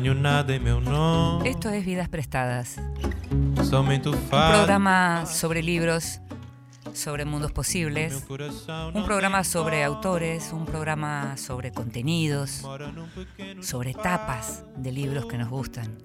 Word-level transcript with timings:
Meu 0.00 0.80
nome. 0.80 1.48
Esto 1.48 1.68
es 1.68 1.84
Vidas 1.84 2.08
Prestadas, 2.08 2.76
Somente 3.62 4.08
un 4.08 4.16
programa 4.16 5.26
sobre 5.26 5.62
libros, 5.62 6.20
sobre 6.94 7.24
mundos 7.24 7.52
posibles, 7.52 8.24
un 8.94 9.04
programa 9.04 9.44
sobre 9.44 9.84
autores, 9.84 10.52
un 10.52 10.64
programa 10.64 11.36
sobre 11.36 11.70
contenidos, 11.72 12.62
sobre 13.60 13.92
tapas 13.92 14.64
de 14.76 14.90
libros 14.90 15.26
que 15.26 15.36
nos 15.36 15.50
gustan, 15.50 15.98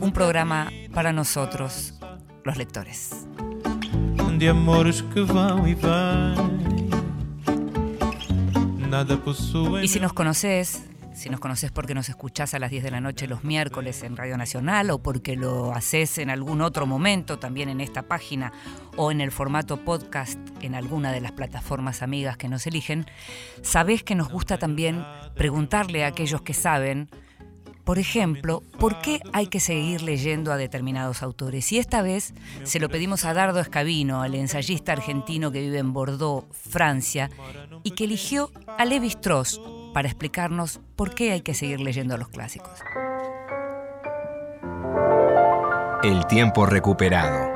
un 0.00 0.12
programa 0.12 0.70
para 0.92 1.12
nosotros, 1.12 1.94
los 2.44 2.56
lectores. 2.56 3.26
de 4.38 4.48
amores 4.48 5.00
que 5.00 5.22
vão 5.22 5.62
vêm. 5.62 5.76
Nada 8.88 9.16
possui. 9.16 9.84
Y 9.84 9.88
si 9.88 9.98
nos 9.98 10.12
conoces, 10.12 10.82
si 11.16 11.30
nos 11.30 11.40
conoces 11.40 11.72
porque 11.72 11.94
nos 11.94 12.10
escuchás 12.10 12.52
a 12.52 12.58
las 12.58 12.70
10 12.70 12.84
de 12.84 12.90
la 12.90 13.00
noche 13.00 13.26
los 13.26 13.42
miércoles 13.42 14.02
en 14.02 14.16
Radio 14.16 14.36
Nacional 14.36 14.90
o 14.90 14.98
porque 14.98 15.34
lo 15.34 15.72
haces 15.72 16.18
en 16.18 16.28
algún 16.28 16.60
otro 16.60 16.86
momento 16.86 17.38
también 17.38 17.70
en 17.70 17.80
esta 17.80 18.02
página 18.02 18.52
o 18.96 19.10
en 19.10 19.22
el 19.22 19.32
formato 19.32 19.78
podcast 19.78 20.38
en 20.60 20.74
alguna 20.74 21.12
de 21.12 21.22
las 21.22 21.32
plataformas 21.32 22.02
amigas 22.02 22.36
que 22.36 22.48
nos 22.48 22.66
eligen, 22.66 23.06
sabés 23.62 24.04
que 24.04 24.14
nos 24.14 24.28
gusta 24.28 24.58
también 24.58 25.04
preguntarle 25.34 26.04
a 26.04 26.08
aquellos 26.08 26.42
que 26.42 26.52
saben, 26.52 27.08
por 27.84 27.98
ejemplo, 27.98 28.62
¿por 28.78 29.00
qué 29.00 29.20
hay 29.32 29.46
que 29.46 29.60
seguir 29.60 30.02
leyendo 30.02 30.52
a 30.52 30.56
determinados 30.56 31.22
autores? 31.22 31.72
Y 31.72 31.78
esta 31.78 32.02
vez 32.02 32.34
se 32.64 32.78
lo 32.78 32.90
pedimos 32.90 33.24
a 33.24 33.32
Dardo 33.32 33.60
Escabino, 33.60 34.24
el 34.24 34.34
ensayista 34.34 34.92
argentino 34.92 35.50
que 35.50 35.60
vive 35.60 35.78
en 35.78 35.92
Bordeaux, 35.92 36.46
Francia, 36.52 37.30
y 37.84 37.92
que 37.92 38.04
eligió 38.04 38.50
a 38.76 38.84
Levi 38.84 39.06
Strauss 39.06 39.60
para 39.96 40.08
explicarnos 40.08 40.78
por 40.94 41.14
qué 41.14 41.32
hay 41.32 41.40
que 41.40 41.54
seguir 41.54 41.80
leyendo 41.80 42.18
los 42.18 42.28
clásicos. 42.28 42.80
El 46.04 46.26
tiempo 46.26 46.66
recuperado. 46.66 47.50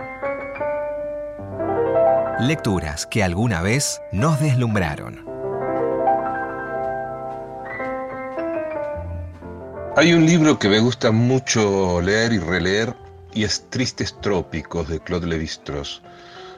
Lecturas 2.41 3.05
que 3.05 3.23
alguna 3.23 3.61
vez 3.61 4.01
nos 4.11 4.41
deslumbraron. 4.41 5.23
Hay 9.99 10.15
un 10.15 10.25
libro 10.25 10.59
que 10.59 10.71
me 10.71 10.81
gusta 10.81 11.11
mucho 11.11 12.01
leer 12.01 12.33
y 12.33 12.39
releer 12.39 12.97
y 13.35 13.45
es 13.45 13.69
Tristes 13.69 14.19
Trópicos 14.19 14.89
de 14.89 14.99
Claude 15.01 15.27
Lévi-Strauss. 15.27 16.01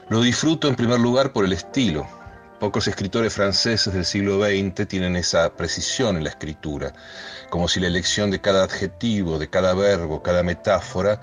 Lo 0.07 0.21
disfruto 0.21 0.69
en 0.69 0.75
primer 0.75 1.01
lugar 1.01 1.33
por 1.33 1.43
el 1.43 1.51
estilo. 1.51 2.07
Pocos 2.63 2.87
escritores 2.87 3.33
franceses 3.33 3.93
del 3.93 4.05
siglo 4.05 4.41
XX 4.41 4.87
tienen 4.87 5.17
esa 5.17 5.53
precisión 5.53 6.15
en 6.15 6.23
la 6.23 6.29
escritura, 6.29 6.93
como 7.49 7.67
si 7.67 7.81
la 7.81 7.87
elección 7.87 8.31
de 8.31 8.39
cada 8.39 8.63
adjetivo, 8.63 9.37
de 9.37 9.49
cada 9.49 9.73
verbo, 9.73 10.23
cada 10.23 10.43
metáfora, 10.43 11.19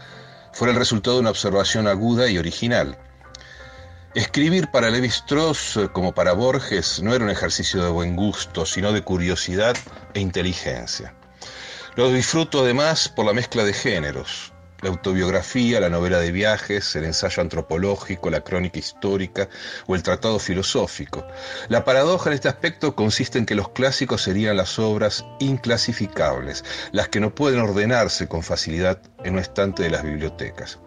fuera 0.53 0.75
el 0.75 0.79
resultado 0.79 1.17
de 1.17 1.23
una 1.23 1.31
observación 1.31 1.89
aguda 1.89 2.29
y 2.29 2.37
original. 2.37 2.99
Escribir 4.15 4.71
para 4.71 4.91
Lévi-Strauss, 4.91 5.79
eh, 5.79 5.89
como 5.91 6.13
para 6.13 6.35
Borges, 6.35 7.01
no 7.03 7.15
era 7.15 7.25
un 7.25 7.31
ejercicio 7.31 7.83
de 7.83 7.89
buen 7.89 8.17
gusto, 8.17 8.67
sino 8.67 8.93
de 8.93 9.01
curiosidad 9.01 9.79
e 10.13 10.21
inteligencia. 10.21 11.15
Lo 11.97 12.13
disfruto 12.13 12.61
además 12.61 13.09
por 13.09 13.25
la 13.25 13.33
mezcla 13.33 13.65
de 13.65 13.73
géneros. 13.73 14.50
La 14.83 14.89
autobiografía, 14.89 15.81
la 15.81 15.91
novela 15.91 16.19
de 16.19 16.33
viajes, 16.33 16.97
el 16.97 17.05
ensayo 17.05 17.43
antropológico, 17.43 18.31
la 18.31 18.41
crónica 18.41 18.79
histórica 18.79 19.49
o 19.87 19.95
el 19.95 20.03
tratado 20.03 20.39
filosófico. 20.39 21.27
La 21.69 21.85
paradoja 21.85 22.31
en 22.31 22.35
este 22.35 22.49
aspecto 22.49 22.95
consiste 22.95 23.39
en 23.39 23.47
que 23.47 23.55
los 23.55 23.71
clásicos 23.71 24.23
serían 24.23 24.57
las 24.57 24.79
obras 24.79 25.25
inclasificables, 25.39 26.65
las 26.93 27.09
que 27.09 27.21
no 27.21 27.35
pueden 27.35 27.61
ordenarse 27.61 28.27
con 28.27 28.43
facilidad 28.43 29.01
en 29.25 29.35
un 29.35 29.41
estante 29.41 29.83
de 29.83 29.91
las 29.91 30.03
bibliotecas. 30.03 30.79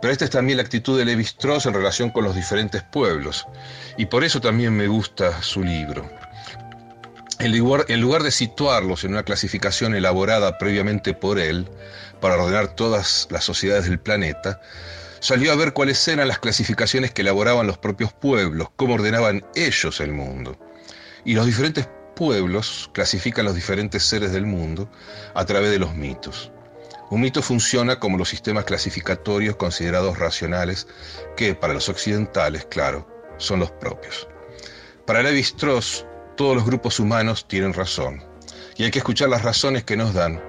Pero 0.00 0.12
esta 0.12 0.24
es 0.24 0.30
también 0.30 0.58
la 0.58 0.62
actitud 0.62 0.98
de 0.98 1.04
Levi 1.04 1.22
Strauss 1.22 1.66
en 1.66 1.74
relación 1.74 2.10
con 2.10 2.24
los 2.24 2.34
diferentes 2.34 2.82
pueblos, 2.82 3.46
y 3.96 4.06
por 4.06 4.24
eso 4.24 4.40
también 4.40 4.74
me 4.74 4.88
gusta 4.88 5.42
su 5.42 5.62
libro. 5.62 6.08
En 7.38 7.58
lugar, 7.58 7.84
en 7.88 8.00
lugar 8.00 8.22
de 8.22 8.30
situarlos 8.30 9.04
en 9.04 9.12
una 9.12 9.22
clasificación 9.22 9.94
elaborada 9.94 10.56
previamente 10.58 11.12
por 11.12 11.38
él, 11.38 11.68
para 12.20 12.36
ordenar 12.36 12.74
todas 12.74 13.28
las 13.30 13.44
sociedades 13.44 13.88
del 13.88 13.98
planeta, 13.98 14.60
salió 15.20 15.52
a 15.52 15.56
ver 15.56 15.72
cuáles 15.72 16.06
eran 16.08 16.28
las 16.28 16.38
clasificaciones 16.38 17.10
que 17.10 17.22
elaboraban 17.22 17.66
los 17.66 17.78
propios 17.78 18.12
pueblos, 18.12 18.68
cómo 18.76 18.94
ordenaban 18.94 19.44
ellos 19.54 20.00
el 20.00 20.12
mundo. 20.12 20.58
Y 21.24 21.34
los 21.34 21.46
diferentes 21.46 21.88
pueblos 22.14 22.90
clasifican 22.92 23.44
los 23.44 23.54
diferentes 23.54 24.02
seres 24.02 24.32
del 24.32 24.46
mundo 24.46 24.90
a 25.34 25.44
través 25.44 25.70
de 25.70 25.78
los 25.78 25.94
mitos. 25.94 26.50
Un 27.10 27.20
mito 27.20 27.40
funciona 27.40 28.00
como 28.00 28.18
los 28.18 28.28
sistemas 28.28 28.64
clasificatorios 28.64 29.56
considerados 29.56 30.18
racionales 30.18 30.88
que, 31.36 31.54
para 31.54 31.74
los 31.74 31.88
occidentales, 31.88 32.66
claro, 32.66 33.06
son 33.38 33.60
los 33.60 33.70
propios. 33.70 34.26
Para 35.06 35.22
Levi 35.22 35.40
Strauss, 35.40 36.04
todos 36.36 36.56
los 36.56 36.66
grupos 36.66 36.98
humanos 36.98 37.46
tienen 37.46 37.74
razón, 37.74 38.24
y 38.76 38.84
hay 38.84 38.90
que 38.90 38.98
escuchar 38.98 39.28
las 39.28 39.42
razones 39.42 39.84
que 39.84 39.96
nos 39.96 40.14
dan 40.14 40.42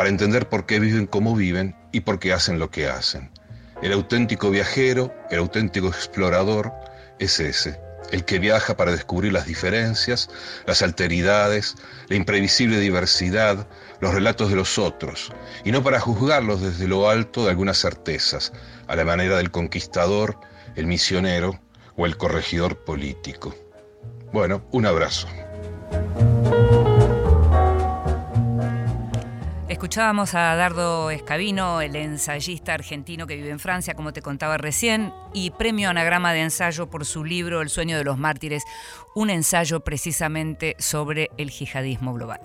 para 0.00 0.08
entender 0.08 0.48
por 0.48 0.64
qué 0.64 0.80
viven 0.80 1.06
como 1.06 1.36
viven 1.36 1.76
y 1.92 2.00
por 2.00 2.18
qué 2.18 2.32
hacen 2.32 2.58
lo 2.58 2.70
que 2.70 2.88
hacen. 2.88 3.30
El 3.82 3.92
auténtico 3.92 4.48
viajero, 4.48 5.12
el 5.30 5.40
auténtico 5.40 5.88
explorador, 5.88 6.72
es 7.18 7.38
ese, 7.38 7.78
el 8.10 8.24
que 8.24 8.38
viaja 8.38 8.78
para 8.78 8.92
descubrir 8.92 9.30
las 9.34 9.44
diferencias, 9.44 10.30
las 10.64 10.80
alteridades, 10.80 11.74
la 12.08 12.16
imprevisible 12.16 12.80
diversidad, 12.80 13.68
los 14.00 14.14
relatos 14.14 14.48
de 14.48 14.56
los 14.56 14.78
otros, 14.78 15.34
y 15.66 15.70
no 15.70 15.82
para 15.82 16.00
juzgarlos 16.00 16.62
desde 16.62 16.88
lo 16.88 17.10
alto 17.10 17.44
de 17.44 17.50
algunas 17.50 17.76
certezas, 17.76 18.54
a 18.88 18.96
la 18.96 19.04
manera 19.04 19.36
del 19.36 19.50
conquistador, 19.50 20.40
el 20.76 20.86
misionero 20.86 21.60
o 21.98 22.06
el 22.06 22.16
corregidor 22.16 22.84
político. 22.84 23.54
Bueno, 24.32 24.64
un 24.70 24.86
abrazo. 24.86 25.28
Escuchábamos 29.80 30.34
a 30.34 30.54
Dardo 30.56 31.10
Escabino, 31.10 31.80
el 31.80 31.96
ensayista 31.96 32.74
argentino 32.74 33.26
que 33.26 33.34
vive 33.34 33.48
en 33.48 33.58
Francia, 33.58 33.94
como 33.94 34.12
te 34.12 34.20
contaba 34.20 34.58
recién, 34.58 35.10
y 35.32 35.52
premio 35.52 35.88
anagrama 35.88 36.34
de 36.34 36.42
ensayo 36.42 36.90
por 36.90 37.06
su 37.06 37.24
libro 37.24 37.62
El 37.62 37.70
sueño 37.70 37.96
de 37.96 38.04
los 38.04 38.18
mártires, 38.18 38.62
un 39.14 39.30
ensayo 39.30 39.80
precisamente 39.80 40.76
sobre 40.78 41.30
el 41.38 41.48
yihadismo 41.48 42.12
global. 42.12 42.40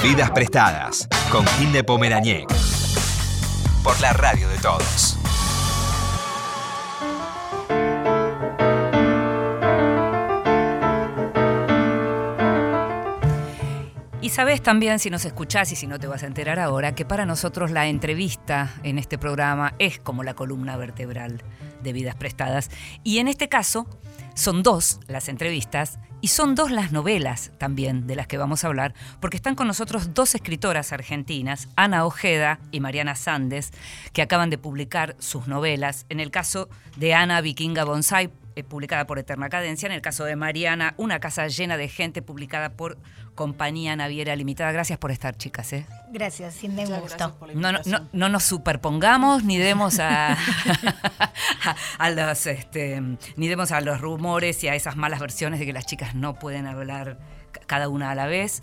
Vidas 0.00 0.30
prestadas 0.30 1.08
con 1.32 1.44
Gil 1.44 1.72
de 1.72 1.82
Pomerañec. 1.82 2.46
Por 3.82 4.00
la 4.00 4.12
radio 4.12 4.48
de 4.48 4.58
todos. 4.58 5.18
Y 14.28 14.30
sabes 14.30 14.62
también, 14.62 14.98
si 14.98 15.08
nos 15.08 15.24
escuchás 15.24 15.72
y 15.72 15.74
si 15.74 15.86
no 15.86 15.98
te 15.98 16.06
vas 16.06 16.22
a 16.22 16.26
enterar 16.26 16.58
ahora, 16.58 16.94
que 16.94 17.06
para 17.06 17.24
nosotros 17.24 17.70
la 17.70 17.86
entrevista 17.86 18.74
en 18.82 18.98
este 18.98 19.16
programa 19.16 19.72
es 19.78 19.98
como 20.00 20.22
la 20.22 20.34
columna 20.34 20.76
vertebral 20.76 21.42
de 21.82 21.94
vidas 21.94 22.14
prestadas. 22.14 22.70
Y 23.02 23.20
en 23.20 23.28
este 23.28 23.48
caso 23.48 23.86
son 24.34 24.62
dos 24.62 25.00
las 25.06 25.30
entrevistas 25.30 25.98
y 26.20 26.28
son 26.28 26.54
dos 26.54 26.70
las 26.70 26.92
novelas 26.92 27.52
también 27.56 28.06
de 28.06 28.16
las 28.16 28.26
que 28.26 28.36
vamos 28.36 28.64
a 28.64 28.66
hablar, 28.66 28.92
porque 29.18 29.38
están 29.38 29.54
con 29.54 29.66
nosotros 29.66 30.12
dos 30.12 30.34
escritoras 30.34 30.92
argentinas, 30.92 31.68
Ana 31.74 32.04
Ojeda 32.04 32.60
y 32.70 32.80
Mariana 32.80 33.14
Sandes, 33.14 33.72
que 34.12 34.20
acaban 34.20 34.50
de 34.50 34.58
publicar 34.58 35.16
sus 35.20 35.48
novelas. 35.48 36.04
En 36.10 36.20
el 36.20 36.30
caso 36.30 36.68
de 36.96 37.14
Ana 37.14 37.40
Vikinga 37.40 37.84
Bonsai, 37.84 38.30
eh, 38.58 38.64
publicada 38.64 39.06
por 39.06 39.18
Eterna 39.18 39.48
Cadencia. 39.48 39.86
En 39.86 39.92
el 39.92 40.00
caso 40.00 40.24
de 40.24 40.36
Mariana, 40.36 40.94
Una 40.96 41.20
casa 41.20 41.46
llena 41.48 41.76
de 41.76 41.88
gente, 41.88 42.22
publicada 42.22 42.70
por 42.70 42.98
Compañía 43.34 43.94
Naviera 43.96 44.34
Limitada. 44.36 44.72
Gracias 44.72 44.98
por 44.98 45.10
estar, 45.10 45.36
chicas. 45.36 45.72
¿eh? 45.72 45.86
Gracias, 46.12 46.54
sin 46.54 46.74
de 46.76 46.84
gusto. 46.86 47.36
No, 47.54 47.72
no, 47.72 47.78
no, 47.86 48.08
no 48.12 48.28
nos 48.28 48.42
superpongamos 48.44 49.44
ni 49.44 49.58
demos 49.58 49.98
a, 50.00 50.32
a, 51.64 51.76
a 51.98 52.10
los 52.10 52.46
este, 52.46 53.00
ni 53.36 53.48
demos 53.48 53.72
a 53.72 53.80
los 53.80 54.00
rumores 54.00 54.62
y 54.64 54.68
a 54.68 54.74
esas 54.74 54.96
malas 54.96 55.20
versiones 55.20 55.60
de 55.60 55.66
que 55.66 55.72
las 55.72 55.86
chicas 55.86 56.14
no 56.14 56.34
pueden 56.38 56.66
hablar 56.66 57.18
ca- 57.52 57.60
cada 57.66 57.88
una 57.88 58.10
a 58.10 58.14
la 58.14 58.26
vez. 58.26 58.62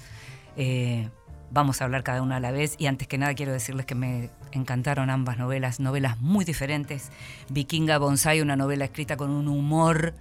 Eh, 0.57 1.09
vamos 1.51 1.81
a 1.81 1.85
hablar 1.85 2.03
cada 2.03 2.21
una 2.21 2.37
a 2.37 2.39
la 2.39 2.51
vez 2.51 2.75
y 2.77 2.87
antes 2.87 3.07
que 3.07 3.17
nada 3.17 3.33
quiero 3.33 3.51
decirles 3.51 3.85
que 3.85 3.95
me 3.95 4.29
encantaron 4.51 5.09
ambas 5.09 5.37
novelas, 5.37 5.79
novelas 5.79 6.19
muy 6.19 6.45
diferentes. 6.45 7.11
Vikinga 7.49 7.97
Bonsai, 7.97 8.41
una 8.41 8.55
novela 8.55 8.85
escrita 8.85 9.17
con 9.17 9.31
un 9.31 9.47
humor 9.47 10.13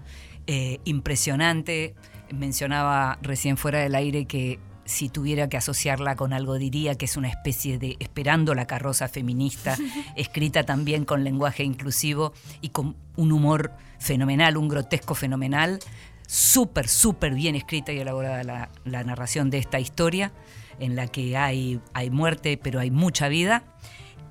eh, 0.47 0.81
impresionante. 0.85 1.94
Mencionaba 2.32 3.19
recién 3.23 3.56
fuera 3.56 3.79
del 3.81 3.94
aire 3.94 4.26
que 4.26 4.59
si 4.85 5.09
tuviera 5.09 5.49
que 5.49 5.56
asociarla 5.56 6.17
con 6.17 6.32
algo 6.32 6.59
diría 6.59 6.94
que 6.94 7.06
es 7.06 7.17
una 7.17 7.29
especie 7.29 7.79
de 7.79 7.97
Esperando 8.00 8.55
la 8.55 8.67
carroza 8.67 9.09
feminista, 9.09 9.76
escrita 10.17 10.65
también 10.65 11.05
con 11.05 11.25
lenguaje 11.25 11.65
inclusivo 11.65 12.32
y 12.61 12.69
con 12.69 12.97
un 13.17 13.32
humor 13.32 13.73
fenomenal, 13.99 14.56
un 14.56 14.69
grotesco 14.69 15.15
fenomenal. 15.15 15.79
súper, 16.26 16.88
súper 16.88 17.35
bien 17.35 17.55
escrita 17.55 17.93
y 17.93 17.99
elaborada 17.99 18.43
la, 18.44 18.71
la 18.85 19.05
narración 19.05 19.50
de 19.50 19.59
esta 19.59 19.79
historia, 19.79 20.32
en 20.81 20.97
la 20.97 21.06
que 21.09 21.37
hay, 21.37 21.81
hay 21.93 22.11
muerte, 22.11 22.59
pero 22.62 22.81
hay 22.81 22.91
mucha 22.91 23.29
vida. 23.29 23.65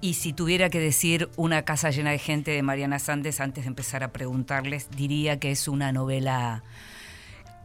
Y 0.02 0.16
si 0.16 0.34
tuviera 0.34 0.70
que 0.70 0.80
decir 0.80 1.30
una 1.38 1.64
casa 1.64 1.90
llena 1.90 2.12
de 2.12 2.20
gente 2.20 2.52
de 2.52 2.62
Mariana 2.62 3.00
Sandes 3.00 3.40
antes 3.40 3.64
de 3.64 3.70
empezar 3.70 4.04
a 4.04 4.12
preguntarles, 4.12 4.90
diría 4.92 5.40
que 5.40 5.52
es 5.52 5.68
una 5.68 5.92
novela 5.94 6.64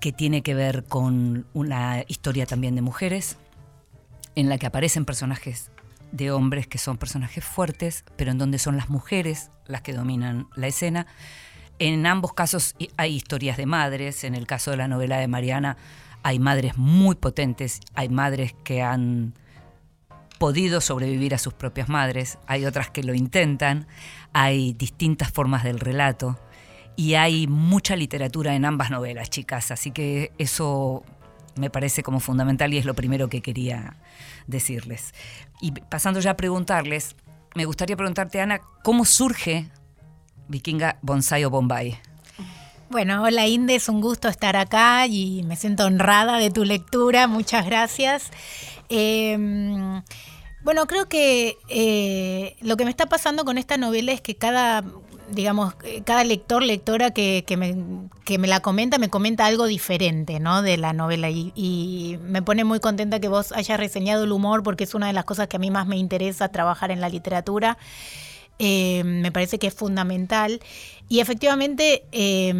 que 0.00 0.12
tiene 0.12 0.42
que 0.42 0.54
ver 0.54 0.84
con 0.84 1.46
una 1.52 2.04
historia 2.06 2.46
también 2.46 2.76
de 2.76 2.82
mujeres, 2.82 3.36
en 4.36 4.48
la 4.48 4.58
que 4.58 4.66
aparecen 4.66 5.04
personajes 5.04 5.72
de 6.12 6.30
hombres 6.30 6.66
que 6.66 6.78
son 6.78 6.96
personajes 6.96 7.44
fuertes, 7.44 8.04
pero 8.16 8.30
en 8.30 8.38
donde 8.38 8.58
son 8.58 8.76
las 8.76 8.88
mujeres 8.88 9.50
las 9.66 9.82
que 9.82 9.92
dominan 9.92 10.46
la 10.54 10.68
escena. 10.68 11.06
En 11.80 12.06
ambos 12.06 12.32
casos 12.32 12.76
hay 12.96 13.14
historias 13.14 13.56
de 13.56 13.66
madres, 13.66 14.24
en 14.24 14.34
el 14.34 14.46
caso 14.46 14.70
de 14.70 14.76
la 14.76 14.88
novela 14.88 15.18
de 15.18 15.28
Mariana 15.28 15.76
hay 16.22 16.38
madres 16.38 16.76
muy 16.76 17.14
potentes, 17.14 17.80
hay 17.94 18.08
madres 18.08 18.54
que 18.64 18.82
han 18.82 19.34
podido 20.38 20.80
sobrevivir 20.80 21.34
a 21.34 21.38
sus 21.38 21.52
propias 21.52 21.88
madres, 21.88 22.38
hay 22.46 22.64
otras 22.64 22.90
que 22.90 23.02
lo 23.02 23.14
intentan, 23.14 23.86
hay 24.32 24.72
distintas 24.74 25.30
formas 25.30 25.64
del 25.64 25.80
relato 25.80 26.38
y 26.96 27.14
hay 27.14 27.46
mucha 27.46 27.96
literatura 27.96 28.54
en 28.54 28.64
ambas 28.64 28.90
novelas, 28.90 29.30
chicas, 29.30 29.70
así 29.70 29.90
que 29.90 30.32
eso 30.38 31.04
me 31.56 31.70
parece 31.70 32.02
como 32.02 32.20
fundamental 32.20 32.72
y 32.72 32.78
es 32.78 32.84
lo 32.84 32.94
primero 32.94 33.28
que 33.28 33.42
quería 33.42 33.96
decirles. 34.46 35.12
Y 35.60 35.72
pasando 35.72 36.20
ya 36.20 36.32
a 36.32 36.36
preguntarles, 36.36 37.16
me 37.54 37.64
gustaría 37.64 37.96
preguntarte, 37.96 38.40
Ana, 38.40 38.60
¿cómo 38.84 39.04
surge 39.04 39.68
Vikinga 40.48 40.98
Bonsai 41.02 41.44
o 41.44 41.50
Bombay? 41.50 41.98
Bueno, 42.90 43.22
hola 43.22 43.46
Inde, 43.46 43.74
es 43.74 43.90
un 43.90 44.00
gusto 44.00 44.28
estar 44.28 44.56
acá 44.56 45.06
y 45.06 45.42
me 45.42 45.56
siento 45.56 45.84
honrada 45.84 46.38
de 46.38 46.50
tu 46.50 46.64
lectura, 46.64 47.26
muchas 47.26 47.66
gracias. 47.66 48.30
Eh, 48.88 49.36
bueno, 50.62 50.86
creo 50.86 51.06
que 51.06 51.58
eh, 51.68 52.56
lo 52.62 52.78
que 52.78 52.84
me 52.84 52.90
está 52.90 53.04
pasando 53.04 53.44
con 53.44 53.58
esta 53.58 53.76
novela 53.76 54.12
es 54.12 54.22
que 54.22 54.36
cada, 54.36 54.84
digamos, 55.30 55.74
cada 56.06 56.24
lector, 56.24 56.62
lectora 56.62 57.10
que, 57.10 57.44
que, 57.46 57.58
me, 57.58 58.48
la 58.48 58.60
comenta, 58.60 58.96
me 58.96 59.10
comenta 59.10 59.44
algo 59.44 59.66
diferente, 59.66 60.40
¿no? 60.40 60.62
De 60.62 60.78
la 60.78 60.94
novela 60.94 61.28
y, 61.28 61.52
y, 61.54 62.18
me 62.22 62.40
pone 62.40 62.64
muy 62.64 62.80
contenta 62.80 63.20
que 63.20 63.28
vos 63.28 63.52
hayas 63.52 63.78
reseñado 63.78 64.24
el 64.24 64.32
humor 64.32 64.62
porque 64.62 64.84
es 64.84 64.94
una 64.94 65.08
de 65.08 65.12
las 65.12 65.26
cosas 65.26 65.46
que 65.48 65.56
a 65.56 65.60
mí 65.60 65.70
más 65.70 65.86
me 65.86 65.98
interesa 65.98 66.48
trabajar 66.48 66.90
en 66.90 67.02
la 67.02 67.10
literatura. 67.10 67.76
Eh, 68.58 69.04
me 69.04 69.30
parece 69.30 69.58
que 69.58 69.68
es 69.68 69.74
fundamental 69.74 70.60
y 71.08 71.20
efectivamente 71.20 72.04
eh, 72.10 72.52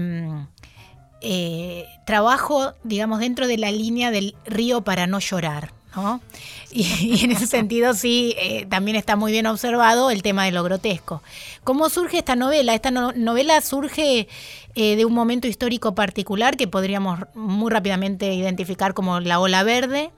eh, 1.20 1.86
trabajo, 2.06 2.74
digamos, 2.84 3.18
dentro 3.18 3.48
de 3.48 3.58
la 3.58 3.72
línea 3.72 4.10
del 4.10 4.36
río 4.46 4.82
para 4.82 5.06
no 5.06 5.18
llorar. 5.18 5.72
¿no? 5.96 6.20
Y, 6.70 6.82
y, 7.00 7.24
en 7.24 7.32
ese 7.32 7.46
sentido 7.46 7.94
sí, 7.94 8.34
eh, 8.38 8.66
también 8.66 8.96
está 8.96 9.16
muy 9.16 9.32
bien 9.32 9.46
observado 9.46 10.10
el 10.10 10.22
tema 10.22 10.44
de 10.44 10.52
lo 10.52 10.62
grotesco. 10.62 11.22
¿Cómo 11.64 11.88
surge 11.88 12.18
esta 12.18 12.36
novela? 12.36 12.74
Esta 12.74 12.90
no, 12.90 13.12
novela 13.12 13.60
surge 13.60 14.28
eh, 14.74 14.96
de 14.96 15.04
un 15.04 15.12
momento 15.12 15.48
histórico 15.48 15.94
particular 15.94 16.56
que 16.56 16.68
podríamos 16.68 17.20
muy 17.34 17.70
rápidamente 17.70 18.32
identificar 18.32 18.94
como 18.94 19.18
la 19.20 19.40
ola 19.40 19.64
verde, 19.64 20.10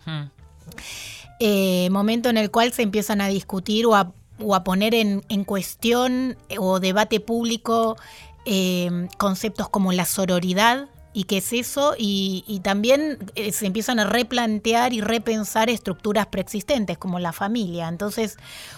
eh, 1.39 1.89
momento 1.91 2.29
en 2.29 2.37
el 2.37 2.51
cual 2.51 2.73
se 2.73 2.83
empiezan 2.83 3.23
a 3.23 3.29
discutir 3.29 3.87
o 3.87 3.95
a, 3.95 4.13
o 4.43 4.55
a 4.55 4.65
poner 4.65 4.95
en, 4.95 5.23
en, 5.29 5.45
cuestión 5.45 6.37
o 6.59 6.81
debate 6.81 7.21
público 7.21 7.97
eh, 8.45 9.09
conceptos 9.19 9.69
como 9.69 9.93
la 9.93 10.05
sororidad, 10.05 10.89
y 11.13 11.25
qué 11.25 11.39
es 11.39 11.53
eso, 11.53 11.95
y, 11.99 12.45
y 12.47 12.61
también 12.61 13.19
eh, 13.35 13.53
se 13.53 13.67
empiezan 13.67 13.99
a 13.99 14.05
replantear 14.05 14.93
y 14.93 15.01
repensar 15.01 15.69
estructuras 15.69 16.27
preexistentes 16.27 16.99
como 16.99 17.19
la 17.19 17.33
familia. 17.33 17.89
Entonces, 17.89 18.37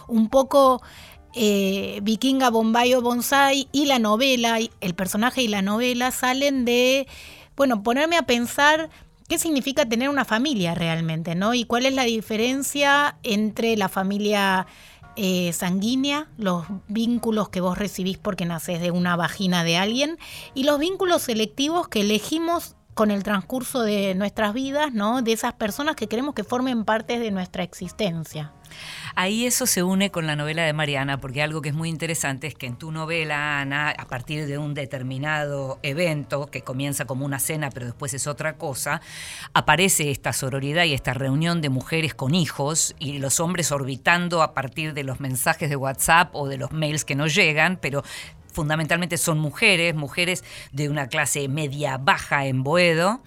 un 0.09 0.31
poco 0.31 0.83
eh, 1.35 2.01
Vikinga, 2.03 2.51
Bombay 2.51 2.95
o 2.95 3.03
Bonsai 3.03 3.69
y 3.73 3.87
la 3.87 3.99
novela, 3.99 4.59
el 4.81 4.95
personaje 4.95 5.43
y 5.43 5.49
la 5.49 5.63
novela 5.63 6.11
salen 6.11 6.65
de, 6.65 7.07
bueno, 7.57 7.83
ponerme 7.83 8.17
a 8.17 8.23
pensar 8.23 8.89
qué 9.29 9.39
significa 9.39 9.87
tener 9.87 10.09
una 10.09 10.25
familia 10.25 10.75
realmente, 10.75 11.35
¿no? 11.35 11.55
Y 11.55 11.65
cuál 11.65 11.87
es 11.87 11.95
la 11.95 12.05
diferencia 12.05 13.17
entre 13.23 13.77
la 13.77 13.89
familia 13.89 14.67
eh, 15.17 15.53
sanguínea, 15.53 16.29
los 16.39 16.65
vínculos 16.89 17.49
que 17.49 17.61
vos 17.61 17.79
recibís 17.79 18.19
porque 18.19 18.47
nacés 18.47 18.81
de 18.81 18.91
una 18.91 19.17
vagina 19.17 19.65
de 19.65 19.77
alguien 19.77 20.19
y 20.55 20.65
los 20.65 20.79
vínculos 20.79 21.23
selectivos 21.23 21.89
que 21.89 22.01
elegimos 22.01 22.77
con 22.95 23.11
el 23.11 23.23
transcurso 23.23 23.83
de 23.83 24.15
nuestras 24.15 24.53
vidas, 24.53 24.93
¿no? 24.93 25.23
De 25.23 25.33
esas 25.33 25.55
personas 25.55 25.97
que 25.97 26.09
queremos 26.09 26.35
que 26.35 26.45
formen 26.45 26.85
parte 26.85 27.19
de 27.19 27.31
nuestra 27.31 27.63
existencia. 27.63 28.53
Ahí 29.15 29.47
eso 29.47 29.67
se 29.67 29.83
une 29.83 30.11
con 30.11 30.27
la 30.27 30.37
novela 30.37 30.63
de 30.63 30.73
Mariana, 30.73 31.21
porque 31.21 31.43
algo 31.43 31.61
que 31.61 31.69
es 31.69 31.75
muy 31.75 31.89
interesante 31.89 32.47
es 32.47 32.55
que 32.55 32.67
en 32.67 32.77
tu 32.77 32.93
novela, 32.93 33.61
Ana, 33.61 33.91
a 33.91 34.07
partir 34.07 34.47
de 34.47 34.59
un 34.59 34.75
determinado 34.75 35.79
evento 35.83 36.47
que 36.47 36.63
comienza 36.63 37.05
como 37.05 37.27
una 37.27 37.39
cena, 37.39 37.71
pero 37.71 37.87
después 37.87 38.15
es 38.15 38.27
otra 38.27 38.57
cosa, 38.57 39.01
aparece 39.53 40.11
esta 40.11 40.33
sororidad 40.33 40.85
y 40.85 40.95
esta 40.95 41.15
reunión 41.15 41.61
de 41.61 41.69
mujeres 41.69 42.15
con 42.15 42.35
hijos 42.35 42.95
y 42.99 43.19
los 43.19 43.41
hombres 43.41 43.71
orbitando 43.71 44.43
a 44.43 44.55
partir 44.55 44.95
de 44.95 45.05
los 45.05 45.21
mensajes 45.21 45.69
de 45.69 45.77
WhatsApp 45.77 46.35
o 46.35 46.49
de 46.49 46.57
los 46.57 46.73
mails 46.73 47.05
que 47.05 47.15
nos 47.15 47.35
llegan, 47.35 47.79
pero 47.81 48.03
fundamentalmente 48.53 49.17
son 49.17 49.39
mujeres, 49.39 49.95
mujeres 49.95 50.45
de 50.73 50.89
una 50.89 51.09
clase 51.09 51.49
media 51.49 51.99
baja 51.99 52.47
en 52.47 52.63
Boedo. 52.63 53.23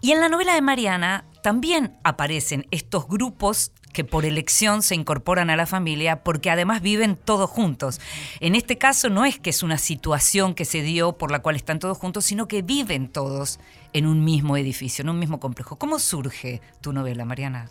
Y 0.00 0.10
en 0.10 0.20
la 0.20 0.28
novela 0.28 0.54
de 0.54 0.62
Mariana 0.62 1.26
también 1.42 1.96
aparecen 2.02 2.66
estos 2.70 3.06
grupos 3.06 3.70
que 3.92 4.04
por 4.04 4.24
elección 4.24 4.82
se 4.82 4.94
incorporan 4.94 5.50
a 5.50 5.56
la 5.56 5.66
familia 5.66 6.22
porque 6.24 6.50
además 6.50 6.82
viven 6.82 7.16
todos 7.16 7.48
juntos. 7.48 8.00
En 8.40 8.54
este 8.54 8.78
caso 8.78 9.08
no 9.08 9.24
es 9.24 9.38
que 9.38 9.50
es 9.50 9.62
una 9.62 9.78
situación 9.78 10.54
que 10.54 10.64
se 10.64 10.82
dio 10.82 11.12
por 11.12 11.30
la 11.30 11.40
cual 11.40 11.56
están 11.56 11.78
todos 11.78 11.98
juntos, 11.98 12.24
sino 12.24 12.48
que 12.48 12.62
viven 12.62 13.08
todos 13.08 13.60
en 13.92 14.06
un 14.06 14.24
mismo 14.24 14.56
edificio, 14.56 15.02
en 15.02 15.10
un 15.10 15.18
mismo 15.18 15.38
complejo. 15.38 15.76
¿Cómo 15.76 15.98
surge 15.98 16.60
tu 16.80 16.92
novela, 16.92 17.24
Mariana? 17.24 17.68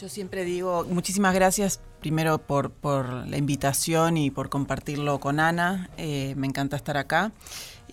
Yo 0.00 0.08
siempre 0.08 0.44
digo 0.44 0.86
muchísimas 0.88 1.34
gracias 1.34 1.80
primero 2.00 2.38
por, 2.38 2.72
la 3.28 3.36
invitación 3.36 4.16
y 4.16 4.30
por 4.30 4.48
compartirlo 4.48 5.20
con 5.20 5.38
Ana. 5.38 5.90
Eh, 5.98 6.34
me 6.36 6.46
encanta 6.46 6.76
estar 6.76 6.96
acá. 6.96 7.30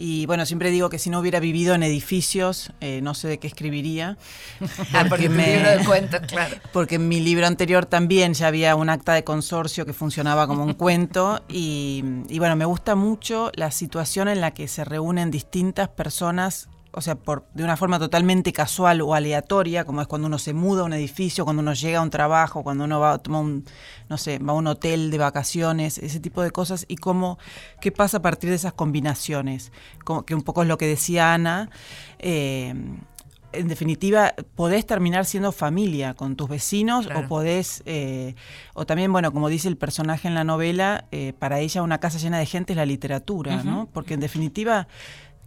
Y 0.01 0.25
bueno, 0.27 0.45
siempre 0.45 0.71
digo 0.71 0.89
que 0.89 0.97
si 0.97 1.09
no 1.09 1.19
hubiera 1.19 1.41
vivido 1.41 1.75
en 1.75 1.83
edificios, 1.83 2.71
eh, 2.79 3.01
no 3.03 3.13
sé 3.13 3.27
de 3.27 3.37
qué 3.37 3.47
escribiría. 3.47 4.17
Ah, 4.93 5.05
porque, 5.09 5.27
libro 5.27 5.69
de 5.69 5.85
cuentos, 5.85 6.21
claro. 6.21 6.55
Porque 6.73 6.95
en 6.95 7.07
mi 7.07 7.19
libro 7.19 7.45
anterior 7.45 7.85
también 7.85 8.33
ya 8.33 8.47
había 8.47 8.75
un 8.75 8.89
acta 8.89 9.13
de 9.13 9.23
consorcio 9.23 9.85
que 9.85 9.93
funcionaba 9.93 10.47
como 10.47 10.63
un 10.63 10.73
cuento. 10.73 11.43
Y, 11.49 12.03
y 12.29 12.39
bueno, 12.39 12.55
me 12.55 12.63
gusta 12.63 12.95
mucho 12.95 13.51
la 13.55 13.71
situación 13.71 14.29
en 14.29 14.39
la 14.39 14.51
que 14.51 14.67
se 14.67 14.85
reúnen 14.85 15.31
distintas 15.31 15.89
personas 15.89 16.69
o 16.91 17.01
sea, 17.01 17.15
por, 17.15 17.45
de 17.53 17.63
una 17.63 17.77
forma 17.77 17.99
totalmente 17.99 18.51
casual 18.51 19.01
o 19.01 19.13
aleatoria, 19.13 19.85
como 19.85 20.01
es 20.01 20.07
cuando 20.07 20.27
uno 20.27 20.39
se 20.39 20.53
muda 20.53 20.81
a 20.81 20.85
un 20.85 20.93
edificio, 20.93 21.43
cuando 21.43 21.61
uno 21.61 21.73
llega 21.73 21.99
a 21.99 22.01
un 22.01 22.09
trabajo, 22.09 22.63
cuando 22.63 22.83
uno 22.85 22.99
va 22.99 23.13
a 23.13 23.17
tomar 23.19 23.43
un, 23.43 23.65
no 24.09 24.17
sé, 24.17 24.39
va 24.39 24.53
a 24.53 24.55
un 24.55 24.67
hotel 24.67 25.11
de 25.11 25.17
vacaciones, 25.17 25.97
ese 25.99 26.19
tipo 26.19 26.41
de 26.41 26.51
cosas, 26.51 26.85
y 26.87 26.95
cómo, 26.95 27.37
qué 27.79 27.91
pasa 27.91 28.17
a 28.17 28.21
partir 28.21 28.49
de 28.49 28.55
esas 28.55 28.73
combinaciones, 28.73 29.71
como, 30.03 30.25
que 30.25 30.33
un 30.33 30.41
poco 30.41 30.63
es 30.63 30.67
lo 30.67 30.77
que 30.77 30.87
decía 30.87 31.33
Ana. 31.33 31.69
Eh, 32.17 32.73
en 33.51 33.67
definitiva, 33.67 34.33
podés 34.55 34.85
terminar 34.85 35.25
siendo 35.25 35.51
familia 35.51 36.13
con 36.13 36.35
tus 36.35 36.49
vecinos 36.49 37.07
claro. 37.07 37.21
o 37.21 37.27
podés, 37.27 37.81
eh, 37.85 38.35
o 38.75 38.85
también, 38.85 39.11
bueno, 39.11 39.31
como 39.31 39.49
dice 39.49 39.67
el 39.67 39.77
personaje 39.77 40.27
en 40.27 40.35
la 40.35 40.43
novela, 40.43 41.05
eh, 41.11 41.33
para 41.37 41.59
ella 41.59 41.81
una 41.81 41.99
casa 41.99 42.19
llena 42.19 42.37
de 42.37 42.45
gente 42.45 42.73
es 42.73 42.77
la 42.77 42.85
literatura, 42.85 43.55
uh 43.55 43.59
-huh. 43.59 43.63
¿no? 43.63 43.89
Porque 43.91 44.13
en 44.13 44.19
definitiva 44.19 44.87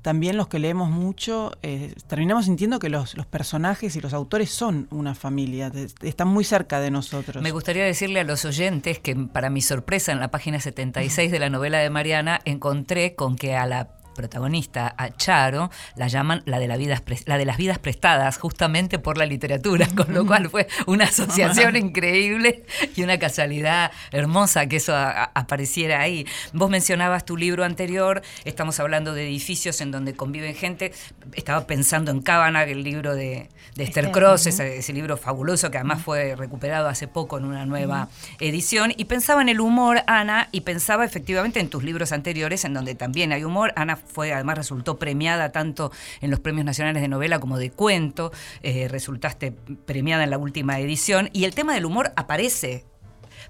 también 0.03 0.37
los 0.37 0.49
que 0.49 0.59
leemos 0.59 0.91
mucho 0.91 1.53
eh, 1.63 1.95
terminamos 2.09 2.47
sintiendo 2.47 2.79
que 2.79 2.89
los, 2.89 3.17
los, 3.17 3.27
personajes 3.27 3.95
y 3.97 4.01
los 4.01 4.13
autores 4.13 4.51
son 4.51 4.89
una 4.91 5.15
familia, 5.15 5.73
están 6.03 6.29
muy 6.29 6.45
cerca 6.45 6.81
de 6.81 6.91
nosotros. 6.91 7.43
Me 7.43 7.53
gustaría 7.53 7.85
decirle 7.85 8.21
a 8.21 8.25
los 8.25 8.45
oyentes 8.45 8.99
que 8.99 9.15
para 9.15 9.49
mi 9.49 9.63
sorpresa 9.63 10.13
en 10.13 10.21
la 10.21 10.31
página 10.31 10.61
76 10.61 11.31
de 11.31 11.39
la 11.39 11.51
novela 11.51 11.79
de 11.79 11.89
Mariana 11.89 12.41
encontré 12.45 13.15
con 13.15 13.37
que 13.37 13.57
a 13.57 13.67
la 13.67 14.02
protagonista, 14.13 14.95
a 14.97 15.11
Charo, 15.11 15.71
la 15.97 16.09
llaman 16.09 16.43
la 16.47 16.59
de, 16.59 16.69
la, 16.69 16.77
vida, 16.77 17.03
la 17.27 17.39
de 17.39 17.45
las 17.45 17.57
vidas 17.57 17.79
prestadas, 17.79 18.39
justamente 18.39 18.99
por 18.99 19.19
la 19.19 19.27
literatura, 19.27 19.87
con 19.97 20.13
lo 20.13 20.27
cual 20.27 20.49
fue 20.49 20.67
una 20.87 21.05
asociación 21.05 21.77
increíble 21.89 22.65
y 22.97 23.03
una 23.03 23.19
casualidad 23.19 23.91
hermosa 24.11 24.67
que 24.67 24.77
eso 24.77 24.95
apareciera 24.97 26.01
ahí. 26.01 26.27
Vos 26.53 26.71
mencionabas 26.71 27.25
tu 27.25 27.37
libro 27.37 27.65
anterior, 27.65 28.23
estamos 28.45 28.79
hablando 28.81 29.15
de 29.15 29.27
edificios 29.27 29.81
en 29.81 29.91
donde 29.91 30.15
conviven 30.15 30.55
gente, 30.55 30.93
estaba 31.35 31.67
pensando 31.67 32.11
en 32.11 32.21
Cavanagh, 32.21 32.69
el 32.69 32.83
libro 32.83 33.15
de, 33.15 33.49
de 33.75 33.85
Esther 33.85 34.07
este, 34.07 34.19
Cross, 34.19 34.43
uh 34.43 34.45
-huh. 34.45 34.49
ese, 34.49 34.77
ese, 34.79 34.93
libro 34.93 35.17
fabuloso 35.17 35.71
que 35.71 35.79
además 35.79 36.03
fue 36.03 36.37
recuperado 36.37 36.89
hace 36.89 37.09
poco 37.09 37.39
en 37.39 37.45
una 37.45 37.67
nueva 37.67 38.05
uh 38.05 38.07
-huh. 38.07 38.37
edición, 38.41 38.93
y 38.97 39.05
pensaba 39.07 39.43
en 39.43 39.49
el 39.49 39.61
humor, 39.61 40.03
Ana, 40.07 40.49
y 40.53 40.63
pensaba 40.63 41.05
efectivamente 41.05 41.61
en 41.61 41.69
tus 41.69 41.83
libros 41.83 42.13
anteriores, 42.13 42.65
en 42.65 42.75
donde 42.75 42.95
también 42.95 43.33
hay 43.33 43.45
humor. 43.45 43.73
Ana 43.77 43.97
fue, 44.07 44.33
además 44.33 44.59
resultó 44.59 44.99
premiada 44.99 45.53
tanto 45.53 45.93
en 46.21 46.31
los 46.31 46.41
premios 46.41 46.65
nacionales 46.65 47.03
de 47.03 47.09
novela 47.09 47.39
como 47.41 47.59
de 47.59 47.71
cuento, 47.71 48.33
eh, 48.63 48.89
resultaste 48.89 49.53
premiada 49.53 50.25
en 50.25 50.31
la 50.31 50.39
última 50.39 50.79
edición, 50.79 51.31
y 51.33 51.45
el 51.45 51.55
tema 51.55 51.75
del 51.75 51.85
humor 51.87 52.13
aparece. 52.17 52.85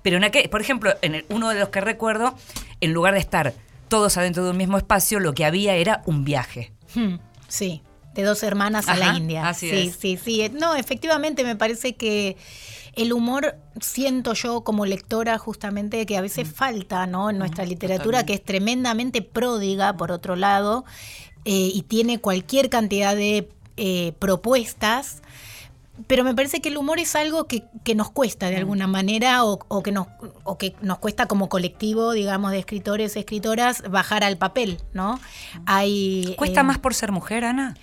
Pero 0.02 0.16
en 0.16 0.24
aquel, 0.24 0.48
por 0.50 0.60
ejemplo, 0.60 0.94
en 1.02 1.14
el- 1.16 1.26
uno 1.28 1.48
de 1.50 1.58
los 1.60 1.68
que 1.68 1.80
recuerdo, 1.80 2.34
en 2.80 2.92
lugar 2.92 3.14
de 3.14 3.20
estar 3.20 3.54
todos 3.88 4.16
adentro 4.16 4.42
de 4.44 4.50
un 4.50 4.56
mismo 4.56 4.78
espacio, 4.78 5.20
lo 5.20 5.34
que 5.34 5.44
había 5.44 5.74
era 5.74 6.02
un 6.06 6.24
viaje. 6.24 6.72
Hmm, 6.94 7.16
Sí, 7.48 7.82
de 8.14 8.22
dos 8.22 8.42
hermanas 8.42 8.88
a 8.88 8.96
la 8.96 9.14
India. 9.16 9.48
así 9.48 9.68
sí, 9.68 9.76
es. 9.88 9.96
sí, 9.96 10.18
sí. 10.22 10.50
No, 10.58 10.74
efectivamente 10.74 11.44
me 11.44 11.54
parece 11.56 11.94
que 11.96 12.36
el 12.94 13.12
humor 13.12 13.56
siento 13.80 14.34
yo 14.34 14.62
como 14.62 14.84
lectora 14.86 15.38
justamente 15.38 16.04
que 16.06 16.16
a 16.16 16.20
veces 16.20 16.50
falta, 16.52 17.06
¿no? 17.06 17.30
En 17.30 17.38
nuestra 17.38 17.64
literatura 17.64 18.26
que 18.26 18.34
es 18.34 18.44
tremendamente 18.44 19.22
pródiga, 19.22 19.96
por 19.96 20.12
otro 20.12 20.36
lado, 20.36 20.84
eh, 21.44 21.70
y 21.72 21.82
tiene 21.82 22.20
cualquier 22.20 22.68
cantidad 22.68 23.16
de 23.16 23.48
eh, 23.76 24.12
propuestas. 24.18 25.22
Pero 26.06 26.24
me 26.24 26.34
parece 26.34 26.60
que 26.60 26.68
el 26.68 26.78
humor 26.78 26.98
es 26.98 27.14
algo 27.14 27.46
que, 27.46 27.64
que 27.84 27.94
nos 27.94 28.10
cuesta 28.10 28.48
de 28.48 28.56
alguna 28.56 28.86
manera 28.86 29.44
o, 29.44 29.60
o 29.68 29.82
que 29.82 29.92
nos, 29.92 30.08
o 30.42 30.58
que 30.58 30.74
nos 30.80 30.98
cuesta 30.98 31.26
como 31.26 31.48
colectivo, 31.48 32.12
digamos, 32.12 32.50
de 32.50 32.58
escritores, 32.58 33.16
escritoras, 33.16 33.82
bajar 33.90 34.24
al 34.24 34.36
papel, 34.36 34.78
¿no? 34.94 35.20
Hay, 35.66 36.34
¿Cuesta 36.38 36.60
eh, 36.60 36.64
más 36.64 36.78
por 36.78 36.94
ser 36.94 37.12
mujer, 37.12 37.44
Ana? 37.44 37.74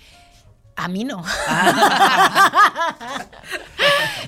A 0.82 0.88
mí 0.88 1.04
no. 1.04 1.18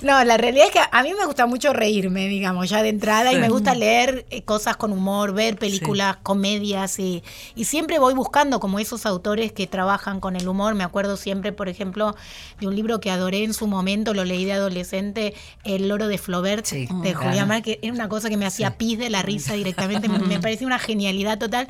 no, 0.02 0.22
la 0.22 0.36
realidad 0.36 0.66
es 0.66 0.72
que 0.72 0.80
a 0.90 1.02
mí 1.02 1.14
me 1.18 1.24
gusta 1.24 1.46
mucho 1.46 1.72
reírme, 1.72 2.28
digamos, 2.28 2.68
ya 2.68 2.82
de 2.82 2.90
entrada, 2.90 3.32
y 3.32 3.38
me 3.38 3.48
gusta 3.48 3.74
leer 3.74 4.26
eh, 4.28 4.42
cosas 4.42 4.76
con 4.76 4.92
humor, 4.92 5.32
ver 5.32 5.56
películas, 5.56 6.18
comedias, 6.22 6.98
y, 6.98 7.22
y 7.54 7.64
siempre 7.64 7.98
voy 7.98 8.12
buscando 8.12 8.60
como 8.60 8.78
esos 8.78 9.06
autores 9.06 9.50
que 9.52 9.66
trabajan 9.66 10.20
con 10.20 10.36
el 10.36 10.46
humor. 10.46 10.74
Me 10.74 10.84
acuerdo 10.84 11.16
siempre, 11.16 11.52
por 11.52 11.70
ejemplo, 11.70 12.14
de 12.60 12.66
un 12.66 12.76
libro 12.76 13.00
que 13.00 13.10
adoré 13.10 13.44
en 13.44 13.54
su 13.54 13.66
momento, 13.66 14.12
lo 14.12 14.26
leí 14.26 14.44
de 14.44 14.52
adolescente, 14.52 15.32
El 15.64 15.88
loro 15.88 16.06
de 16.06 16.18
Flaubert, 16.18 16.66
Sí, 16.66 16.86
de 16.86 17.12
claro. 17.12 17.28
Julián 17.28 17.48
Mar, 17.48 17.62
que 17.62 17.78
era 17.80 17.94
una 17.94 18.10
cosa 18.10 18.28
que 18.28 18.36
me 18.36 18.44
hacía 18.44 18.76
pis 18.76 18.98
de 18.98 19.08
la 19.08 19.22
risa 19.22 19.54
directamente, 19.54 20.10
me, 20.10 20.18
me 20.18 20.38
parecía 20.40 20.66
una 20.66 20.78
genialidad 20.78 21.38
total. 21.38 21.66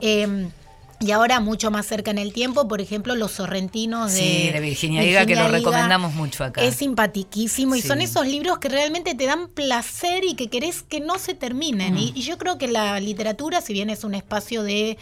Eh, 0.00 0.50
y 1.00 1.12
ahora, 1.12 1.40
mucho 1.40 1.70
más 1.70 1.86
cerca 1.86 2.10
en 2.10 2.18
el 2.18 2.34
tiempo, 2.34 2.68
por 2.68 2.82
ejemplo, 2.82 3.16
Los 3.16 3.32
Sorrentinos 3.32 4.12
de, 4.12 4.18
Sí, 4.18 4.50
de 4.50 4.60
Virginia 4.60 5.02
Higa, 5.02 5.24
que 5.24 5.34
lo 5.34 5.48
recomendamos 5.48 6.14
mucho 6.14 6.44
acá. 6.44 6.62
Es 6.62 6.76
simpatiquísimo 6.76 7.74
y 7.74 7.80
son 7.80 8.02
esos 8.02 8.26
libros 8.26 8.58
que 8.58 8.68
realmente 8.68 9.14
te 9.14 9.24
dan 9.24 9.48
placer 9.48 10.24
y 10.24 10.34
que 10.34 10.48
querés 10.48 10.82
que 10.82 11.00
no 11.00 11.18
se 11.18 11.34
terminen. 11.34 11.94
Mm. 11.94 11.98
Y, 11.98 12.12
y 12.14 12.20
yo 12.20 12.36
creo 12.36 12.58
que 12.58 12.68
la 12.68 13.00
literatura, 13.00 13.62
si 13.62 13.72
bien 13.72 13.88
es 13.88 14.04
un 14.04 14.14
espacio 14.14 14.62
de 14.62 14.98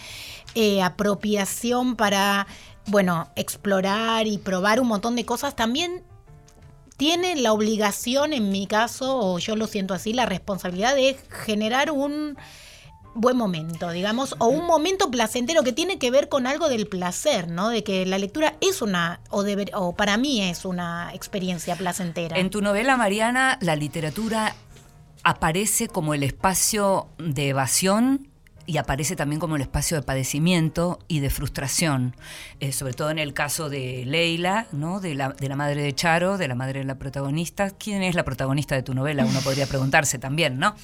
eh, 0.55 0.83
apropiación 0.83 1.97
para, 1.97 2.47
bueno, 2.87 3.29
explorar 3.35 4.29
y 4.29 4.39
probar 4.39 4.81
un 4.81 4.87
montón 4.87 5.17
de 5.17 5.25
cosas, 5.25 5.57
también 5.57 6.05
tiene 6.97 7.37
la 7.37 7.53
obligación, 7.53 8.33
en 8.33 8.51
mi 8.51 8.67
caso, 8.67 9.19
o 9.19 9.39
yo 9.39 9.57
lo 9.57 9.67
siento 9.67 9.95
así, 9.95 10.13
la 10.13 10.27
responsabilidad 10.27 10.95
de 10.95 11.17
generar 11.45 11.91
un 11.91 12.37
buen 13.15 13.37
momento, 13.37 13.91
digamos, 13.91 14.37
o 14.39 14.47
un 14.47 14.67
momento 14.67 15.11
placentero 15.11 15.63
que 15.63 15.73
tiene 15.73 15.99
que 15.99 16.11
ver 16.11 16.29
con 16.29 16.47
algo 16.47 16.69
del 16.69 16.87
placer, 16.87 17.49
¿no? 17.49 17.69
De 17.69 17.83
que 17.83 18.07
la 18.07 18.19
lectura 18.19 18.55
es 18.61 18.83
una, 18.83 19.21
o, 19.31 19.43
deber- 19.43 19.71
o 19.75 19.95
para 19.97 20.17
mí 20.17 20.41
es 20.43 20.65
una 20.65 21.11
experiencia 21.15 21.75
placentera. 21.77 22.39
En 22.39 22.51
tu 22.51 22.61
novela, 22.63 22.97
Mariana, 22.97 23.59
la 23.61 23.75
literatura 23.77 24.55
aparece 25.25 25.89
como 25.89 26.15
el 26.15 26.23
espacio 26.23 27.09
de 27.19 27.49
evasión 27.49 28.29
y 28.67 28.77
aparece 28.77 29.17
también 29.17 29.41
como 29.41 29.57
el 29.57 29.63
espacio 29.63 29.97
de 29.97 30.03
padecimiento 30.03 30.99
y 31.09 31.21
de 31.21 31.31
frustración, 31.31 32.15
Eh, 32.61 32.73
sobre 32.73 32.93
todo 32.93 33.11
en 33.11 33.19
el 33.19 33.33
caso 33.33 33.71
de 33.71 34.05
Leila, 34.05 34.67
¿no? 34.73 35.01
de, 35.01 35.15
la, 35.15 35.31
de 35.31 35.49
la 35.49 35.57
madre 35.57 35.83
de 35.83 35.95
Charo, 35.95 36.37
de 36.37 36.49
la 36.49 36.55
madre 36.55 36.81
de 36.81 36.85
la 36.85 36.97
protagonista. 36.99 37.71
¿Quién 37.71 38.03
es 38.03 38.15
la 38.15 38.25
protagonista 38.25 38.75
de 38.75 38.83
tu 38.83 38.93
novela? 38.95 39.25
Uno 39.25 39.41
podría 39.41 39.67
preguntarse 39.67 40.19
también, 40.19 40.59
¿no? 40.59 40.75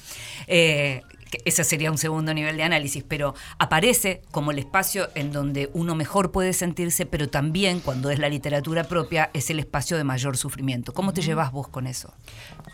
Eh, 0.47 1.01
que 1.35 1.49
ese 1.49 1.63
sería 1.63 1.91
un 1.91 1.97
segundo 1.97 2.33
nivel 2.33 2.57
de 2.57 2.63
análisis, 2.63 3.03
pero 3.03 3.33
aparece 3.57 4.21
como 4.31 4.51
el 4.51 4.59
espacio 4.59 5.09
en 5.15 5.31
donde 5.31 5.69
uno 5.73 5.95
mejor 5.95 6.31
puede 6.31 6.53
sentirse, 6.53 7.05
pero 7.05 7.29
también 7.29 7.79
cuando 7.79 8.09
es 8.09 8.19
la 8.19 8.29
literatura 8.29 8.85
propia 8.85 9.29
es 9.33 9.49
el 9.49 9.59
espacio 9.59 9.97
de 9.97 10.03
mayor 10.03 10.37
sufrimiento. 10.37 10.93
¿Cómo 10.93 11.13
te 11.13 11.21
llevas 11.21 11.51
vos 11.51 11.67
con 11.67 11.87
eso? 11.87 12.13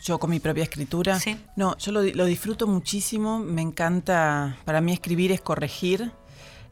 Yo 0.03 0.19
con 0.19 0.29
mi 0.29 0.39
propia 0.39 0.63
escritura. 0.63 1.19
Sí. 1.19 1.37
No, 1.55 1.77
yo 1.77 1.91
lo 1.91 2.25
disfruto 2.25 2.67
muchísimo. 2.67 3.39
Me 3.39 3.61
encanta. 3.61 4.57
Para 4.65 4.81
mí 4.81 4.93
escribir 4.93 5.31
es 5.31 5.41
corregir. 5.41 6.11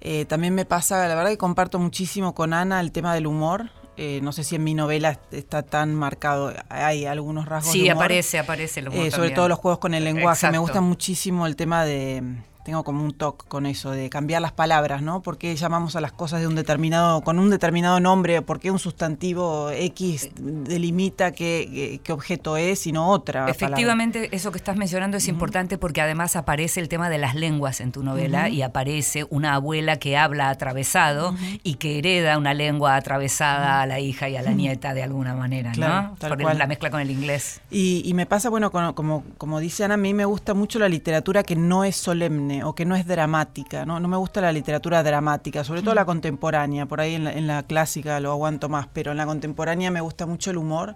Eh, 0.02 0.26
también 0.26 0.56
me 0.56 0.66
pasa, 0.66 1.08
la 1.08 1.16
verdad 1.16 1.30
que 1.30 1.38
comparto 1.38 1.78
muchísimo 1.78 2.34
con 2.34 2.54
Ana 2.54 2.80
el 2.80 2.92
tema 2.92 3.14
del 3.14 3.28
humor. 3.28 3.70
Eh, 4.02 4.22
no 4.24 4.32
sé 4.32 4.46
si 4.46 4.56
en 4.56 4.64
mi 4.64 4.74
novela 4.74 5.10
est- 5.12 5.34
está 5.34 5.62
tan 5.62 5.94
marcado. 5.94 6.54
Hay 6.70 7.06
algunos 7.06 7.46
rasgos 7.48 7.74
Sí, 7.74 7.80
de 7.84 7.92
humor. 7.92 8.06
aparece, 8.06 8.40
aparece 8.40 8.80
el 8.80 8.88
humor 8.88 9.06
Eh, 9.08 9.12
sobre 9.12 9.32
todo 9.32 9.50
los 9.50 9.60
juegos 9.60 9.80
con 9.80 9.94
el 9.94 10.06
lenguaje. 10.06 10.50
Me 10.50 10.58
gusta 10.58 10.80
muchísimo 10.80 11.46
el 11.46 11.58
tema 11.58 11.84
de. 11.84 12.24
Tengo 12.70 12.84
como 12.84 13.04
un 13.04 13.14
toque 13.14 13.48
con 13.48 13.66
eso, 13.66 13.90
de 13.90 14.12
cambiar 14.12 14.44
las 14.44 14.52
palabras, 14.52 15.02
¿no? 15.02 15.24
¿Por 15.24 15.40
qué 15.40 15.56
llamamos 15.56 15.96
a 15.96 16.02
las 16.02 16.12
cosas 16.12 16.40
de 16.40 16.46
un 16.46 16.54
determinado, 16.54 17.22
con 17.22 17.40
un 17.40 17.50
determinado 17.50 18.00
nombre? 18.00 18.44
¿Por 18.44 18.60
qué 18.60 18.70
un 18.70 18.78
sustantivo 18.78 19.72
X 19.72 20.30
delimita 20.40 21.32
qué, 21.32 22.00
objeto 22.12 22.58
es 22.58 22.86
y 22.86 22.92
no 22.92 23.10
otra? 23.10 23.46
palabra? 23.46 23.52
Efectivamente, 23.56 24.30
eso 24.36 24.52
que 24.52 24.60
estás 24.60 24.78
mencionando 24.78 25.18
es 25.18 25.28
importante 25.28 25.80
porque 25.80 26.00
además 26.02 26.36
aparece 26.36 26.80
el 26.80 26.90
tema 26.90 27.10
de 27.10 27.18
las 27.18 27.34
lenguas 27.34 27.82
en 27.82 27.92
tu 27.92 28.04
novela 28.04 28.50
y 28.50 28.62
aparece 28.62 29.26
una 29.32 29.56
abuela 29.56 29.98
que 29.98 30.16
habla 30.16 30.52
atravesado 30.52 31.34
y 31.64 31.74
que 31.76 31.98
hereda 31.98 32.38
una 32.38 32.54
lengua 32.54 32.96
atravesada 32.98 33.82
a 33.82 33.88
la 33.88 34.00
hija 34.00 34.30
y 34.30 34.36
a 34.36 34.44
la 34.44 34.52
nieta 34.52 34.94
de 34.94 35.02
alguna 35.02 35.34
manera, 35.34 35.72
Claro, 35.72 36.10
¿no? 36.10 36.16
tal 36.20 36.30
Por 36.30 36.38
el- 36.42 36.44
cual. 36.46 36.58
la 36.60 36.68
mezcla 36.68 36.92
con 36.92 37.00
el 37.02 37.10
inglés. 37.10 37.62
Y, 37.72 38.04
y 38.06 38.14
me 38.14 38.28
pasa, 38.28 38.52
bueno, 38.52 38.70
con- 38.70 38.94
como, 38.94 39.24
como 39.40 39.60
dice 39.60 39.84
Ana, 39.86 39.96
a 39.96 39.98
mí 39.98 40.14
me 40.14 40.26
gusta 40.26 40.54
mucho 40.54 40.78
la 40.78 40.88
literatura 40.88 41.42
que 41.42 41.56
no 41.56 41.84
es 41.84 41.96
solemne 41.96 42.59
o 42.64 42.74
que 42.76 42.86
no 42.86 42.96
es 42.96 43.06
dramática, 43.06 43.86
¿no? 43.86 44.00
No 44.00 44.08
me 44.08 44.18
gusta 44.18 44.42
la 44.42 44.52
literatura 44.52 45.04
dramática, 45.04 45.64
sobre 45.64 45.82
todo 45.82 45.94
la 45.96 46.06
contemporánea, 46.06 46.86
por 46.86 47.02
ahí 47.02 47.16
en 47.16 47.24
la, 47.24 47.34
en 47.34 47.48
la 47.48 47.64
clásica 47.64 48.20
lo 48.20 48.32
aguanto 48.32 48.70
más, 48.70 48.88
pero 48.92 49.12
en 49.12 49.18
la 49.18 49.26
contemporánea 49.26 49.92
me 49.92 50.02
gusta 50.02 50.26
mucho 50.26 50.52
el 50.52 50.58
humor 50.58 50.96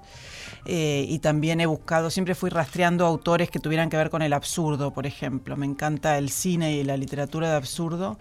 eh, 0.66 1.06
y 1.08 1.20
también 1.20 1.60
he 1.62 1.66
buscado, 1.66 2.10
siempre 2.10 2.36
fui 2.36 2.50
rastreando 2.50 3.06
autores 3.06 3.50
que 3.50 3.60
tuvieran 3.60 3.90
que 3.90 3.98
ver 3.98 4.10
con 4.10 4.22
el 4.22 4.34
absurdo, 4.34 4.94
por 4.94 5.06
ejemplo. 5.06 5.58
Me 5.58 5.66
encanta 5.66 6.18
el 6.18 6.30
cine 6.30 6.74
y 6.74 6.84
la 6.84 6.98
literatura 6.98 7.50
de 7.50 7.56
absurdo. 7.56 8.18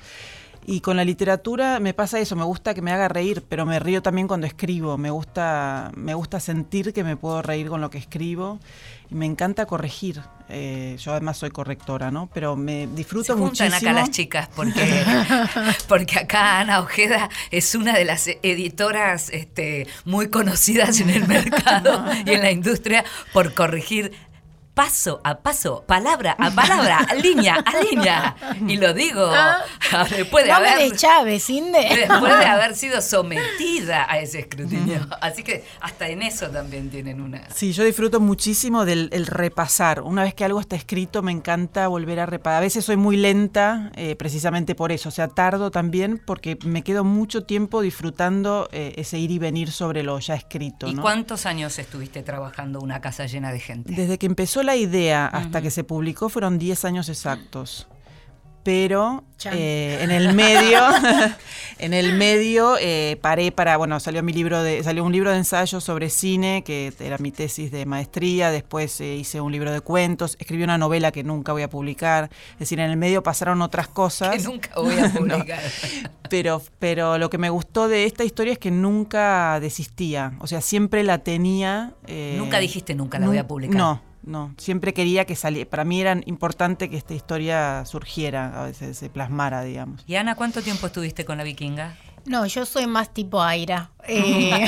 Y 0.65 0.81
con 0.81 0.97
la 0.97 1.05
literatura 1.05 1.81
me 1.81 1.93
pasa 1.93 2.21
eso, 2.21 2.37
me 2.37 2.45
gusta 2.45 2.73
que 2.73 2.83
me 2.83 2.93
haga 2.93 3.09
reír, 3.09 3.43
pero 3.49 3.67
me 3.67 3.81
río 3.81 4.01
también 4.01 4.29
cuando 4.29 4.47
escribo. 4.47 4.97
Me 4.97 5.11
gusta, 5.11 5.91
me 5.97 6.15
gusta 6.15 6.39
sentir 6.39 6.93
que 6.93 7.03
me 7.03 7.17
puedo 7.17 7.43
reír 7.43 7.69
con 7.69 7.81
lo 7.81 7.91
que 7.91 7.99
escribo 7.99 8.61
y 9.11 9.15
me 9.17 9.27
encanta 9.27 9.67
corregir. 9.67 10.21
Eh, 10.49 10.97
yo 11.01 11.13
además 11.13 11.39
soy 11.39 11.51
correctora, 11.51 12.11
¿no? 12.11 12.29
Pero 12.33 12.57
me 12.57 12.87
disfruto 12.87 13.33
Se 13.33 13.33
juntan 13.33 13.69
muchísimo. 13.71 13.91
acá 13.91 14.01
las 14.01 14.11
chicas 14.11 14.49
porque, 14.55 15.05
porque 15.89 16.19
acá 16.21 16.61
Ana 16.61 16.81
Ojeda 16.81 17.29
es 17.51 17.75
una 17.75 17.95
de 17.95 18.05
las 18.05 18.29
editoras 18.29 19.31
este, 19.31 19.89
muy 20.05 20.29
conocidas 20.29 21.01
en 21.01 21.11
el 21.11 21.27
mercado 21.27 22.05
y 22.27 22.31
en 22.31 22.41
la 22.41 22.53
industria 22.53 23.05
por 23.33 23.55
corregir 23.55 24.13
paso 24.75 25.21
a 25.25 25.39
paso, 25.39 25.85
palabra 25.87 26.37
a 26.39 26.51
palabra, 26.51 27.07
línea 27.23 27.57
a 27.57 27.83
línea. 27.83 28.37
Y 28.67 28.77
lo 28.77 28.95
digo 28.95 29.31
después 30.11 30.45
de 30.45 30.53
no 30.53 30.61
me 30.61 30.69
haber... 30.69 30.91
deschaves, 30.91 31.51
Inde. 31.51 32.07
Después 32.09 32.39
de 32.39 32.47
haber 32.47 32.75
sido 32.75 33.01
sometida 33.03 34.11
a 34.11 34.19
ese 34.19 34.41
escrutinio. 34.41 35.07
Así 35.21 35.43
que 35.43 35.65
hasta 35.81 36.09
en 36.09 36.23
eso 36.23 36.49
también 36.49 36.91
tienen 36.91 37.21
una. 37.21 37.49
Sí, 37.55 37.73
yo 37.73 37.85
disfruto 37.85 38.21
muchísimo 38.21 38.85
del 38.85 39.11
el 39.13 39.27
repasar. 39.27 40.03
Una 40.03 40.23
vez 40.23 40.35
que 40.35 40.45
algo 40.45 40.61
está 40.61 40.77
escrito, 40.77 41.23
me 41.23 41.33
encanta 41.33 41.89
volver 41.89 42.21
a 42.21 42.27
repasar. 42.27 42.59
A 42.59 42.61
veces 42.61 42.85
soy 42.85 42.97
muy 42.97 43.17
lenta, 43.17 43.91
eh, 43.97 44.17
precisamente 44.17 44.75
por 44.75 44.93
eso. 44.93 45.09
O 45.09 45.13
sea, 45.13 45.29
tardo 45.29 45.71
también 45.71 46.21
porque 46.25 46.59
me 46.65 46.83
quedo 46.83 47.05
mucho 47.05 47.45
tiempo 47.45 47.83
disfrutando 47.83 48.69
eh, 48.73 48.95
ese 48.97 49.19
ir 49.19 49.31
y 49.31 49.39
venir 49.39 49.71
sobre 49.71 50.03
lo 50.03 50.19
ya 50.19 50.35
escrito. 50.35 50.89
¿Y 50.89 50.97
cuántos 50.97 51.47
años 51.47 51.79
estuviste 51.79 52.23
trabajando 52.23 52.81
una 52.81 53.01
casa 53.01 53.27
llena 53.27 53.53
de 53.53 53.61
gente? 53.61 53.93
Desde 53.93 54.19
que 54.19 54.27
empezó 54.27 54.62
la 54.63 54.77
idea 54.77 55.27
hasta 55.27 55.61
que 55.63 55.71
se 55.71 55.85
publicó 55.85 56.29
fueron 56.29 56.59
10 56.59 56.85
años 56.85 57.09
exactos. 57.09 57.87
Pero 58.65 59.25
eh, 59.51 59.99
en 60.03 60.13
el 60.13 60.35
medio, 60.35 60.79
en 61.79 61.93
el 61.93 62.13
medio 62.15 62.77
eh, 62.81 63.19
paré 63.21 63.51
para, 63.51 63.77
bueno, 63.77 63.99
salió 63.99 64.23
mi 64.23 64.33
libro 64.33 64.63
de, 64.63 64.85
salió 64.85 65.03
un 65.05 65.11
libro 65.11 65.33
de 65.33 65.39
ensayos 65.39 65.83
sobre 65.83 66.11
cine, 66.11 66.63
que 66.65 66.93
era 67.01 67.19
mi 67.19 67.33
tesis 67.33 67.73
de 67.73 67.87
maestría, 67.87 68.53
después 68.53 69.01
eh, 69.01 69.17
hice 69.17 69.41
un 69.41 69.51
libro 69.51 69.73
de 69.73 69.81
cuentos, 69.81 70.37
escribí 70.39 70.63
una 70.63 70.79
novela 70.79 71.11
que 71.11 71.25
nunca 71.25 71.51
voy 71.51 71.63
a 71.63 71.69
publicar, 71.71 72.31
es 72.53 72.59
decir, 72.61 72.79
en 72.79 72.89
el 72.89 72.97
medio 72.97 73.25
pasaron 73.25 73.63
otras 73.63 73.89
cosas. 73.89 74.37
Que 74.37 74.43
nunca 74.45 74.71
voy 74.77 74.97
a 74.97 75.09
publicar. 75.13 75.61
Pero, 76.31 76.63
pero 76.79 77.19
lo 77.19 77.31
que 77.31 77.39
me 77.39 77.51
gustó 77.51 77.89
de 77.89 78.05
esta 78.05 78.23
historia 78.23 78.53
es 78.53 78.61
que 78.61 78.71
nunca 78.71 79.59
desistía. 79.59 80.35
O 80.39 80.47
sea, 80.47 80.61
siempre 80.61 81.03
la 81.03 81.19
tenía. 81.19 81.95
eh, 82.07 82.37
Nunca 82.39 82.61
dijiste 82.61 82.95
nunca 82.95 83.19
la 83.19 83.27
voy 83.27 83.39
a 83.39 83.49
publicar. 83.49 83.77
No, 83.77 84.01
no. 84.23 84.55
Siempre 84.59 84.95
quería 84.95 85.25
que 85.25 85.37
saliera. 85.37 85.69
Para 85.69 85.85
mí 85.85 86.01
era 86.01 86.21
importante 86.27 86.89
que 86.89 86.97
esta 86.97 87.15
historia 87.15 87.85
surgiera, 87.85 88.61
a 88.61 88.67
veces 88.67 88.97
se 88.97 89.11
plasmara, 89.11 89.63
digamos. 89.63 90.05
Y 90.07 90.15
Ana, 90.15 90.35
¿cuánto 90.35 90.63
tiempo 90.63 90.87
estuviste 90.87 91.25
con 91.25 91.39
la 91.39 91.45
vikinga? 91.45 91.97
No, 92.25 92.47
yo 92.47 92.65
soy 92.67 92.87
más 92.87 93.13
tipo 93.13 93.43
Aira. 93.43 93.91
Eh, 94.07 94.53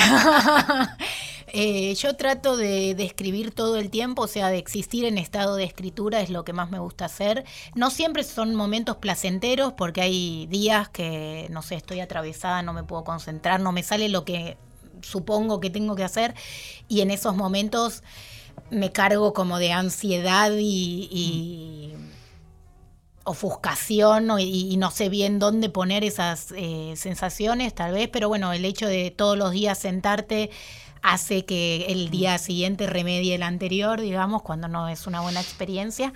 eh, 1.46 1.94
yo 1.94 2.16
trato 2.16 2.56
de, 2.56 2.94
de, 2.94 3.04
escribir 3.04 3.52
todo 3.52 3.76
el 3.76 3.90
tiempo, 3.90 4.22
o 4.22 4.26
sea, 4.26 4.48
de 4.48 4.58
existir 4.58 5.04
en 5.04 5.18
estado 5.18 5.54
de 5.54 5.64
escritura 5.64 6.20
es 6.20 6.30
lo 6.30 6.44
que 6.44 6.52
más 6.52 6.70
me 6.70 6.80
gusta 6.80 7.04
hacer. 7.04 7.44
No 7.76 7.90
siempre 7.90 8.24
son 8.24 8.56
momentos 8.56 8.96
placenteros 8.96 9.74
porque 9.74 10.00
hay 10.00 10.46
días 10.48 10.88
que, 10.88 11.46
no 11.50 11.62
sé, 11.62 11.76
estoy 11.76 12.00
atravesada, 12.00 12.62
no 12.62 12.72
me 12.72 12.82
puedo 12.82 13.04
concentrar, 13.04 13.60
no 13.60 13.70
me 13.70 13.84
sale 13.84 14.08
lo 14.08 14.24
que 14.24 14.56
supongo 15.02 15.60
que 15.60 15.70
tengo 15.70 15.94
que 15.94 16.04
hacer 16.04 16.34
y 16.88 17.02
en 17.02 17.10
esos 17.10 17.36
momentos 17.36 18.02
me 18.70 18.92
cargo 18.92 19.32
como 19.32 19.58
de 19.58 19.72
ansiedad 19.72 20.50
y, 20.52 21.08
y 21.10 21.94
ofuscación 23.24 24.30
y, 24.38 24.72
y, 24.72 24.76
no 24.76 24.90
sé 24.90 25.08
bien 25.08 25.38
dónde 25.38 25.70
poner 25.70 26.04
esas 26.04 26.52
eh, 26.56 26.94
sensaciones 26.96 27.74
tal 27.74 27.92
vez, 27.92 28.08
pero 28.08 28.28
bueno, 28.28 28.52
el 28.52 28.64
hecho 28.64 28.86
de 28.86 29.10
todos 29.10 29.36
los 29.36 29.52
días 29.52 29.78
sentarte 29.78 30.50
hace 31.02 31.44
que 31.44 31.86
el 31.88 32.10
día 32.10 32.38
siguiente 32.38 32.86
remedie 32.86 33.34
el 33.34 33.42
anterior, 33.42 34.00
digamos, 34.00 34.42
cuando 34.42 34.68
no 34.68 34.88
es 34.88 35.06
una 35.06 35.20
buena 35.20 35.40
experiencia. 35.40 36.12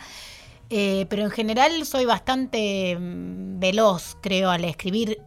Eh, 0.71 1.07
pero 1.09 1.23
en 1.23 1.31
general 1.31 1.87
soy 1.87 2.05
bastante 2.05 2.97
mm, 2.99 3.59
veloz, 3.59 4.17
creo, 4.21 4.51
al 4.51 4.65
escribir 4.65 5.19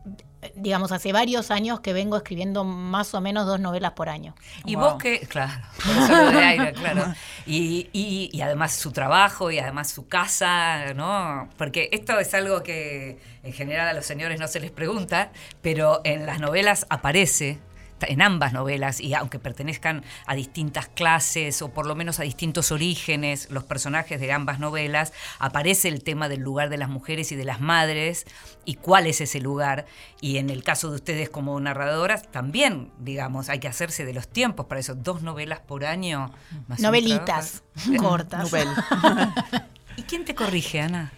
digamos, 0.55 0.91
hace 0.91 1.13
varios 1.13 1.51
años 1.51 1.79
que 1.81 1.93
vengo 1.93 2.17
escribiendo 2.17 2.63
más 2.63 3.13
o 3.13 3.21
menos 3.21 3.45
dos 3.45 3.59
novelas 3.59 3.91
por 3.91 4.09
año. 4.09 4.35
Y 4.65 4.75
wow. 4.75 4.83
vos 4.83 5.03
que, 5.03 5.19
claro, 5.21 5.63
por 5.83 5.95
eso 5.95 6.25
lo 6.25 6.31
de 6.31 6.43
aire, 6.43 6.73
claro. 6.73 7.13
Y, 7.45 7.89
y, 7.93 8.29
y, 8.31 8.41
además 8.41 8.73
su 8.73 8.91
trabajo 8.91 9.51
y 9.51 9.59
además 9.59 9.89
su 9.89 10.07
casa, 10.07 10.93
¿no? 10.93 11.49
Porque 11.57 11.89
esto 11.91 12.19
es 12.19 12.33
algo 12.33 12.63
que 12.63 13.19
en 13.43 13.53
general 13.53 13.87
a 13.87 13.93
los 13.93 14.05
señores 14.05 14.39
no 14.39 14.47
se 14.47 14.59
les 14.59 14.71
pregunta, 14.71 15.31
pero 15.61 16.01
en 16.03 16.25
las 16.25 16.39
novelas 16.39 16.85
aparece 16.89 17.59
en 18.07 18.21
ambas 18.21 18.53
novelas, 18.53 18.99
y 18.99 19.13
aunque 19.13 19.39
pertenezcan 19.39 20.03
a 20.25 20.35
distintas 20.35 20.87
clases 20.87 21.61
o 21.61 21.69
por 21.69 21.85
lo 21.85 21.95
menos 21.95 22.19
a 22.19 22.23
distintos 22.23 22.71
orígenes, 22.71 23.49
los 23.51 23.63
personajes 23.63 24.19
de 24.19 24.31
ambas 24.31 24.59
novelas, 24.59 25.13
aparece 25.39 25.87
el 25.87 26.03
tema 26.03 26.29
del 26.29 26.41
lugar 26.41 26.69
de 26.69 26.77
las 26.77 26.89
mujeres 26.89 27.31
y 27.31 27.35
de 27.35 27.45
las 27.45 27.61
madres 27.61 28.25
y 28.65 28.75
cuál 28.75 29.07
es 29.07 29.21
ese 29.21 29.39
lugar. 29.39 29.85
Y 30.19 30.37
en 30.37 30.49
el 30.49 30.63
caso 30.63 30.89
de 30.89 30.95
ustedes 30.95 31.29
como 31.29 31.59
narradoras, 31.59 32.31
también, 32.31 32.91
digamos, 32.99 33.49
hay 33.49 33.59
que 33.59 33.67
hacerse 33.67 34.05
de 34.05 34.13
los 34.13 34.27
tiempos 34.27 34.65
para 34.65 34.79
eso. 34.79 34.95
Dos 34.95 35.21
novelas 35.21 35.59
por 35.59 35.85
año. 35.85 36.31
Más 36.67 36.79
Novelitas 36.79 37.63
cortas. 37.97 38.51
¿Y 39.97 40.03
quién 40.03 40.25
te 40.25 40.35
corrige, 40.35 40.81
Ana? 40.81 41.11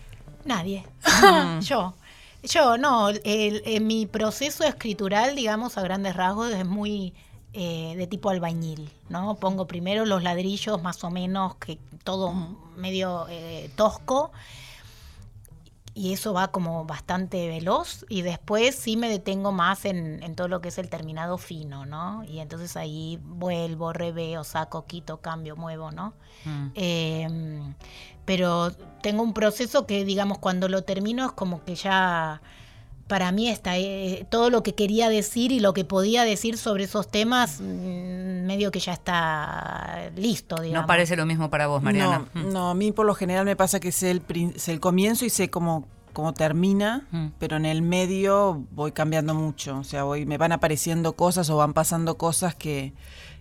Nadie. 0.46 0.86
Yo. 1.62 1.96
Yo, 2.44 2.78
no, 2.78 3.10
el, 3.10 3.22
el, 3.66 3.82
mi 3.82 4.06
proceso 4.06 4.66
escritural, 4.66 5.36
digamos, 5.36 5.78
a 5.78 5.82
grandes 5.82 6.16
rasgos, 6.16 6.52
es 6.52 6.66
muy 6.66 7.14
eh, 7.54 7.94
de 7.96 8.08
tipo 8.08 8.30
albañil, 8.30 8.92
¿no? 9.10 9.36
Pongo 9.36 9.66
primero 9.66 10.06
los 10.06 10.24
ladrillos 10.24 10.82
más 10.82 11.04
o 11.04 11.10
menos, 11.10 11.56
que 11.56 11.78
todo 12.04 12.34
medio 12.76 13.28
eh, 13.30 13.70
tosco, 13.76 14.32
y 15.96 16.14
eso 16.14 16.34
va 16.34 16.50
como 16.50 16.86
bastante 16.86 17.48
veloz, 17.48 18.06
y 18.10 18.24
después 18.24 18.76
sí 18.76 18.98
me 18.98 19.10
detengo 19.10 19.52
más 19.52 19.86
en, 19.86 20.24
en, 20.24 20.36
todo 20.36 20.48
lo 20.48 20.62
que 20.62 20.70
es 20.70 20.78
el 20.78 20.90
terminado 20.90 21.38
fino, 21.38 21.86
¿no? 21.86 22.24
Y 22.24 22.40
entonces 22.40 22.76
ahí 22.78 23.20
vuelvo, 23.24 23.94
reveo, 23.94 24.44
saco, 24.44 24.86
quito, 24.86 25.22
cambio, 25.22 25.56
muevo, 25.56 25.92
¿no? 25.92 26.14
Eh, 26.76 27.28
pero 28.26 28.72
tengo 29.02 29.24
un 29.24 29.34
proceso 29.34 29.86
que, 29.86 30.06
digamos, 30.06 30.40
cuando 30.40 30.68
lo 30.68 30.84
termino 30.84 31.26
es 31.26 31.32
como 31.32 31.64
que 31.64 31.76
ya 31.76 32.42
para 33.08 33.32
mí 33.32 33.50
está 33.50 33.78
eh, 33.78 34.26
todo 34.30 34.50
lo 34.50 34.64
que 34.64 34.76
quería 34.76 35.10
decir 35.10 35.52
y 35.52 35.60
lo 35.60 35.74
que 35.74 35.86
podía 35.86 36.24
decir 36.24 36.58
sobre 36.58 36.86
esos 36.86 37.08
temas 37.10 37.60
mmm, 37.60 38.46
medio 38.46 38.72
que 38.72 38.80
ya 38.80 38.94
está 38.94 40.12
listo, 40.16 40.56
digamos. 40.56 40.84
No 40.84 40.88
parece 40.88 41.16
lo 41.16 41.26
mismo 41.26 41.50
para 41.50 41.68
vos, 41.68 41.82
Mariana. 41.82 42.26
No, 42.34 42.44
no 42.44 42.70
a 42.70 42.74
mí 42.76 42.92
por 42.92 43.06
lo 43.06 43.16
general 43.16 43.46
me 43.46 43.56
pasa 43.56 43.80
que 43.80 43.92
sé 43.92 44.12
el, 44.12 44.22
sé 44.56 44.72
el 44.72 44.80
comienzo 44.80 45.26
y 45.26 45.30
sé 45.30 45.50
cómo, 45.50 45.86
cómo 46.14 46.34
termina, 46.34 47.08
mm. 47.12 47.28
pero 47.40 47.58
en 47.58 47.66
el 47.66 47.82
medio 47.82 48.66
voy 48.72 48.92
cambiando 48.92 49.34
mucho, 49.34 49.80
o 49.80 49.84
sea, 49.84 50.04
voy, 50.04 50.26
me 50.26 50.38
van 50.38 50.52
apareciendo 50.52 51.14
cosas 51.14 51.50
o 51.50 51.58
van 51.58 51.74
pasando 51.74 52.18
cosas 52.18 52.56
que 52.56 52.94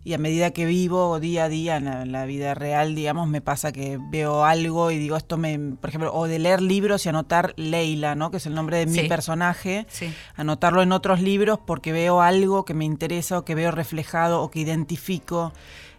y 0.05 0.15
a 0.15 0.19
medida 0.19 0.51
que 0.51 0.67
vivo 0.67 1.21
día 1.21 1.45
a 1.45 1.49
día 1.49 1.77
en 1.77 1.85
la, 1.85 2.03
en 2.03 2.13
la, 2.13 2.27
vida 2.27 2.55
real, 2.55 2.95
digamos, 2.95 3.29
me 3.29 3.41
pasa 3.41 3.71
que 3.71 4.01
veo 4.11 4.45
algo 4.45 4.91
y 4.91 4.99
digo, 4.99 5.17
esto 5.17 5.39
me, 5.39 5.57
por 5.81 5.91
ejemplo, 5.91 6.13
o 6.13 6.27
de 6.27 6.41
leer 6.41 6.61
libros 6.61 7.07
y 7.07 7.09
anotar 7.09 7.55
Leila, 7.57 8.17
¿no? 8.17 8.33
Que 8.33 8.39
es 8.39 8.47
el 8.47 8.55
nombre 8.55 8.79
de 8.79 8.87
mi 8.87 9.09
personaje, 9.09 9.87
sí. 9.89 10.13
anotarlo 10.35 10.83
en 10.83 10.91
otros 10.91 11.21
libros 11.21 11.61
porque 11.65 11.93
veo 11.93 12.21
algo 12.21 12.65
que 12.65 12.75
me 12.75 12.85
interesa 12.85 13.39
o 13.39 13.45
que 13.45 13.55
veo 13.55 13.71
reflejado 13.71 14.43
o 14.43 14.51
que 14.51 14.61
identifico. 14.61 15.53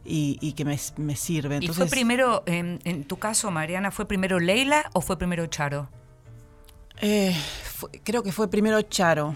Y, 0.06 0.38
y, 0.42 0.52
que 0.52 0.66
me, 0.66 0.78
me 0.98 1.16
sirve. 1.16 1.56
Entonces, 1.56 1.78
¿Y 1.78 1.88
fue 1.88 1.88
primero, 1.88 2.44
en, 2.46 2.82
en, 2.84 3.06
tu 3.06 3.16
caso, 3.20 3.52
Mariana, 3.52 3.90
fue 3.90 4.06
primero 4.06 4.38
Leila 4.38 4.90
o 4.92 5.00
fue 5.00 5.18
primero 5.18 5.48
Charo? 5.48 5.88
Eh, 7.02 7.36
creo 8.04 8.24
que 8.24 8.32
fue 8.32 8.50
primero 8.50 8.82
Charo 8.82 9.36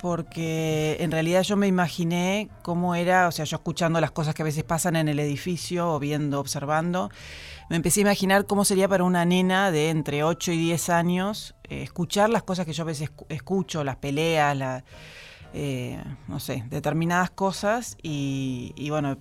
porque 0.00 0.96
en 1.00 1.10
realidad 1.10 1.42
yo 1.42 1.56
me 1.56 1.66
imaginé 1.66 2.48
cómo 2.62 2.94
era, 2.94 3.28
o 3.28 3.32
sea, 3.32 3.44
yo 3.44 3.56
escuchando 3.56 4.00
las 4.00 4.10
cosas 4.10 4.34
que 4.34 4.42
a 4.42 4.44
veces 4.46 4.64
pasan 4.64 4.96
en 4.96 5.08
el 5.08 5.18
edificio 5.18 5.92
o 5.92 5.98
viendo, 5.98 6.40
observando, 6.40 7.10
me 7.68 7.76
empecé 7.76 8.00
a 8.00 8.02
imaginar 8.02 8.46
cómo 8.46 8.64
sería 8.64 8.88
para 8.88 9.04
una 9.04 9.24
nena 9.26 9.70
de 9.70 9.90
entre 9.90 10.24
8 10.24 10.52
y 10.52 10.58
10 10.58 10.88
años 10.88 11.54
eh, 11.64 11.82
escuchar 11.82 12.30
las 12.30 12.42
cosas 12.42 12.64
que 12.64 12.72
yo 12.72 12.82
a 12.82 12.86
veces 12.86 13.10
escucho, 13.28 13.84
las 13.84 13.96
peleas, 13.96 14.56
la, 14.56 14.84
eh, 15.52 16.02
no 16.28 16.38
sé, 16.38 16.64
determinadas 16.70 17.30
cosas 17.30 17.96
y, 18.02 18.72
y 18.76 18.90
bueno, 18.90 19.18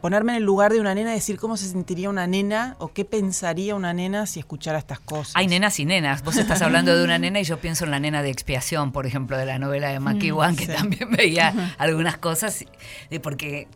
ponerme 0.00 0.32
en 0.32 0.38
el 0.38 0.44
lugar 0.44 0.72
de 0.72 0.80
una 0.80 0.94
nena 0.94 1.12
y 1.12 1.14
decir 1.14 1.38
cómo 1.38 1.56
se 1.56 1.68
sentiría 1.68 2.08
una 2.08 2.26
nena 2.26 2.76
o 2.78 2.88
qué 2.88 3.04
pensaría 3.04 3.74
una 3.74 3.92
nena 3.92 4.26
si 4.26 4.40
escuchara 4.40 4.78
estas 4.78 5.00
cosas. 5.00 5.36
Hay 5.36 5.48
nenas 5.48 5.78
y 5.78 5.84
nenas. 5.84 6.22
Vos 6.22 6.36
estás 6.36 6.62
hablando 6.62 6.96
de 6.96 7.04
una 7.04 7.18
nena 7.18 7.40
y 7.40 7.44
yo 7.44 7.58
pienso 7.58 7.84
en 7.84 7.90
la 7.90 8.00
nena 8.00 8.22
de 8.22 8.30
expiación, 8.30 8.92
por 8.92 9.06
ejemplo, 9.06 9.36
de 9.36 9.46
la 9.46 9.58
novela 9.58 9.88
de 9.88 10.00
McEwan, 10.00 10.54
mm, 10.54 10.56
que 10.56 10.66
sí. 10.66 10.72
también 10.72 11.10
veía 11.10 11.74
algunas 11.78 12.16
cosas, 12.18 12.64
porque 13.22 13.68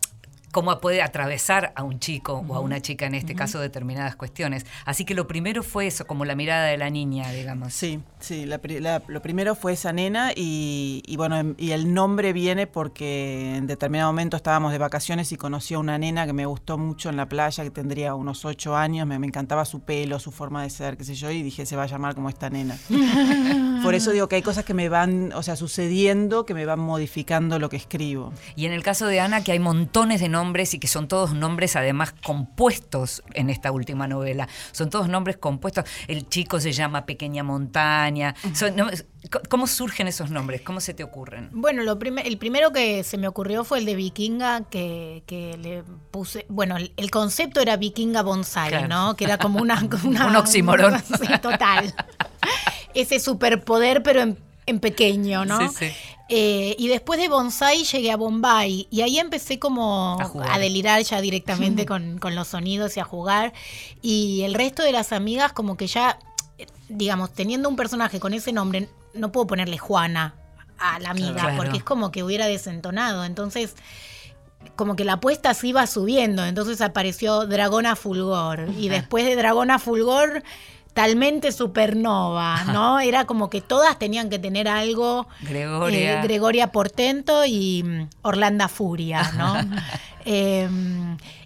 cómo 0.53 0.81
puede 0.81 1.03
atravesar 1.03 1.73
a 1.77 1.85
un 1.85 1.99
chico 2.01 2.39
uh 2.39 2.43
-huh. 2.43 2.51
o 2.51 2.57
a 2.57 2.61
una 2.61 2.81
chica, 2.81 3.07
en 3.07 3.15
este 3.15 3.33
uh 3.33 3.37
-huh. 3.37 3.39
caso, 3.39 3.61
determinadas 3.61 4.17
cuestiones. 4.17 4.67
Así 4.85 5.05
que 5.05 5.15
lo 5.15 5.27
primero 5.27 5.63
fue 5.63 5.87
eso, 5.87 6.07
como 6.07 6.25
la 6.25 6.35
mirada 6.35 6.67
de 6.67 6.77
la 6.77 6.91
niña, 6.91 7.31
digamos. 7.31 7.73
Sí, 7.73 8.01
sí, 8.21 8.47
la, 8.47 8.61
la, 8.81 9.03
lo 9.07 9.23
primero 9.23 9.55
fue 9.55 9.75
esa 9.75 9.93
nena 9.93 10.33
y, 10.35 11.03
y, 11.07 11.17
bueno, 11.17 11.55
y 11.57 11.71
el 11.71 11.95
nombre 11.95 12.33
viene 12.33 12.67
porque 12.67 13.57
en 13.57 13.67
determinado 13.67 14.11
momento 14.11 14.37
estábamos 14.37 14.73
de 14.73 14.79
vacaciones 14.79 15.31
y 15.33 15.37
conocí 15.37 15.75
a 15.75 15.79
una 15.79 15.97
nena 15.97 16.27
que 16.27 16.33
me 16.33 16.47
gustó 16.47 16.77
mucho 16.77 17.09
en 17.09 17.17
la 17.17 17.29
playa, 17.29 17.63
que 17.63 17.71
tendría 17.71 18.15
unos 18.15 18.45
ocho 18.45 18.77
años, 18.77 19.07
me, 19.07 19.19
me 19.19 19.27
encantaba 19.29 19.65
su 19.65 19.81
pelo, 19.81 20.19
su 20.19 20.33
forma 20.33 20.65
de 20.65 20.71
ser, 20.71 20.97
qué 20.97 21.05
sé 21.05 21.15
yo, 21.15 21.31
y 21.31 21.43
dije, 21.43 21.65
se 21.65 21.77
va 21.77 21.85
a 21.85 21.87
llamar 21.87 22.15
como 22.15 22.29
esta 22.29 22.51
nena. 22.51 22.77
Por 23.83 23.95
eso 23.95 24.11
digo 24.11 24.29
que 24.29 24.37
hay 24.37 24.43
cosas 24.43 24.65
que 24.65 24.75
me 24.75 24.89
van, 24.89 25.33
o 25.33 25.43
sea, 25.43 25.57
sucediendo, 25.57 26.45
que 26.45 26.55
me 26.55 26.67
van 26.67 26.81
modificando 26.81 27.59
lo 27.59 27.69
que 27.69 27.77
escribo. 27.77 28.33
Y 28.57 28.67
en 28.67 28.73
el 28.73 28.83
caso 28.83 29.07
de 29.07 29.21
Ana, 29.21 29.45
que 29.45 29.53
hay 29.53 29.59
montones 29.59 30.21
de 30.21 30.29
nombres 30.29 30.41
nombres 30.41 30.73
y 30.73 30.79
que 30.79 30.89
son 30.89 31.07
todos 31.07 31.35
nombres 31.35 31.77
además 31.77 32.15
compuestos 32.25 33.23
en 33.35 33.51
esta 33.51 33.71
última 33.73 34.09
novela. 34.09 34.49
Son 34.73 34.89
todos 34.89 35.07
nombres 35.07 35.37
compuestos. 35.37 35.85
El 36.09 36.29
chico 36.31 36.59
se 36.61 36.73
llama 36.73 37.05
Pequeña 37.05 37.43
Montaña. 37.43 38.10
Son, 38.55 38.75
¿Cómo 39.49 39.67
surgen 39.67 40.09
esos 40.09 40.31
nombres? 40.31 40.63
¿Cómo 40.63 40.81
se 40.81 40.95
te 40.95 41.05
ocurren? 41.05 41.51
Bueno, 41.53 41.83
lo 41.83 41.99
prim 41.99 42.19
el 42.19 42.39
primero 42.39 42.73
que 42.73 43.05
se 43.05 43.19
me 43.19 43.29
ocurrió 43.29 43.65
fue 43.65 43.79
el 43.79 43.85
de 43.85 43.95
Vikinga, 43.95 44.63
que, 44.71 45.23
que 45.27 45.57
le 45.59 45.85
puse. 46.11 46.47
Bueno, 46.49 46.77
el, 46.77 46.93
el, 46.97 47.11
concepto 47.11 47.61
era 47.61 47.77
Vikinga 47.77 48.23
Bonsai, 48.23 48.71
claro. 48.71 48.89
¿no? 48.89 49.17
Que 49.17 49.25
era 49.25 49.39
como 49.39 49.61
una. 49.61 49.81
una 50.05 50.27
Un 50.27 50.37
oxímoron. 50.37 51.01
sí, 51.21 51.29
total. 51.43 51.95
Ese 52.95 53.21
superpoder, 53.21 54.03
pero 54.03 54.23
en, 54.23 54.39
en 54.67 54.81
pequeño, 54.81 55.45
¿no? 55.45 55.61
Sí, 55.69 55.77
sí. 55.79 55.93
Eh, 56.33 56.77
y 56.79 56.87
después 56.87 57.19
de 57.19 57.29
Bonsai 57.29 57.83
llegué 57.83 58.13
a 58.13 58.17
Bombay 58.17 58.87
y 58.89 59.01
ahí 59.01 59.19
empecé 59.19 59.59
como 59.59 60.17
a, 60.21 60.55
a 60.55 60.59
delirar 60.61 61.03
ya 61.03 61.21
directamente 61.21 61.87
con, 61.87 62.19
con, 62.19 62.37
los 62.37 62.47
sonidos 62.47 62.97
y 62.97 63.01
a 63.01 63.05
jugar. 63.05 63.53
Y 64.01 64.43
el 64.43 64.55
resto 64.55 64.85
de 64.85 64.93
las 64.93 65.13
amigas 65.13 65.53
como 65.53 65.77
que 65.77 65.89
ya, 65.89 66.21
digamos, 66.89 67.33
teniendo 67.33 67.69
un 67.69 67.77
personaje 67.77 68.21
con 68.21 68.35
ese 68.35 68.53
nombre, 68.53 68.89
no 69.15 69.33
puedo 69.33 69.47
ponerle 69.47 69.79
Juana 69.79 70.35
a 70.79 70.99
la 70.99 71.11
amiga 71.11 71.43
claro. 71.43 71.57
porque 71.57 71.79
es 71.79 71.85
como 71.85 72.11
que 72.11 72.23
hubiera 72.23 72.47
desentonado. 72.47 73.25
Entonces 73.25 73.75
como 74.77 74.97
que 74.97 75.05
la 75.05 75.15
apuesta 75.15 75.55
se 75.55 75.69
iba 75.69 75.87
subiendo, 75.87 76.45
entonces 76.45 76.81
apareció 76.81 77.47
Dragona 77.47 77.97
Fulgor 77.97 78.69
y 78.79 78.89
después 78.89 79.25
de 79.25 79.35
Dragona 79.37 79.79
Fulgor 79.79 80.43
talmente 80.93 81.53
supernova, 81.53 82.65
¿no? 82.65 83.01
Era 83.01 83.25
como 83.25 83.49
que 83.49 83.61
todas 83.61 83.99
tenían 83.99 84.29
que 84.29 84.39
tener 84.39 84.69
algo. 84.69 85.29
Gregoria. 85.43 86.21
Eh, 86.21 86.23
Gregoria 86.23 86.73
Portento 86.73 87.45
y 87.47 87.83
mm, 87.85 88.09
Orlando 88.23 88.69
Furia, 88.69 89.33
¿no? 89.37 89.55
eh, 90.25 90.69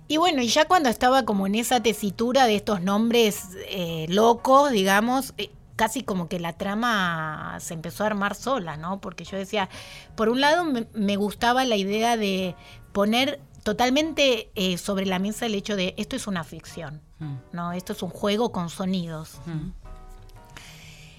Y 0.09 0.19
bueno, 0.19 0.43
y 0.43 0.49
ya 0.49 0.67
cuando 0.67 0.89
estaba 0.89 1.25
como 1.25 1.47
en 1.47 1.55
esa 1.55 1.83
tesitura 1.83 2.47
de 2.47 2.57
estos 2.57 2.83
nombres 2.83 3.49
eh, 3.69 4.07
locos, 4.09 4.71
digamos, 4.71 5.33
eh, 5.39 5.51
casi 5.77 6.03
como 6.03 6.29
que 6.29 6.39
la 6.39 6.53
trama 6.53 7.57
se 7.61 7.75
empezó 7.75 8.05
a 8.05 8.09
armar 8.09 8.35
sola, 8.35 8.77
¿no? 8.77 9.01
Porque 9.01 9.25
yo 9.25 9.37
decía, 9.37 9.69
por 10.15 10.29
un 10.29 10.41
lado 10.41 10.65
me, 10.65 10.87
me 10.93 11.17
gustaba 11.17 11.65
la 11.65 11.77
idea 11.77 12.17
de 12.17 12.55
poner 12.93 13.41
totalmente 13.63 14.51
eh, 14.55 14.77
sobre 14.77 15.07
la 15.07 15.19
mesa 15.19 15.47
el 15.47 15.55
hecho 15.55 15.75
de 15.75 15.95
esto 15.97 16.17
es 16.17 16.27
una 16.27 16.45
ficción, 16.45 17.01
Mm. 17.19 17.35
¿no? 17.53 17.73
Esto 17.73 17.93
es 17.93 18.03
un 18.03 18.11
juego 18.11 18.51
con 18.53 18.71
sonidos. 18.71 19.39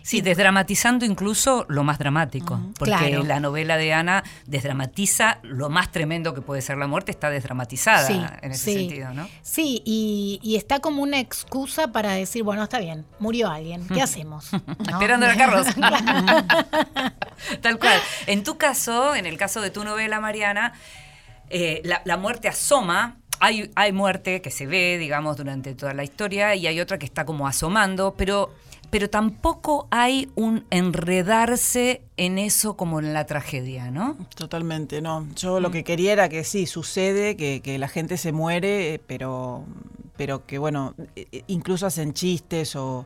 Sí, 0.07 0.21
desdramatizando 0.21 1.03
incluso 1.03 1.65
lo 1.67 1.83
más 1.83 1.97
dramático, 1.97 2.59
porque 2.77 2.93
Claro. 2.95 3.23
la 3.23 3.39
novela 3.39 3.75
de 3.75 3.91
Ana 3.91 4.23
desdramatiza 4.45 5.39
lo 5.41 5.69
más 5.71 5.91
tremendo 5.91 6.35
que 6.35 6.41
puede 6.41 6.61
ser 6.61 6.77
la 6.77 6.85
muerte, 6.85 7.09
está 7.09 7.31
desdramatizada 7.31 8.05
Sí, 8.05 8.21
en 8.43 8.51
ese 8.51 8.63
sí. 8.65 8.73
sentido, 8.75 9.13
¿no? 9.15 9.27
Sí, 9.41 9.81
y, 9.83 10.39
y 10.43 10.57
está 10.57 10.79
como 10.79 11.01
una 11.01 11.19
excusa 11.19 11.91
para 11.91 12.11
decir, 12.11 12.43
bueno, 12.43 12.61
está 12.63 12.77
bien, 12.77 13.03
murió 13.17 13.49
alguien, 13.49 13.87
¿qué 13.87 13.99
hacemos? 14.03 14.53
¿No? 14.53 14.59
Esperando 14.91 15.25
la 15.25 15.35
carroza. 15.37 15.73
Tal 17.61 17.79
cual. 17.79 17.99
En 18.27 18.43
tu 18.43 18.57
caso, 18.57 19.15
en 19.15 19.25
el 19.25 19.37
caso 19.37 19.59
de 19.61 19.69
tu 19.71 19.83
novela, 19.83 20.19
Mariana, 20.19 20.73
eh, 21.49 21.81
la, 21.83 22.01
la 22.05 22.17
muerte 22.17 22.47
asoma. 22.47 23.17
Hay, 23.41 23.69
hay 23.75 23.91
muerte 23.91 24.41
que 24.41 24.49
se 24.49 24.65
ve, 24.65 24.97
digamos, 24.97 25.35
durante 25.35 25.75
toda 25.75 25.93
la 25.93 26.03
historia 26.05 26.55
y 26.55 26.67
hay 26.67 26.79
otra 26.79 26.97
que 26.97 27.05
está 27.05 27.25
como 27.25 27.47
asomando, 27.47 28.15
pero, 28.17 28.53
pero 28.95 29.09
tampoco 29.09 29.89
hay 29.91 30.29
un 30.35 30.63
enredarse 30.69 32.03
en 32.15 32.37
eso 32.37 32.77
como 32.77 33.01
en 33.01 33.13
la 33.13 33.25
tragedia, 33.25 33.91
¿no? 33.91 34.15
Totalmente, 34.37 35.01
no. 35.01 35.27
Yo 35.35 35.59
lo 35.59 35.69
que 35.69 35.83
quería 35.83 36.13
era 36.13 36.29
que 36.29 36.45
sí, 36.45 36.65
sucede, 36.65 37.35
que, 37.35 37.59
que 37.61 37.77
la 37.77 37.89
gente 37.89 38.15
se 38.15 38.31
muere, 38.31 38.93
eh, 38.93 39.01
pero, 39.05 39.65
pero 40.15 40.45
que 40.45 40.59
bueno, 40.59 40.93
eh, 41.17 41.27
eh, 41.29 41.43
incluso 41.47 41.85
hacen 41.85 42.13
chistes 42.13 42.77
o, 42.77 43.05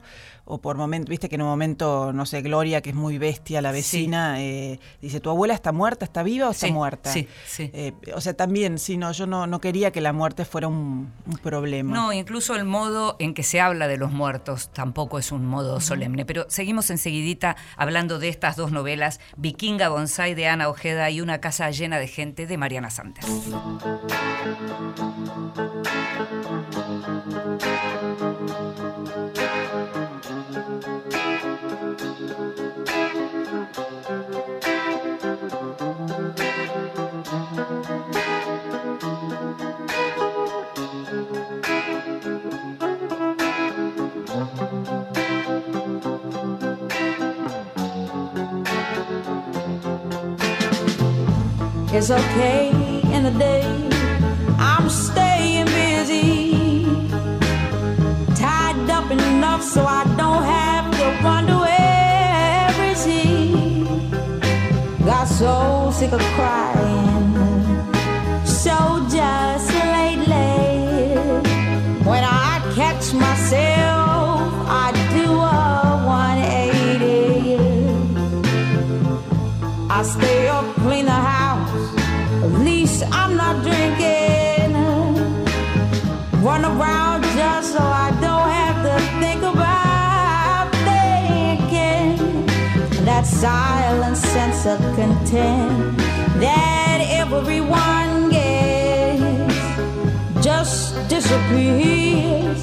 o 0.49 0.57
por 0.57 0.75
momento, 0.77 1.09
viste 1.09 1.29
que 1.29 1.35
en 1.35 1.43
un 1.43 1.47
momento, 1.47 2.11
no 2.11 2.25
sé, 2.25 2.41
Gloria, 2.41 2.81
que 2.81 2.89
es 2.89 2.95
muy 2.95 3.17
bestia, 3.17 3.61
la 3.61 3.71
vecina, 3.71 4.41
eh, 4.41 4.79
dice, 5.01 5.19
¿tu 5.19 5.29
abuela 5.29 5.53
está 5.53 5.71
muerta, 5.71 6.05
está 6.05 6.23
viva 6.23 6.47
o 6.47 6.51
está 6.51 6.65
Sí, 6.67 6.73
muerta? 6.73 7.11
sí, 7.13 7.27
sí. 7.47 7.69
Eh, 7.73 7.93
o 8.15 8.19
sea, 8.19 8.33
también, 8.33 8.79
sí, 8.79 8.97
no, 8.97 9.11
yo 9.11 9.27
no, 9.27 9.45
no 9.47 9.61
quería 9.61 9.91
que 9.91 10.01
la 10.01 10.11
muerte 10.11 10.45
fuera 10.45 10.67
un, 10.67 11.11
un 11.25 11.37
problema. 11.37 11.93
No, 11.95 12.11
incluso 12.11 12.55
el 12.55 12.65
modo 12.65 13.15
en 13.19 13.33
que 13.33 13.43
se 13.43 13.61
habla 13.61 13.87
de 13.87 13.97
los 13.97 14.11
muertos 14.11 14.69
tampoco 14.73 15.19
es 15.19 15.31
un 15.31 15.45
modo 15.45 15.79
solemne. 15.81 16.25
Pero 16.25 16.45
seguimos 16.49 16.89
enseguidita 16.89 17.55
hablando 17.77 18.17
de 18.19 18.29
estas 18.29 18.55
dos 18.55 18.71
novelas, 18.71 19.19
Vikinga 19.37 19.89
Bonsai 19.89 20.33
de 20.33 20.47
Ana 20.47 20.67
Ojeda 20.69 21.09
y 21.11 21.21
Una 21.21 21.39
casa 21.39 21.69
llena 21.69 21.99
de 21.99 22.07
gente 22.07 22.47
de 22.47 22.57
Mariana 22.57 22.89
Sanders. 22.89 23.27
It's 51.91 52.11
okay 52.11 52.69
in 53.15 53.23
the 53.23 53.31
day. 53.31 53.63
I'm 54.59 54.89
staying 54.89 55.65
busy. 55.65 56.85
Tied 58.35 58.89
up 58.91 59.09
enough 59.09 59.63
so 59.63 59.83
I 59.83 60.03
don't 60.15 60.43
have 60.43 60.91
to 60.99 61.23
wonder 61.23 61.57
where 61.57 62.91
is 62.91 63.03
he. 63.03 63.85
Got 65.03 65.27
so 65.27 65.89
sick 65.91 66.11
of 66.11 66.21
crying. 66.37 67.33
So 68.45 68.77
just 69.09 69.73
lately, 69.73 71.15
when 72.05 72.23
I 72.23 72.61
catch 72.75 73.13
myself, 73.13 73.88
I'm 83.03 83.37
not 83.37 83.63
drinking. 83.63 84.75
Run 86.43 86.65
around 86.65 87.23
just 87.35 87.73
so 87.73 87.79
I 87.79 88.09
don't 88.19 88.49
have 88.49 88.77
to 88.87 88.95
think 89.21 89.41
about 89.41 90.71
thinking. 90.87 92.45
That 93.05 93.25
silent 93.25 94.17
sense 94.17 94.65
of 94.65 94.79
content 94.95 95.97
that 96.39 96.99
everyone 97.09 98.29
gets 98.29 99.55
just 100.43 101.07
disappears 101.09 102.61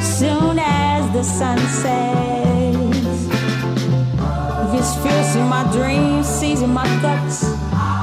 soon 0.00 0.58
as 0.58 1.10
the 1.12 1.22
sun 1.22 1.58
sets. 1.58 3.22
He's 4.72 4.94
fierce 5.02 5.36
in 5.36 5.46
my 5.48 5.64
dreams, 5.72 6.26
sees 6.26 6.62
in 6.62 6.70
my 6.70 6.86
guts. 7.00 7.61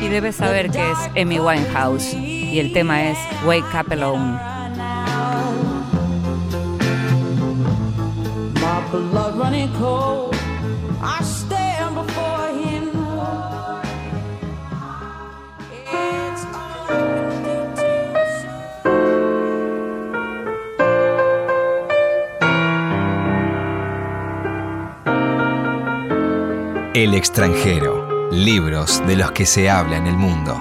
Y 0.00 0.08
debes 0.08 0.36
saber 0.36 0.70
que 0.70 0.78
es 0.78 0.98
Amy 1.20 1.40
Winehouse 1.40 2.14
y 2.14 2.60
el 2.60 2.72
tema 2.72 3.10
es 3.10 3.18
Wake 3.44 3.64
Up 3.74 3.92
Alone. 3.92 4.38
My 8.54 8.80
blood 8.92 9.38
running 9.38 9.72
cold. 9.72 10.41
El 27.02 27.14
extranjero. 27.14 28.30
Libros 28.30 29.04
de 29.08 29.16
los 29.16 29.32
que 29.32 29.44
se 29.44 29.68
habla 29.68 29.96
en 29.96 30.06
el 30.06 30.14
mundo. 30.14 30.56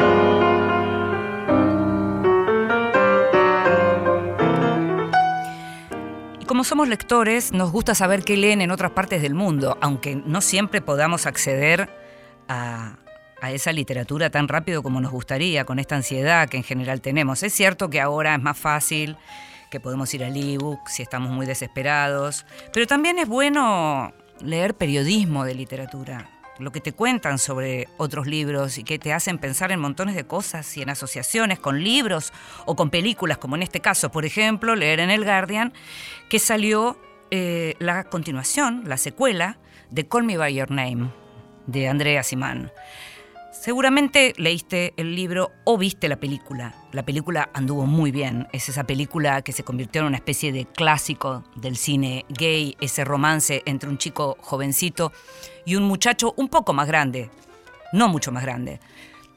Como 6.47 6.63
somos 6.63 6.88
lectores, 6.88 7.51
nos 7.51 7.71
gusta 7.71 7.93
saber 7.93 8.23
qué 8.23 8.38
leen 8.38 8.62
en 8.62 8.71
otras 8.71 8.89
partes 8.89 9.21
del 9.21 9.36
mundo, 9.36 9.77
aunque 9.82 10.15
no 10.15 10.41
siempre 10.41 10.82
podamos 10.82 11.27
acceder 11.27 11.91
a, 12.47 12.95
a 13.39 13.51
esa 13.51 13.71
literatura 13.71 14.32
tan 14.32 14.47
rápido 14.47 14.82
como 14.82 14.99
nos 14.99 15.12
gustaría, 15.12 15.63
con 15.65 15.77
esta 15.77 15.95
ansiedad 15.95 16.49
que 16.49 16.58
en 16.58 16.63
general 16.63 17.01
tenemos. 17.01 17.43
Es 17.43 17.54
cierto 17.54 17.91
que 17.91 18.01
ahora 18.01 18.34
es 18.34 18.41
más 18.41 18.58
fácil, 18.58 19.15
que 19.69 19.80
podemos 19.80 20.12
ir 20.15 20.23
al 20.23 20.36
ebook 20.36 20.88
si 20.88 21.04
estamos 21.04 21.30
muy 21.30 21.45
desesperados, 21.45 22.47
pero 22.73 22.88
también 22.88 23.19
es 23.19 23.27
bueno 23.27 24.12
leer 24.43 24.75
periodismo 24.75 25.45
de 25.45 25.56
literatura, 25.56 26.30
lo 26.60 26.71
que 26.71 26.82
te 26.82 26.93
cuentan 26.93 27.39
sobre 27.39 27.88
otros 27.97 28.27
libros 28.27 28.77
y 28.77 28.84
que 28.84 28.99
te 28.99 29.13
hacen 29.13 29.38
pensar 29.38 29.71
en 29.71 29.80
montones 29.80 30.15
de 30.15 30.25
cosas 30.25 30.77
y 30.77 30.82
en 30.82 30.89
asociaciones 30.89 31.60
con 31.60 31.84
libros 31.84 32.34
o 32.65 32.75
con 32.75 32.89
películas, 32.89 33.38
como 33.38 33.56
en 33.56 33.63
este 33.63 33.80
caso, 33.80 34.12
por 34.12 34.25
ejemplo, 34.25 34.75
leer 34.75 34.99
en 34.99 35.10
El 35.10 35.23
Guardian, 35.23 35.73
que 36.30 36.39
salió 36.39 36.97
eh, 37.32 37.75
la 37.80 38.04
continuación, 38.04 38.84
la 38.86 38.97
secuela 38.97 39.58
de 39.89 40.08
Call 40.08 40.23
Me 40.23 40.38
By 40.38 40.54
Your 40.54 40.71
Name, 40.71 41.10
de 41.65 41.88
Andrea 41.88 42.23
Simán. 42.23 42.71
Seguramente 43.62 44.34
leíste 44.38 44.95
el 44.97 45.15
libro 45.15 45.52
o 45.65 45.78
viste 45.78 46.10
la 46.10 46.19
película. 46.19 46.74
La 46.93 47.06
película 47.06 47.52
anduvo 47.54 47.86
muy 47.86 48.10
bien. 48.10 48.47
Es 48.54 48.69
esa 48.69 48.86
película 48.86 49.43
que 49.43 49.52
se 49.52 49.63
convirtió 49.63 50.02
en 50.02 50.08
una 50.08 50.17
especie 50.17 50.52
de 50.52 50.65
clásico 50.65 51.43
del 51.58 51.78
cine 51.78 52.26
gay, 52.30 52.76
ese 52.82 53.06
romance 53.06 53.62
entre 53.67 53.88
un 53.88 54.00
chico 54.00 54.36
jovencito 54.41 55.12
y 55.63 55.76
un 55.76 55.84
muchacho 55.84 56.34
un 56.38 56.50
poco 56.50 56.74
más 56.74 56.88
grande, 56.88 57.30
no 57.93 58.08
mucho 58.08 58.32
más 58.32 58.41
grande, 58.41 58.80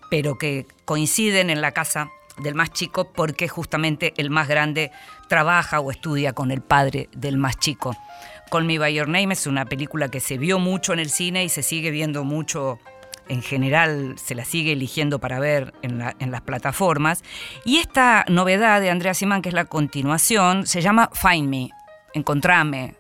pero 0.09 0.39
que 0.39 0.67
coinciden 0.87 1.51
en 1.51 1.61
la 1.61 1.73
casa 1.73 2.09
del 2.39 2.55
más 2.55 2.71
chico 2.71 3.13
porque 3.13 3.47
justamente 3.47 4.15
el 4.17 4.31
más 4.31 4.49
grande 4.49 4.91
trabaja 5.29 5.81
o 5.81 5.91
estudia 5.91 6.33
con 6.33 6.51
el 6.51 6.63
padre 6.63 7.11
del 7.13 7.37
más 7.37 7.59
chico. 7.59 7.95
Call 8.51 8.65
Me 8.65 8.79
By 8.79 8.95
Your 8.95 9.09
Name 9.09 9.35
es 9.35 9.47
una 9.47 9.67
película 9.67 10.09
que 10.09 10.21
se 10.21 10.39
vio 10.39 10.59
mucho 10.59 10.95
en 10.95 11.01
el 11.01 11.11
cine 11.11 11.45
y 11.45 11.51
se 11.51 11.63
sigue 11.63 11.91
viendo 11.91 12.25
mucho 12.25 12.79
en 13.29 13.43
general 13.43 14.15
se 14.19 14.35
la 14.35 14.45
sigue 14.45 14.73
eligiendo 14.73 15.19
para 15.19 15.39
ver 15.41 15.73
en, 15.83 15.99
la- 15.99 16.15
en 16.19 16.31
las 16.31 16.41
plataformas. 16.43 17.23
Y 17.65 17.79
esta 17.79 18.25
novedad 18.29 18.81
de 18.81 18.91
Andrea 18.91 19.15
Simán, 19.15 19.43
que 19.43 19.49
es 19.51 19.55
la 19.55 19.65
continuación, 19.67 20.67
se 20.67 20.81
llama 20.83 21.11
Find 21.13 21.49
Me, 21.49 21.71
Encontrame, 22.15 22.95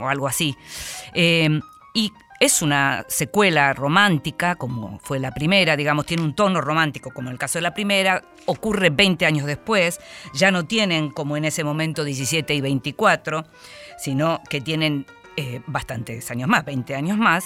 o, 0.00 0.08
algo 0.08 0.26
así. 0.26 0.56
Eh, 1.14 1.60
y 1.94 2.12
es 2.40 2.60
una 2.62 3.04
secuela 3.08 3.72
romántica, 3.72 4.56
como 4.56 4.98
fue 4.98 5.20
la 5.20 5.30
primera, 5.32 5.76
digamos, 5.76 6.06
tiene 6.06 6.24
un 6.24 6.34
tono 6.34 6.60
romántico, 6.60 7.10
como 7.14 7.28
en 7.28 7.34
el 7.34 7.38
caso 7.38 7.58
de 7.58 7.62
la 7.62 7.72
primera, 7.74 8.24
ocurre 8.46 8.90
20 8.90 9.26
años 9.26 9.46
después, 9.46 10.00
ya 10.34 10.50
no 10.50 10.64
tienen 10.64 11.10
como 11.10 11.36
en 11.36 11.44
ese 11.44 11.62
momento 11.62 12.02
17 12.02 12.52
y 12.52 12.60
24, 12.60 13.44
sino 13.96 14.40
que 14.50 14.60
tienen 14.60 15.06
eh, 15.36 15.60
bastantes 15.68 16.28
años 16.32 16.48
más, 16.48 16.64
20 16.64 16.96
años 16.96 17.16
más. 17.16 17.44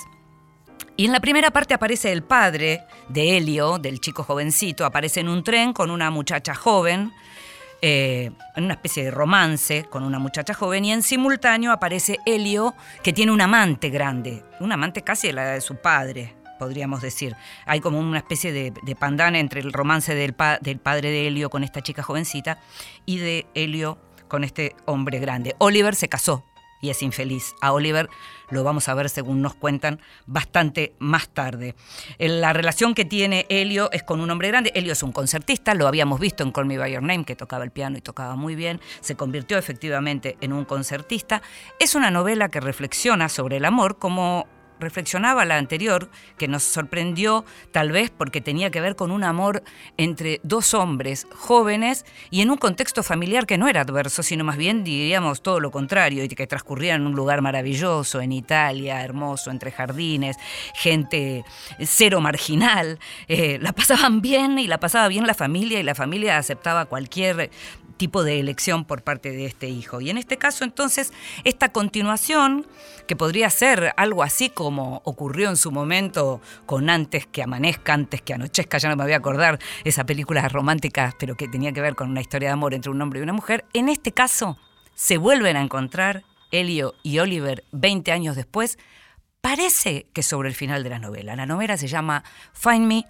Y 0.98 1.04
en 1.04 1.12
la 1.12 1.20
primera 1.20 1.50
parte 1.50 1.74
aparece 1.74 2.11
el 2.11 2.22
padre 2.22 2.85
de 3.11 3.37
Helio, 3.37 3.78
del 3.78 4.00
chico 4.00 4.22
jovencito, 4.22 4.87
aparece 4.87 5.20
en 5.20 5.28
un 5.28 5.44
tren 5.44 5.74
con 5.74 5.90
una 5.90 6.11
muchacha 6.11 6.54
joven, 6.54 7.12
eh, 7.82 8.30
en 8.56 8.64
una 8.64 8.74
especie 8.74 9.04
de 9.04 9.11
romance 9.11 9.85
con 9.90 10.04
una 10.04 10.18
muchacha 10.18 10.54
joven, 10.54 10.87
y 10.87 10.92
en 10.92 11.02
simultáneo 11.02 11.70
aparece 11.70 12.16
Helio, 12.24 12.74
que 13.02 13.12
tiene 13.12 13.30
un 13.30 13.42
amante 13.42 13.90
grande, 13.90 14.42
un 14.59 14.72
amante 14.72 15.02
casi 15.02 15.26
de 15.26 15.35
la 15.35 15.44
edad 15.44 15.52
de 15.52 15.61
su 15.61 15.76
padre, 15.76 16.35
podríamos 16.59 17.02
decir. 17.02 17.37
Hay 17.66 17.80
como 17.80 17.98
una 18.00 18.18
especie 18.18 18.52
de, 18.52 18.96
pandana 18.96 19.38
entre 19.38 19.61
el 19.61 19.74
romance 19.74 20.14
del, 20.14 20.35
del 20.62 20.78
padre 20.78 21.11
de 21.11 21.26
Helio 21.26 21.50
con 21.50 21.62
esta 21.62 21.82
chica 21.82 22.02
jovencita 22.02 22.59
y 23.04 23.18
de 23.18 23.46
Helio 23.52 23.98
con 24.28 24.44
este 24.44 24.74
hombre 24.87 25.18
grande. 25.18 25.54
Oliver 25.59 25.94
se 25.94 26.09
casó 26.09 26.42
y 26.81 26.91
es 26.91 27.03
infeliz. 27.03 27.55
A 27.61 27.73
Oliver 27.73 28.09
lo 28.51 28.62
vamos 28.62 28.89
a 28.89 28.95
ver, 28.95 29.11
según 29.11 29.43
nos 29.43 29.55
cuentan, 29.55 30.01
bastante 30.27 30.95
más 30.99 31.29
tarde. 31.29 31.75
Eh, 32.19 32.29
La 32.29 32.53
relación 32.53 32.95
que 32.95 33.05
tiene 33.05 33.47
Helio 33.49 33.91
es 33.93 34.03
con 34.03 34.21
un 34.21 34.31
hombre 34.31 34.49
grande. 34.49 34.73
Helio 34.75 34.93
es 34.93 35.03
un 35.03 35.12
concertista, 35.12 35.75
lo 35.75 35.89
habíamos 35.89 36.21
visto 36.21 36.43
en 36.43 36.53
Call 36.53 36.67
Me 36.67 36.79
By 36.79 36.93
Your 36.93 37.03
Name, 37.03 37.25
que 37.25 37.37
tocaba 37.37 37.65
el 37.65 37.71
piano 37.71 37.99
y 37.99 38.01
tocaba 38.01 38.37
muy 38.37 38.55
bien. 38.55 38.81
Se 39.01 39.17
convirtió 39.17 39.59
efectivamente 39.59 40.37
en 40.41 40.53
un 40.53 40.65
concertista. 40.65 41.43
Es 41.81 41.95
una 41.95 42.11
novela 42.11 42.49
que 42.49 42.61
reflexiona 42.61 43.29
sobre 43.29 43.57
el 43.57 43.65
amor 43.65 43.99
como 43.99 44.47
reflexionaba 44.79 45.45
la 45.45 45.57
anterior, 45.57 46.11
que 46.39 46.49
nos 46.49 46.62
sorprendió 46.62 47.45
tal 47.73 47.93
vez 47.93 48.11
porque 48.11 48.41
tenía 48.41 48.71
que 48.71 48.81
ver 48.81 48.97
con 48.97 49.11
un 49.11 49.25
amor 49.25 49.62
entre 49.97 50.41
dos 50.43 50.75
hombres 50.75 51.27
jóvenes 51.35 52.05
y 52.31 52.43
en 52.43 52.51
un 52.51 52.57
contexto 52.57 53.03
familiar 53.03 53.47
que 53.47 53.59
no 53.59 53.69
era 53.69 53.83
adverso, 53.83 54.23
sino 54.23 54.45
más 54.45 54.57
bien 54.57 54.85
diríamos 54.85 55.43
todo 55.43 55.61
lo 55.61 55.71
contrario, 55.71 56.25
y 56.25 56.29
que 56.29 56.47
transcurría 56.47 56.95
en 56.95 57.07
un 57.07 57.15
lugar 57.15 57.43
maravilloso, 57.43 58.21
en 58.21 58.33
Italia, 58.33 59.03
hermoso, 59.03 59.51
entre 59.51 59.71
jardines, 59.71 60.37
gente 60.75 61.45
cero 61.81 62.21
marginal, 62.21 62.99
eh, 63.29 63.59
la 63.61 63.73
pasaban 63.73 64.21
bien 64.21 64.59
y 64.59 64.67
la 64.67 64.79
pasaba 64.79 65.09
bien 65.09 65.27
la 65.27 65.35
familia 65.35 65.81
y 65.81 65.83
la 65.83 65.95
familia 65.95 66.39
aceptaba 66.39 66.87
cualquier 66.87 67.51
tipo 67.97 68.23
de 68.23 68.41
elección 68.41 68.85
por 68.85 69.03
parte 69.03 69.31
de 69.31 69.47
este 69.47 69.69
hijo. 69.69 70.01
Y 70.01 70.11
en 70.11 70.19
este 70.19 70.37
caso 70.37 70.65
entonces 70.65 71.12
esta 71.45 71.71
continuación, 71.71 72.67
que 73.07 73.17
podría 73.17 73.49
ser 73.51 73.93
algo 73.97 74.23
así 74.23 74.49
como 74.49 74.65
ocurrió 74.66 75.48
en 75.48 75.57
su 75.57 75.70
momento 75.70 76.40
con 76.66 76.90
Antes 76.90 77.26
que 77.26 77.42
amanezca, 77.42 77.94
antes 77.94 78.22
que 78.22 78.35
anochezca, 78.35 78.79
ya 78.79 78.88
no 78.88 78.96
me 78.96 79.05
voy 79.05 79.12
a 79.12 79.18
acordar, 79.18 79.59
esa 79.85 80.05
película 80.05 80.48
romántica, 80.48 81.14
pero 81.18 81.37
que 81.37 81.48
tenía 81.48 81.72
que 81.72 81.81
ver 81.81 81.94
con 81.94 82.11
una 82.11 82.20
historia 82.20 82.48
de 82.48 82.52
amor 82.52 82.74
entre 82.74 82.90
un 82.90 83.00
hombre 83.00 83.20
y 83.20 83.22
una 83.22 83.33
mujer, 83.33 83.64
en 83.72 83.88
este 83.88 84.12
caso 84.12 84.59
se 84.94 85.18
vuelven 85.18 85.57
a 85.57 85.62
encontrar 85.62 86.24
Elio 86.50 86.94
y 87.02 87.18
Oliver 87.18 87.64
20 87.72 88.12
años 88.12 88.37
después, 88.37 88.79
parece 89.40 90.07
que 90.12 90.22
sobre 90.22 90.48
el 90.48 90.55
final 90.55 90.83
de 90.83 90.90
la 90.90 90.98
novela. 90.98 91.37
La 91.37 91.46
novela 91.46 91.76
se 91.76 91.87
llama 91.87 92.24
Find 92.52 92.87
Me 92.87 93.05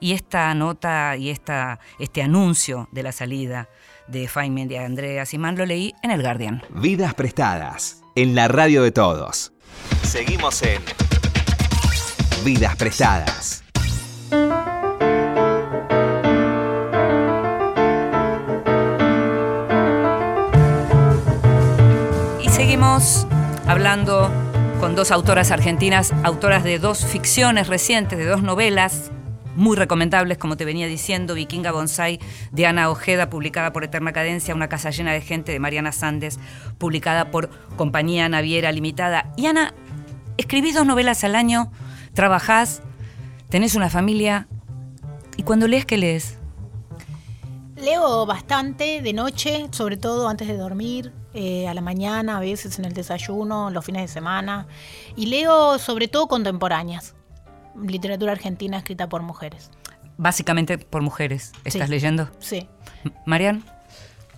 y 0.00 0.12
esta 0.12 0.54
nota 0.54 1.16
y 1.16 1.30
esta, 1.30 1.78
este 1.98 2.22
anuncio 2.22 2.88
de 2.92 3.02
la 3.02 3.12
salida 3.12 3.68
de 4.08 4.28
Find 4.28 4.50
Me 4.50 4.66
de 4.66 4.78
Andrea 4.78 5.26
Simán 5.26 5.56
lo 5.56 5.66
leí 5.66 5.94
en 6.02 6.10
El 6.10 6.22
Guardian. 6.22 6.62
Vidas 6.70 7.14
prestadas 7.14 8.02
en 8.14 8.34
la 8.34 8.48
radio 8.48 8.82
de 8.82 8.92
todos. 8.92 9.51
Seguimos 10.02 10.62
en 10.62 10.82
Vidas 12.44 12.76
prestadas. 12.76 13.62
Y 22.40 22.48
seguimos 22.48 23.26
hablando 23.66 24.30
con 24.80 24.96
dos 24.96 25.12
autoras 25.12 25.50
argentinas, 25.52 26.12
autoras 26.24 26.64
de 26.64 26.78
dos 26.78 27.04
ficciones 27.04 27.68
recientes, 27.68 28.18
de 28.18 28.26
dos 28.26 28.42
novelas 28.42 29.12
muy 29.56 29.76
recomendables, 29.76 30.38
como 30.38 30.56
te 30.56 30.64
venía 30.64 30.86
diciendo, 30.86 31.34
Vikinga 31.34 31.72
Bonsai 31.72 32.20
de 32.50 32.66
Ana 32.66 32.90
Ojeda, 32.90 33.30
publicada 33.30 33.72
por 33.72 33.84
Eterna 33.84 34.12
Cadencia, 34.12 34.54
Una 34.54 34.68
casa 34.68 34.90
llena 34.90 35.12
de 35.12 35.20
gente 35.20 35.52
de 35.52 35.58
Mariana 35.60 35.92
Sandes, 35.92 36.38
publicada 36.78 37.30
por 37.30 37.50
Compañía 37.76 38.28
Naviera 38.28 38.72
Limitada. 38.72 39.32
Y 39.36 39.46
Ana, 39.46 39.74
escribís 40.36 40.74
dos 40.74 40.86
novelas 40.86 41.24
al 41.24 41.34
año, 41.34 41.70
trabajás, 42.14 42.82
tenés 43.48 43.74
una 43.74 43.90
familia, 43.90 44.48
y 45.36 45.42
cuando 45.42 45.66
lees, 45.66 45.86
¿qué 45.86 45.96
lees? 45.96 46.38
Leo 47.76 48.26
bastante 48.26 49.02
de 49.02 49.12
noche, 49.12 49.66
sobre 49.72 49.96
todo 49.96 50.28
antes 50.28 50.46
de 50.46 50.56
dormir, 50.56 51.12
eh, 51.34 51.66
a 51.66 51.74
la 51.74 51.80
mañana, 51.80 52.36
a 52.36 52.40
veces 52.40 52.78
en 52.78 52.84
el 52.84 52.92
desayuno, 52.92 53.70
los 53.70 53.84
fines 53.84 54.02
de 54.02 54.08
semana. 54.08 54.66
Y 55.16 55.26
leo 55.26 55.78
sobre 55.78 56.06
todo 56.06 56.28
contemporáneas, 56.28 57.14
literatura 57.80 58.32
argentina 58.32 58.78
escrita 58.78 59.08
por 59.08 59.22
mujeres. 59.22 59.70
Básicamente 60.18 60.78
por 60.78 61.02
mujeres. 61.02 61.52
¿Estás 61.64 61.86
Sí. 61.88 61.90
leyendo? 61.90 62.28
Sí. 62.38 62.68
Marian. 63.26 63.64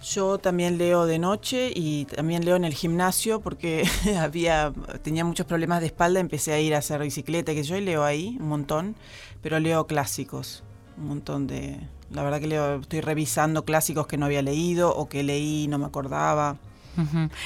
Yo 0.03 0.37
también 0.39 0.77
leo 0.77 1.07
de 1.07 1.19
noche 1.19 1.71
y 1.75 2.05
también 2.05 2.45
leo 2.45 2.57
en 2.57 2.65
el 2.65 2.75
gimnasio 2.75 3.41
porque 3.41 3.85
había 4.21 4.73
tenía 5.03 5.25
muchos 5.25 5.47
problemas 5.47 5.81
de 5.81 5.87
espalda, 5.87 6.21
empecé 6.21 6.53
a 6.53 6.61
ir 6.61 6.75
a 6.75 6.79
hacer 6.79 7.01
bicicleta, 7.01 7.55
que 7.55 7.63
yo 7.63 7.77
y 7.77 7.81
leo 7.81 8.05
ahí 8.05 8.37
un 8.39 8.49
montón, 8.49 8.97
pero 9.43 9.59
leo 9.61 9.87
clásicos, 9.87 10.63
un 10.99 11.09
montón 11.09 11.47
de 11.47 11.81
la 12.11 12.23
verdad 12.23 12.39
que 12.39 12.47
leo, 12.47 12.81
estoy 12.81 13.01
revisando 13.01 13.65
clásicos 13.65 14.07
que 14.07 14.19
no 14.19 14.27
había 14.27 14.43
leído 14.43 14.95
o 14.95 15.09
que 15.09 15.23
leí 15.23 15.65
y 15.65 15.69
no 15.69 15.79
me 15.79 15.87
acordaba. 15.87 16.57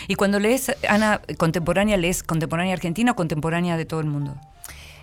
Y 0.09 0.17
cuando 0.17 0.39
lees, 0.41 0.71
Ana, 0.87 1.23
contemporánea, 1.39 1.97
¿lees 1.97 2.23
contemporánea 2.23 2.75
argentina 2.75 3.13
o 3.13 3.17
contemporánea 3.17 3.79
de 3.79 3.87
todo 3.87 4.01
el 4.01 4.07
mundo? 4.07 4.37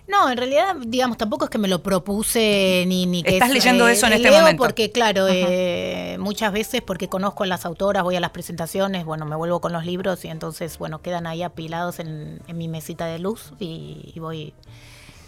No, 0.08 0.30
en 0.30 0.38
realidad, 0.38 0.76
digamos, 0.86 1.18
tampoco 1.18 1.46
es 1.46 1.50
que 1.50 1.58
me 1.58 1.68
lo 1.68 1.82
propuse 1.82 2.84
ni, 2.88 3.06
ni 3.08 3.24
que... 3.24 3.34
Estás 3.34 3.50
es, 3.50 3.56
leyendo 3.56 3.88
eso 3.88 4.06
en 4.06 4.14
este 4.14 4.30
leo 4.30 4.42
momento. 4.42 4.64
porque, 4.64 4.92
claro, 4.92 5.28
eh, 5.28 6.18
muchas 6.20 6.54
veces 6.54 6.82
porque 6.82 7.08
conozco 7.10 7.44
a 7.44 7.48
las 7.48 7.66
autoras, 7.66 8.04
voy 8.04 8.16
a 8.16 8.20
las 8.20 8.30
presentaciones, 8.30 9.04
bueno, 9.04 9.26
me 9.26 9.36
vuelvo 9.36 9.62
con 9.62 9.74
los 9.74 9.86
libros 9.86 10.24
y 10.24 10.28
entonces, 10.28 10.78
bueno, 10.78 11.02
quedan 11.02 11.26
ahí 11.26 11.42
apilados 11.42 12.00
en, 12.00 12.40
en 12.48 12.58
mi 12.58 12.68
mesita 12.68 13.08
de 13.08 13.20
luz 13.20 13.54
y, 13.60 14.12
y 14.14 14.20
voy... 14.20 14.54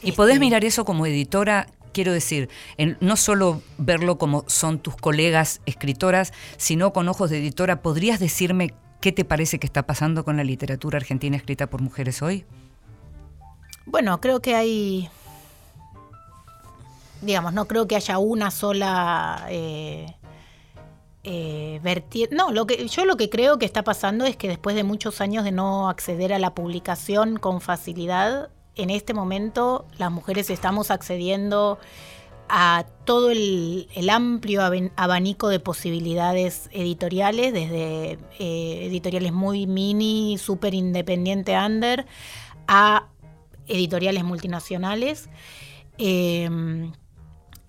Y 0.03 0.11
podés 0.11 0.33
este, 0.35 0.45
mirar 0.45 0.63
eso 0.63 0.85
como 0.85 1.07
editora, 1.07 1.65
quiero 1.91 2.13
decir, 2.13 2.49
en- 2.77 2.97
no 3.01 3.15
solo 3.17 3.63
verlo 3.79 4.19
como 4.19 4.45
son 4.47 4.77
tus 4.77 4.95
colegas 4.95 5.59
escritoras, 5.65 6.33
sino 6.57 6.93
con 6.93 7.09
ojos 7.09 7.31
de 7.31 7.39
editora. 7.39 7.81
¿Podrías 7.81 8.19
decirme 8.19 8.75
qué 9.01 9.11
te 9.11 9.25
parece 9.25 9.57
que 9.57 9.65
está 9.65 9.87
pasando 9.87 10.23
con 10.23 10.37
la 10.37 10.43
literatura 10.43 10.97
argentina 10.97 11.35
escrita 11.35 11.67
por 11.67 11.81
mujeres 11.81 12.21
hoy? 12.21 12.45
Bueno, 13.87 14.19
creo 14.19 14.41
que 14.41 14.53
hay, 14.53 15.09
digamos, 17.21 17.53
no 17.53 17.67
creo 17.67 17.87
que 17.87 17.95
haya 17.95 18.17
una 18.17 18.51
sola 18.51 19.47
eh, 19.49 20.13
eh. 21.23 22.27
No, 22.31 22.51
lo 22.51 22.67
que 22.67 22.85
yo 22.89 23.05
lo 23.05 23.15
que 23.15 23.29
creo 23.29 23.57
que 23.57 23.65
está 23.65 23.83
pasando 23.83 24.25
es 24.25 24.35
que 24.35 24.49
después 24.49 24.75
de 24.75 24.83
muchos 24.83 25.21
años 25.21 25.45
de 25.45 25.53
no 25.53 25.87
acceder 25.89 26.33
a 26.33 26.39
la 26.39 26.53
publicación 26.53 27.37
con 27.37 27.61
facilidad, 27.61 28.49
en 28.75 28.89
este 28.89 29.13
momento 29.13 29.85
las 29.97 30.11
mujeres 30.11 30.49
estamos 30.49 30.91
accediendo 30.91 31.79
a 32.49 32.85
todo 33.05 33.31
el, 33.31 33.87
amplio 34.09 34.61
abanico 34.97 35.47
de 35.47 35.61
posibilidades 35.61 36.69
editoriales, 36.73 37.53
desde 37.53 38.19
eh, 38.37 38.85
editoriales 38.85 39.31
muy 39.31 39.65
mini, 39.65 40.37
súper 40.37 40.73
independiente, 40.73 41.57
under, 41.57 42.05
a 42.67 43.07
editoriales 43.67 44.23
multinacionales. 44.23 45.29
Eh, 45.97 46.49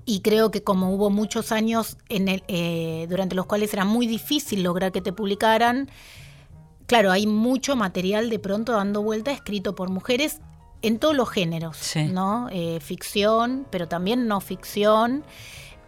y 0.05 0.21
creo 0.21 0.51
que 0.51 0.63
como 0.63 0.91
hubo 0.95 1.11
muchos 1.11 1.53
años 1.53 1.99
en 2.09 2.29
el, 2.29 2.43
eh, 2.49 3.07
durante 3.11 3.35
los 3.35 3.45
cuales 3.45 3.75
era 3.75 3.85
muy 3.85 4.07
difícil 4.07 4.63
lograr 4.63 4.91
que 4.91 5.03
te 5.03 5.13
publicaran, 5.13 5.91
claro, 6.87 7.11
hay 7.13 7.27
mucho 7.27 7.77
material 7.77 8.31
de 8.31 8.39
pronto 8.39 8.73
dando 8.73 9.03
vuelta 9.03 9.33
escrito 9.33 9.75
por 9.75 9.91
mujeres 9.91 10.41
en 10.81 10.99
todos 10.99 11.15
los 11.15 11.29
géneros, 11.29 11.77
Sí. 11.77 12.05
¿no? 12.05 12.49
Eh, 12.51 12.79
ficción, 12.81 13.67
pero 13.71 13.87
también 13.87 14.27
no 14.29 14.41
ficción. 14.41 15.25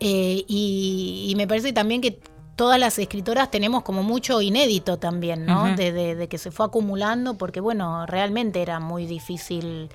Eh, 0.01 0.45
y, 0.47 1.29
y 1.31 1.35
me 1.37 1.47
parece 1.47 1.73
también 1.73 2.03
que 2.03 2.21
todas 2.61 2.79
las 2.79 2.99
escritoras 2.99 3.51
tenemos 3.51 3.83
como 3.83 4.03
mucho 4.03 4.43
inédito 4.43 4.99
también, 4.99 5.47
¿no? 5.47 5.65
Ujú. 5.65 5.77
de, 5.77 5.93
de- 5.93 6.15
de 6.15 6.29
que 6.29 6.37
se 6.37 6.51
fue 6.51 6.67
acumulando, 6.67 7.39
porque 7.39 7.59
bueno, 7.61 8.05
realmente 8.05 8.61
era 8.61 8.81
muy 8.81 9.07
difícil 9.07 9.89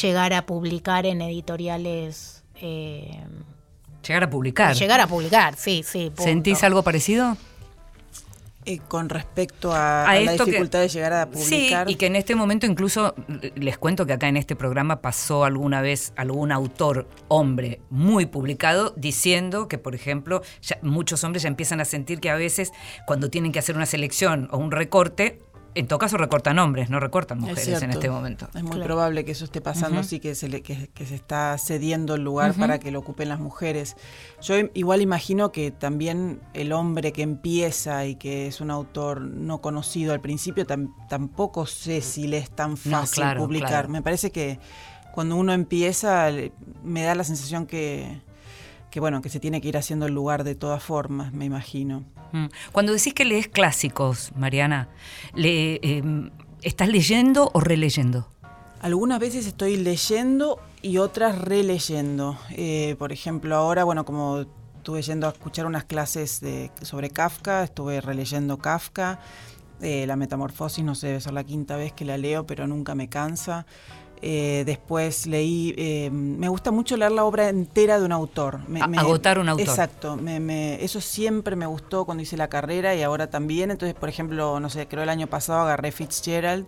llegar 0.00 0.32
a 0.32 0.46
publicar 0.46 1.04
en 1.04 1.20
editoriales. 1.20 2.44
eh, 2.62 3.24
Llegar 4.06 4.22
a 4.22 4.30
publicar. 4.30 4.72
llegar 4.76 5.00
a 5.00 5.08
publicar, 5.08 5.56
sí, 5.56 5.82
sí. 5.82 6.06
punto. 6.10 6.22
¿Sentís 6.22 6.62
algo 6.62 6.84
parecido? 6.84 7.36
Eh, 8.68 8.80
con 8.88 9.08
respecto 9.08 9.72
a, 9.72 10.02
A 10.04 10.10
a 10.10 10.20
la 10.20 10.36
que- 10.36 10.44
dificultad 10.44 10.80
de 10.80 10.88
llegar 10.88 11.12
a 11.12 11.26
publicar. 11.30 11.86
Sí, 11.86 11.92
y 11.92 11.94
que 11.96 12.06
en 12.06 12.16
este 12.16 12.34
momento 12.34 12.66
incluso 12.66 13.14
eh, 13.42 13.52
les 13.54 13.78
cuento 13.78 14.06
que 14.06 14.12
acá 14.12 14.26
en 14.28 14.36
este 14.36 14.56
programa 14.56 15.00
pasó 15.00 15.44
alguna 15.44 15.80
vez 15.82 16.12
algún 16.16 16.50
autor 16.50 17.08
hombre 17.28 17.80
muy 17.90 18.26
publicado 18.26 18.92
diciendo 18.96 19.68
que, 19.68 19.78
por 19.78 19.94
ejemplo, 19.94 20.42
ya 20.62 20.78
muchos 20.82 21.22
hombres 21.22 21.44
ya 21.44 21.48
empiezan 21.48 21.80
a 21.80 21.84
sentir 21.84 22.18
que 22.18 22.28
a 22.28 22.34
veces 22.34 22.72
cuando 23.06 23.30
tienen 23.30 23.52
que 23.52 23.60
hacer 23.60 23.76
una 23.76 23.86
selección 23.86 24.48
o 24.50 24.58
un 24.58 24.72
recorte, 24.72 25.38
en 25.78 25.86
todo 25.86 25.98
caso 25.98 26.16
recortan 26.16 26.58
hombres, 26.58 26.90
no 26.90 26.98
recortan 27.00 27.38
Es 27.38 27.42
mujeres 27.50 27.82
en 27.82 27.90
este 27.90 28.08
momento. 28.10 28.48
Es 28.54 28.62
muy 28.62 28.72
Claro. 28.72 28.84
probable 28.86 29.24
que 29.24 29.32
eso 29.32 29.44
esté 29.44 29.60
pasando, 29.60 30.02
sí, 30.02 30.18
que 30.20 30.34
se, 30.34 30.48
le- 30.48 30.62
que, 30.62 30.88
que 30.94 31.06
se 31.06 31.14
está 31.14 31.56
cediendo 31.58 32.14
el 32.14 32.22
lugar 32.24 32.54
para 32.54 32.78
que 32.78 32.90
lo 32.90 32.98
ocupen 33.00 33.28
las 33.28 33.38
mujeres. 33.40 33.96
Yo 34.42 34.54
igual 34.74 35.02
imagino 35.02 35.52
que 35.52 35.70
también 35.70 36.40
el 36.54 36.72
hombre 36.72 37.12
que 37.12 37.22
empieza 37.22 38.06
y 38.06 38.16
que 38.16 38.46
es 38.46 38.60
un 38.60 38.70
autor 38.70 39.20
no 39.20 39.60
conocido 39.60 40.12
al 40.12 40.20
principio, 40.20 40.66
tam- 40.66 40.92
tampoco 41.08 41.66
sé 41.66 42.00
si 42.00 42.26
le 42.26 42.38
es 42.38 42.50
tan 42.50 42.76
fácil 42.76 43.22
claro, 43.22 43.42
publicar. 43.42 43.68
claro. 43.68 43.88
Me 43.90 44.02
parece 44.02 44.30
que 44.32 44.58
cuando 45.14 45.36
uno 45.36 45.52
empieza 45.52 46.28
me 46.82 47.02
da 47.02 47.14
la 47.14 47.24
sensación 47.24 47.66
que, 47.66 48.20
que, 48.96 49.00
bueno, 49.00 49.20
que 49.20 49.28
se 49.28 49.40
tiene 49.40 49.60
que 49.60 49.68
ir 49.68 49.76
haciendo 49.76 50.06
el 50.06 50.14
lugar 50.14 50.42
de 50.42 50.54
todas 50.54 50.82
formas, 50.82 51.34
me 51.34 51.44
imagino. 51.44 52.02
Mm. 52.32 52.46
Cuando 52.72 52.94
decís 52.94 53.12
que 53.12 53.26
lees 53.26 53.46
clásicos, 53.46 54.32
Mariana, 54.34 54.88
le, 55.34 55.74
eh, 55.82 56.30
¿estás 56.62 56.88
leyendo 56.88 57.50
o 57.52 57.60
releyendo? 57.60 58.30
Algunas 58.80 59.20
veces 59.20 59.46
estoy 59.46 59.76
leyendo 59.76 60.60
y 60.80 60.96
otras 60.96 61.36
releyendo. 61.36 62.38
Eh, 62.52 62.96
por 62.98 63.12
ejemplo, 63.12 63.54
ahora, 63.54 63.84
bueno, 63.84 64.06
como 64.06 64.46
estuve 64.78 65.02
yendo 65.02 65.26
a 65.26 65.32
escuchar 65.32 65.66
unas 65.66 65.84
clases 65.84 66.40
de, 66.40 66.70
sobre 66.80 67.10
Kafka, 67.10 67.64
estuve 67.64 68.00
releyendo 68.00 68.56
Kafka. 68.56 69.20
Eh, 69.82 70.06
la 70.06 70.16
Metamorfosis, 70.16 70.82
no 70.82 70.94
sé, 70.94 71.08
debe 71.08 71.20
ser 71.20 71.34
la 71.34 71.44
quinta 71.44 71.76
vez 71.76 71.92
que 71.92 72.06
la 72.06 72.16
leo, 72.16 72.46
pero 72.46 72.66
nunca 72.66 72.94
me 72.94 73.10
cansa. 73.10 73.66
Eh, 74.22 74.62
después 74.66 75.26
leí, 75.26 75.74
eh, 75.76 76.10
me 76.10 76.48
gusta 76.48 76.70
mucho 76.70 76.96
leer 76.96 77.12
la 77.12 77.24
obra 77.24 77.48
entera 77.48 77.98
de 77.98 78.04
un 78.06 78.12
autor. 78.12 78.60
Me- 78.68 78.80
agotar 78.98 79.38
un 79.38 79.48
autor. 79.48 79.68
Exacto, 79.68 80.16
me- 80.16 80.40
me- 80.40 80.82
eso 80.82 81.00
siempre 81.00 81.54
me 81.54 81.66
gustó 81.66 82.04
cuando 82.04 82.22
hice 82.22 82.36
la 82.36 82.48
carrera 82.48 82.94
y 82.94 83.02
ahora 83.02 83.28
también. 83.28 83.70
Entonces, 83.70 83.94
por 83.94 84.08
ejemplo, 84.08 84.58
no 84.58 84.70
sé, 84.70 84.88
creo 84.88 85.02
el 85.02 85.08
año 85.10 85.26
pasado 85.26 85.60
agarré 85.60 85.92
Fitzgerald 85.92 86.66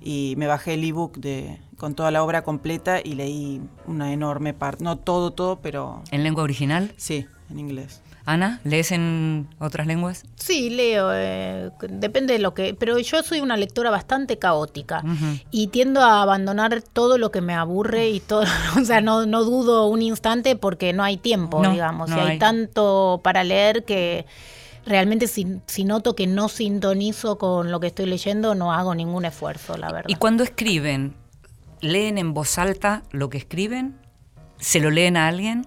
y 0.00 0.34
me 0.36 0.46
bajé 0.46 0.74
el 0.74 0.84
ebook 0.84 1.16
de 1.18 1.58
con 1.76 1.94
toda 1.94 2.10
la 2.12 2.22
obra 2.22 2.42
completa 2.44 3.00
y 3.02 3.14
leí 3.14 3.60
una 3.86 4.12
enorme 4.12 4.54
parte, 4.54 4.84
no 4.84 4.96
todo, 4.96 5.32
todo, 5.32 5.58
pero 5.60 6.02
¿En 6.12 6.22
lengua 6.22 6.44
original? 6.44 6.92
sí, 6.96 7.26
en 7.50 7.58
inglés. 7.58 8.00
Ana, 8.26 8.60
¿lees 8.64 8.90
en 8.90 9.48
otras 9.58 9.86
lenguas? 9.86 10.24
Sí, 10.36 10.70
leo, 10.70 11.10
eh, 11.12 11.70
depende 11.90 12.32
de 12.32 12.38
lo 12.38 12.54
que... 12.54 12.72
Pero 12.74 12.98
yo 12.98 13.22
soy 13.22 13.40
una 13.40 13.56
lectora 13.58 13.90
bastante 13.90 14.38
caótica 14.38 15.04
y 15.50 15.66
tiendo 15.66 16.00
a 16.00 16.22
abandonar 16.22 16.80
todo 16.80 17.18
lo 17.18 17.30
que 17.30 17.42
me 17.42 17.54
aburre 17.54 18.08
y 18.08 18.20
todo, 18.20 18.44
o 18.80 18.84
sea, 18.84 19.02
no, 19.02 19.26
no 19.26 19.44
dudo 19.44 19.86
un 19.88 20.00
instante 20.00 20.56
porque 20.56 20.94
no 20.94 21.02
hay 21.04 21.18
tiempo, 21.18 21.62
No, 21.62 21.70
digamos, 21.70 22.08
no 22.08 22.16
y 22.16 22.20
hay, 22.20 22.28
hay. 22.30 22.38
tanto 22.38 23.20
para 23.22 23.44
leer 23.44 23.84
que 23.84 24.24
realmente 24.86 25.26
si, 25.26 25.60
si 25.66 25.84
noto 25.84 26.16
que 26.16 26.26
no 26.26 26.48
sintonizo 26.48 27.36
con 27.36 27.70
lo 27.70 27.78
que 27.78 27.88
estoy 27.88 28.06
leyendo, 28.06 28.54
no 28.54 28.72
hago 28.72 28.94
ningún 28.94 29.26
esfuerzo, 29.26 29.76
la 29.76 29.92
verdad. 29.92 30.08
Y 30.08 30.14
cuando 30.14 30.44
escriben, 30.44 31.14
¿leen 31.82 32.16
en 32.16 32.32
voz 32.32 32.56
alta 32.56 33.02
lo 33.10 33.28
que 33.28 33.36
escriben? 33.36 33.98
¿Se 34.58 34.80
lo 34.80 34.90
leen 34.90 35.18
a 35.18 35.28
alguien? 35.28 35.66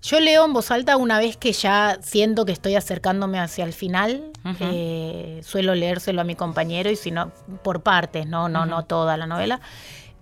Yo 0.00 0.20
leo 0.20 0.44
en 0.44 0.52
voz 0.52 0.70
alta 0.70 0.96
una 0.96 1.18
vez 1.18 1.36
que 1.36 1.52
ya 1.52 1.98
siento 2.02 2.44
que 2.44 2.52
estoy 2.52 2.76
acercándome 2.76 3.40
hacia 3.40 3.64
el 3.64 3.72
final. 3.72 4.32
Eh, 4.60 5.40
suelo 5.44 5.74
leérselo 5.74 6.20
a 6.20 6.24
mi 6.24 6.34
compañero 6.34 6.90
y 6.90 6.96
si 6.96 7.10
no, 7.10 7.32
por 7.62 7.82
partes, 7.82 8.26
no, 8.26 8.48
no, 8.48 8.64
no 8.64 8.84
toda 8.84 9.16
la 9.16 9.26
novela. 9.26 9.60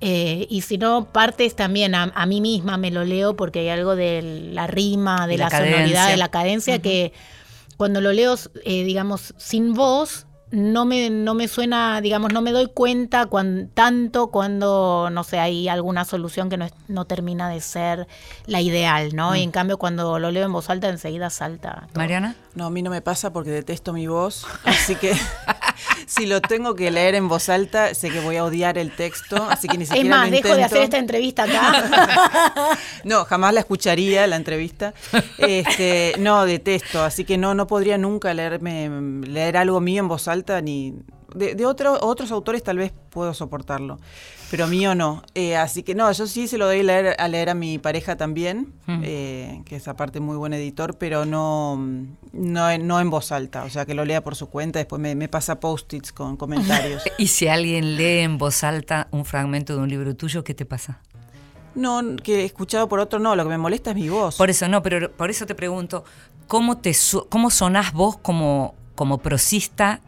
Eh, 0.01 0.47
y 0.51 0.63
si 0.63 0.79
no, 0.79 1.07
partes 1.13 1.57
también 1.57 1.95
a, 1.95 2.13
a 2.15 2.27
mí 2.27 2.41
misma 2.41 2.77
me 2.77 2.91
lo 2.91 3.05
leo 3.05 3.37
porque 3.37 3.61
hay 3.61 3.69
algo 3.69 3.97
de 3.97 4.51
la 4.53 4.67
rima, 4.67 5.27
de 5.27 5.35
De 5.35 5.39
la, 5.39 5.51
sonoridad, 5.51 6.11
de 6.11 6.17
la 6.17 6.29
cadencia 6.29 6.81
que 6.81 7.13
cuando 7.77 8.01
lo 8.01 8.13
leo, 8.13 8.35
eh, 8.65 8.85
digamos, 8.85 9.35
sin 9.37 9.75
voz, 9.75 10.27
no 10.57 10.87
me, 10.87 11.11
no 11.11 11.35
me 11.35 11.49
suena, 11.49 12.01
digamos, 12.01 12.33
no 12.33 12.41
me 12.41 12.51
doy 12.51 12.67
cuenta 12.73 13.27
cuan- 13.27 13.69
tanto 13.75 14.29
cuando, 14.29 15.11
no 15.13 15.23
sé, 15.23 15.39
hay 15.39 15.69
alguna 15.69 16.07
solución 16.07 16.49
que 16.49 16.57
no, 16.57 16.65
es- 16.65 16.73
no 16.89 17.05
termina 17.05 17.51
de 17.51 17.61
ser 17.61 18.09
la 18.47 18.63
ideal, 18.63 19.15
¿no? 19.15 19.37
Y 19.37 19.43
en 19.43 19.51
cambio, 19.51 19.77
cuando 19.77 20.19
lo 20.19 20.31
leo 20.31 20.47
en 20.47 20.53
voz 20.53 20.71
alta, 20.71 20.89
enseguida 20.89 21.29
salta. 21.29 21.89
todo. 21.93 22.01
Mariana. 22.01 22.35
No, 22.57 22.65
a 22.65 22.71
mí 22.71 22.81
no 22.83 22.89
me 22.89 23.03
pasa 23.03 23.35
porque 23.35 23.51
detesto 23.51 23.93
mi 23.93 24.07
voz, 24.07 24.47
así 24.65 24.95
que 24.97 25.15
si 26.07 26.25
lo 26.25 26.41
tengo 26.41 26.75
que 26.75 26.91
leer 26.91 27.15
en 27.15 27.29
voz 27.29 27.51
alta, 27.51 27.95
sé 27.95 28.09
que 28.09 28.19
voy 28.21 28.37
a 28.37 28.45
odiar 28.45 28.79
el 28.79 28.93
texto, 28.97 29.37
así 29.51 29.69
que 29.69 29.77
ni 29.77 29.85
siquiera 29.85 30.03
Es 30.03 30.11
más, 30.11 30.31
lo 30.31 30.37
dejo 30.37 30.49
de 30.49 30.55
intento. 30.55 30.67
hacer 30.75 30.83
esta 30.85 30.97
entrevista 30.99 31.43
acá. 31.43 32.79
No, 33.05 33.27
jamás 33.27 33.53
la 33.53 33.61
escucharía 33.61 34.27
la 34.27 34.37
entrevista. 34.37 34.95
Este, 35.39 36.15
no, 36.19 36.47
detesto, 36.47 37.05
así 37.05 37.25
que 37.25 37.37
no, 37.37 37.55
no 37.55 37.67
podría 37.67 37.99
nunca 37.99 38.33
leerme, 38.33 38.89
leer 39.27 39.59
algo 39.59 39.81
mío 39.81 40.01
en 40.01 40.09
voz 40.09 40.27
alta 40.27 40.61
ni 40.63 40.95
de, 41.37 41.55
de 41.55 41.67
otro- 41.67 41.99
otros 42.01 42.31
autores 42.33 42.63
tal 42.63 42.79
vez 42.79 42.93
puedo 43.11 43.33
soportarlo, 43.35 43.99
pero 44.51 44.67
mío 44.67 44.95
no. 44.95 45.23
Eh, 45.35 45.57
así 45.57 45.83
que 45.83 45.95
no, 45.95 46.11
yo 46.13 46.27
sí 46.27 46.49
se 46.49 46.59
lo 46.59 46.67
doy 46.67 46.81
a 46.81 46.83
leer 46.83 47.17
a, 47.19 47.29
leer 47.29 47.51
a 47.51 47.55
mi 47.55 47.79
pareja 47.79 48.17
también, 48.17 48.73
Mm. 48.87 49.01
eh, 49.05 49.63
que 49.65 49.77
es 49.77 49.89
aparte 49.89 50.21
muy 50.21 50.37
buen 50.37 50.53
editor, 50.53 50.97
pero 50.99 51.25
no, 51.25 51.77
no, 52.33 52.71
en- 52.71 52.87
no 52.87 53.01
en 53.01 53.11
voz 53.11 53.33
alta, 53.33 53.65
o 53.65 53.71
sea 53.71 53.85
que 53.87 53.95
lo 53.95 54.05
lea 54.05 54.23
por 54.25 54.35
su 54.37 54.49
cuenta, 54.49 54.79
después 54.79 55.01
me, 55.01 55.15
me 55.15 55.29
pasa 55.29 55.61
post-its 55.61 56.13
con 56.13 56.37
comentarios. 56.37 57.03
Y 57.19 57.29
si 57.29 57.49
alguien 57.49 57.97
lee 57.97 58.21
en 58.21 58.39
voz 58.39 58.65
alta 58.65 59.09
un 59.11 59.25
fragmento 59.25 59.75
de 59.77 59.83
un 59.83 59.89
libro 59.89 60.15
tuyo, 60.17 60.43
¿qué 60.45 60.55
te 60.55 60.65
pasa? 60.67 61.01
No, 61.75 62.01
que 62.23 62.45
escuchado 62.47 62.89
por 62.89 63.01
otro, 63.01 63.19
no, 63.19 63.37
lo 63.37 63.43
que 63.43 63.51
me 63.51 63.59
molesta 63.59 63.91
es 63.91 63.97
mi 63.97 64.09
voz. 64.09 64.37
Por 64.37 64.49
eso 64.49 64.67
no, 64.67 64.83
pero 64.83 65.13
por 65.13 65.29
eso 65.29 65.45
te 65.45 65.55
pregunto, 65.55 66.05
¿cómo 66.47 66.79
te 66.79 66.95
cómo 67.29 67.51
sonás 67.51 67.93
vos 67.93 68.17
como, 68.17 68.75
como 68.95 69.19
prosista 69.19 70.01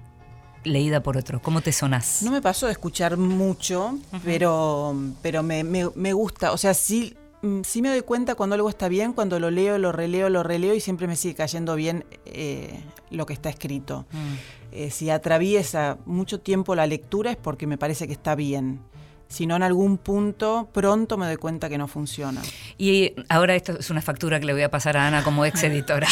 leída 0.65 1.03
por 1.03 1.17
otro? 1.17 1.41
¿Cómo 1.41 1.61
te 1.61 1.73
sonás? 1.73 2.23
No 2.23 2.31
me 2.31 2.43
pasó 2.43 2.67
de 2.67 2.73
escuchar 2.73 3.17
mucho, 3.17 3.99
pero, 4.25 4.95
pero 5.23 5.43
me, 5.43 5.65
me- 5.65 5.91
me 5.95 6.13
gusta. 6.13 6.53
O 6.53 6.57
sea, 6.59 6.75
sí, 6.75 7.17
mm, 7.43 7.61
sí 7.65 7.83
me 7.83 7.89
doy 7.89 8.03
cuenta 8.03 8.35
cuando 8.35 8.55
algo 8.55 8.69
está 8.69 8.89
bien, 8.89 9.13
cuando 9.13 9.39
lo 9.41 9.51
leo, 9.51 9.79
lo 9.79 9.93
releo, 9.93 10.29
lo 10.29 10.43
releo 10.43 10.75
y 10.75 10.81
siempre 10.81 11.07
me 11.07 11.17
sigue 11.17 11.35
cayendo 11.35 11.75
bien 11.75 12.05
eh, 12.27 12.81
lo 13.11 13.27
que 13.27 13.33
está 13.33 13.49
escrito. 13.49 14.07
Mm. 14.13 14.35
Eh, 14.73 14.91
si 14.91 15.09
atraviesa 15.11 15.97
mucho 16.05 16.41
tiempo 16.41 16.75
la 16.75 16.87
lectura 16.87 17.31
es 17.31 17.37
porque 17.39 17.67
me 17.67 17.79
parece 17.79 18.07
que 18.07 18.13
está 18.13 18.35
bien. 18.35 18.81
Si 19.29 19.47
no, 19.47 19.57
en 19.57 19.63
algún 19.63 19.99
punto, 19.99 20.71
pronto 20.73 21.19
me 21.19 21.27
doy 21.27 21.37
cuenta 21.37 21.69
que 21.69 21.77
no 21.77 21.87
funciona. 21.87 22.41
Y 22.79 23.13
ahora 23.29 23.55
esto 23.55 23.79
es 23.79 23.91
una 23.91 24.01
factura 24.01 24.41
que 24.41 24.47
le 24.47 24.55
voy 24.55 24.63
a 24.63 24.71
pasar 24.71 24.97
a 24.97 25.07
Ana 25.07 25.23
como 25.23 25.45
ex 25.45 25.63
editora 25.65 26.09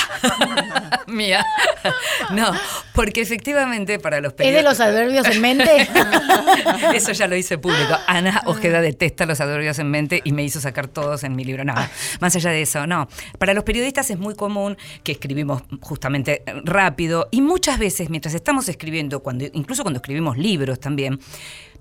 mía. 1.07 1.45
No, 2.33 2.53
porque 2.95 3.23
efectivamente 3.23 3.99
para 3.99 4.21
los 4.21 4.33
¿Es 4.33 4.37
de 4.55 4.63
los 4.63 4.77
periodistas... 4.77 4.87
adverbios 4.87 5.27
en 5.29 5.41
mente? 5.41 5.89
Eso 6.95 7.13
ya 7.13 7.27
lo 7.27 7.37
hice 7.37 7.57
público. 7.57 7.97
Ana 8.07 8.43
Ojeda 8.47 8.83
detesta 8.83 9.25
los 9.25 9.41
adverbios 9.41 9.79
en 9.79 9.91
mente 9.91 10.21
y 10.23 10.33
me 10.33 10.45
hizo 10.45 10.61
sacar 10.61 10.89
todos 10.89 11.25
en 11.25 11.35
mi 11.35 11.45
libro. 11.45 11.65
No, 11.65 11.75
más 12.21 12.37
allá 12.37 12.51
de 12.51 12.63
eso, 12.63 12.87
no. 12.87 13.09
Para 13.39 13.55
los 13.55 13.65
periodistas 13.65 14.11
es 14.11 14.19
muy 14.19 14.35
común 14.35 14.77
que 15.03 15.13
escribimos 15.13 15.63
justamente 15.81 16.43
rápido 16.65 17.29
y 17.31 17.41
muchas 17.41 17.79
veces 17.79 18.11
mientras 18.11 18.35
estamos 18.35 18.69
escribiendo, 18.69 19.21
cuando, 19.21 19.47
incluso 19.53 19.83
cuando 19.83 19.99
escribimos 19.99 20.37
libros 20.37 20.81
también, 20.81 21.19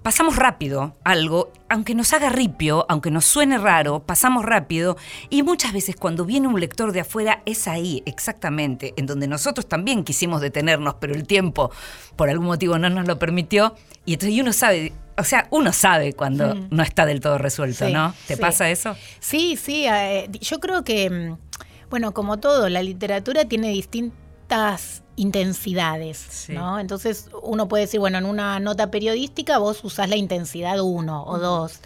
pasamos 0.06 0.36
rápido 0.36 0.96
algo, 1.04 1.52
aunque 1.68 1.96
nos 1.96 2.14
haga 2.14 2.30
ripio, 2.30 2.86
aunque 2.90 3.10
nos 3.10 3.26
suene 3.26 3.58
raro, 3.58 4.04
pasamos 4.06 4.46
rápido 4.46 4.98
y 5.32 5.42
muchas 5.42 5.74
veces 5.74 5.96
cuando 5.96 6.26
viene 6.26 6.48
un 6.48 6.60
lector 6.60 6.92
de 6.92 7.00
afuera 7.00 7.42
es 7.48 7.68
ahí 7.68 8.04
exactamente 8.06 8.94
en 8.98 9.08
donde 9.08 9.28
nosotros 9.28 9.68
también 9.68 10.04
quisimos 10.04 10.42
detenernos, 10.42 10.98
pero 11.00 11.16
el 11.16 11.26
tiempo 11.26 11.72
por 12.16 12.30
algún 12.30 12.46
motivo 12.46 12.78
no 12.78 12.88
nos 12.92 13.08
lo 13.08 13.18
permitió 13.18 13.74
y 14.06 14.14
entonces 14.14 14.40
uno 14.40 14.54
sabe, 14.54 14.94
o 15.18 15.24
sea, 15.24 15.48
uno 15.50 15.74
sabe 15.74 16.14
cuando 16.14 16.54
no 16.54 16.84
está 16.84 17.08
del 17.08 17.20
todo 17.20 17.40
resuelto, 17.40 17.88
Sí, 17.88 17.92
¿no? 17.92 18.14
¿Te 18.28 18.36
sí. 18.36 18.42
pasa 18.42 18.70
eso? 18.70 18.96
Sí, 19.20 19.58
sí, 19.58 19.88
eh, 19.92 20.30
yo 20.40 20.60
creo 20.60 20.84
que 20.84 21.10
mm, 21.10 21.38
Bueno, 21.90 22.14
como 22.14 22.38
todo, 22.38 22.70
la 22.70 22.84
literatura 22.84 23.46
tiene 23.46 23.70
distintas 24.48 25.04
intensidades, 25.16 26.18
Sí. 26.30 26.54
¿no? 26.54 26.80
Entonces 26.80 27.30
uno 27.42 27.68
puede 27.68 27.86
decir, 27.86 28.00
bueno, 28.00 28.18
en 28.18 28.26
una 28.26 28.60
nota 28.60 28.92
periodística 28.92 29.58
vos 29.58 29.84
usás 29.84 30.10
la 30.10 30.18
intensidad 30.18 30.80
1 30.82 31.24
o 31.26 31.40
2. 31.40 31.80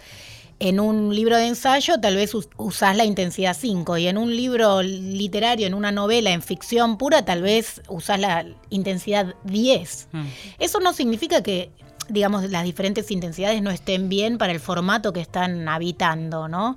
En 0.58 0.78
un 0.78 1.14
libro 1.14 1.36
de 1.36 1.46
ensayo 1.46 1.98
tal 2.00 2.16
vez 2.16 2.34
us- 2.34 2.48
usás 2.58 2.94
la 2.96 3.04
intensidad 3.04 3.56
5 3.58 3.96
y 3.96 4.08
en 4.08 4.18
un 4.18 4.34
libro 4.36 4.82
literario, 4.82 5.66
en 5.66 5.74
una 5.74 5.90
novela, 5.92 6.32
en 6.32 6.42
ficción 6.42 6.98
pura, 6.98 7.24
tal 7.24 7.40
vez 7.40 7.80
usás 7.88 8.20
la 8.20 8.44
intensidad 8.68 9.34
10. 9.44 10.08
Mm. 10.12 10.26
Eso 10.58 10.80
no 10.80 10.92
significa 10.92 11.42
que, 11.42 11.70
digamos, 12.10 12.50
las 12.50 12.64
diferentes 12.64 13.10
intensidades 13.10 13.62
no 13.62 13.70
estén 13.70 14.08
bien 14.10 14.36
para 14.36 14.52
el 14.52 14.60
formato 14.60 15.12
que 15.14 15.20
están 15.20 15.66
habitando, 15.68 16.46
¿no? 16.48 16.76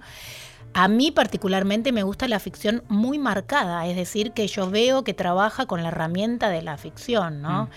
A 0.76 0.88
mí 0.88 1.12
particularmente 1.12 1.92
me 1.92 2.04
gusta 2.04 2.28
la 2.28 2.40
ficción 2.40 2.84
muy 2.90 3.20
marcada, 3.20 3.86
es 3.88 3.96
decir, 3.96 4.32
que 4.32 4.48
yo 4.48 4.70
veo 4.70 5.04
que 5.04 5.14
trabaja 5.14 5.66
con 5.68 5.84
la 5.84 5.90
herramienta 5.90 6.50
de 6.50 6.62
la 6.64 6.78
ficción, 6.78 7.42
¿no? 7.42 7.70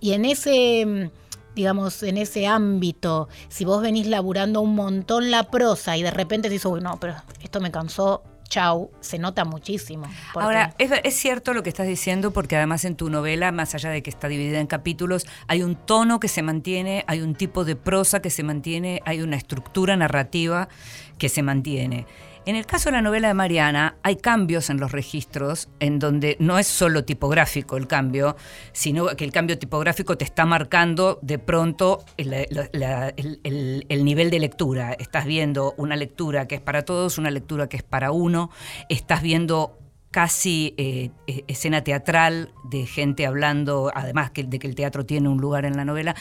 Y 0.00 0.12
en 0.12 0.24
ese, 0.26 0.84
mm, 0.86 1.54
digamos, 1.54 2.02
en 2.02 2.18
ese 2.18 2.46
ámbito, 2.46 3.28
si 3.48 3.64
vos 3.64 3.80
venís 3.80 4.06
laburando 4.06 4.60
un 4.60 4.74
montón 4.74 5.30
la 5.30 5.44
prosa 5.50 5.96
y 5.96 6.02
de 6.02 6.10
repente 6.10 6.48
decís, 6.50 6.64
uy, 6.66 6.80
no, 6.82 6.98
pero 7.00 7.14
esto 7.42 7.58
me 7.60 7.70
cansó, 7.70 8.22
chau, 8.50 8.90
se 9.00 9.18
nota 9.18 9.46
muchísimo. 9.46 10.04
porque- 10.34 10.44
Ahora, 10.44 10.74
es, 10.76 10.90
es 11.04 11.14
cierto 11.16 11.54
lo 11.54 11.62
que 11.62 11.70
estás 11.70 11.86
diciendo 11.86 12.32
porque 12.32 12.56
además 12.56 12.84
en 12.84 12.96
tu 12.96 13.08
novela, 13.08 13.50
más 13.50 13.74
allá 13.74 13.88
de 13.88 14.02
que 14.02 14.10
está 14.10 14.28
dividida 14.28 14.60
en 14.60 14.66
capítulos, 14.66 15.24
hay 15.48 15.62
un 15.62 15.74
tono 15.74 16.20
que 16.20 16.28
se 16.28 16.42
mantiene, 16.42 17.02
hay 17.06 17.22
un 17.22 17.34
tipo 17.34 17.64
de 17.64 17.76
prosa 17.76 18.20
que 18.20 18.28
se 18.28 18.42
mantiene, 18.42 19.00
hay 19.06 19.22
una 19.22 19.36
estructura 19.36 19.96
narrativa 19.96 20.68
que 21.16 21.30
se 21.30 21.42
mantiene. 21.42 22.04
En 22.44 22.56
el 22.56 22.66
caso 22.66 22.88
de 22.88 22.96
la 22.96 23.02
novela 23.02 23.28
de 23.28 23.34
Mariana, 23.34 23.98
hay 24.02 24.16
cambios 24.16 24.68
en 24.68 24.80
los 24.80 24.90
registros 24.90 25.68
en 25.78 26.00
donde 26.00 26.36
no 26.40 26.58
es 26.58 26.66
solo 26.66 27.04
tipográfico 27.04 27.76
el 27.76 27.86
cambio, 27.86 28.34
sino 28.72 29.06
que 29.06 29.22
el 29.22 29.30
cambio 29.30 29.60
tipográfico 29.60 30.18
te 30.18 30.24
está 30.24 30.44
marcando 30.44 31.20
de 31.22 31.38
pronto 31.38 32.04
el, 32.16 34.04
nivel 34.04 34.30
de 34.30 34.40
lectura. 34.40 34.92
Estás 34.94 35.24
viendo 35.24 35.74
una 35.76 35.94
lectura 35.94 36.48
que 36.48 36.56
es 36.56 36.60
para 36.60 36.84
todos, 36.84 37.16
una 37.16 37.30
lectura 37.30 37.68
que 37.68 37.76
es 37.76 37.84
para 37.84 38.10
uno, 38.10 38.50
estás 38.88 39.22
viendo 39.22 39.78
casi 40.10 40.74
eh, 40.78 41.10
eh, 41.28 41.44
escena 41.46 41.84
teatral 41.84 42.52
de 42.64 42.86
gente 42.86 43.24
hablando, 43.24 43.92
además 43.94 44.32
de 44.34 44.58
que 44.58 44.66
el 44.66 44.74
teatro 44.74 45.06
tiene 45.06 45.28
un 45.28 45.38
lugar 45.38 45.64
en 45.64 45.76
la 45.76 45.84
novela. 45.84 46.16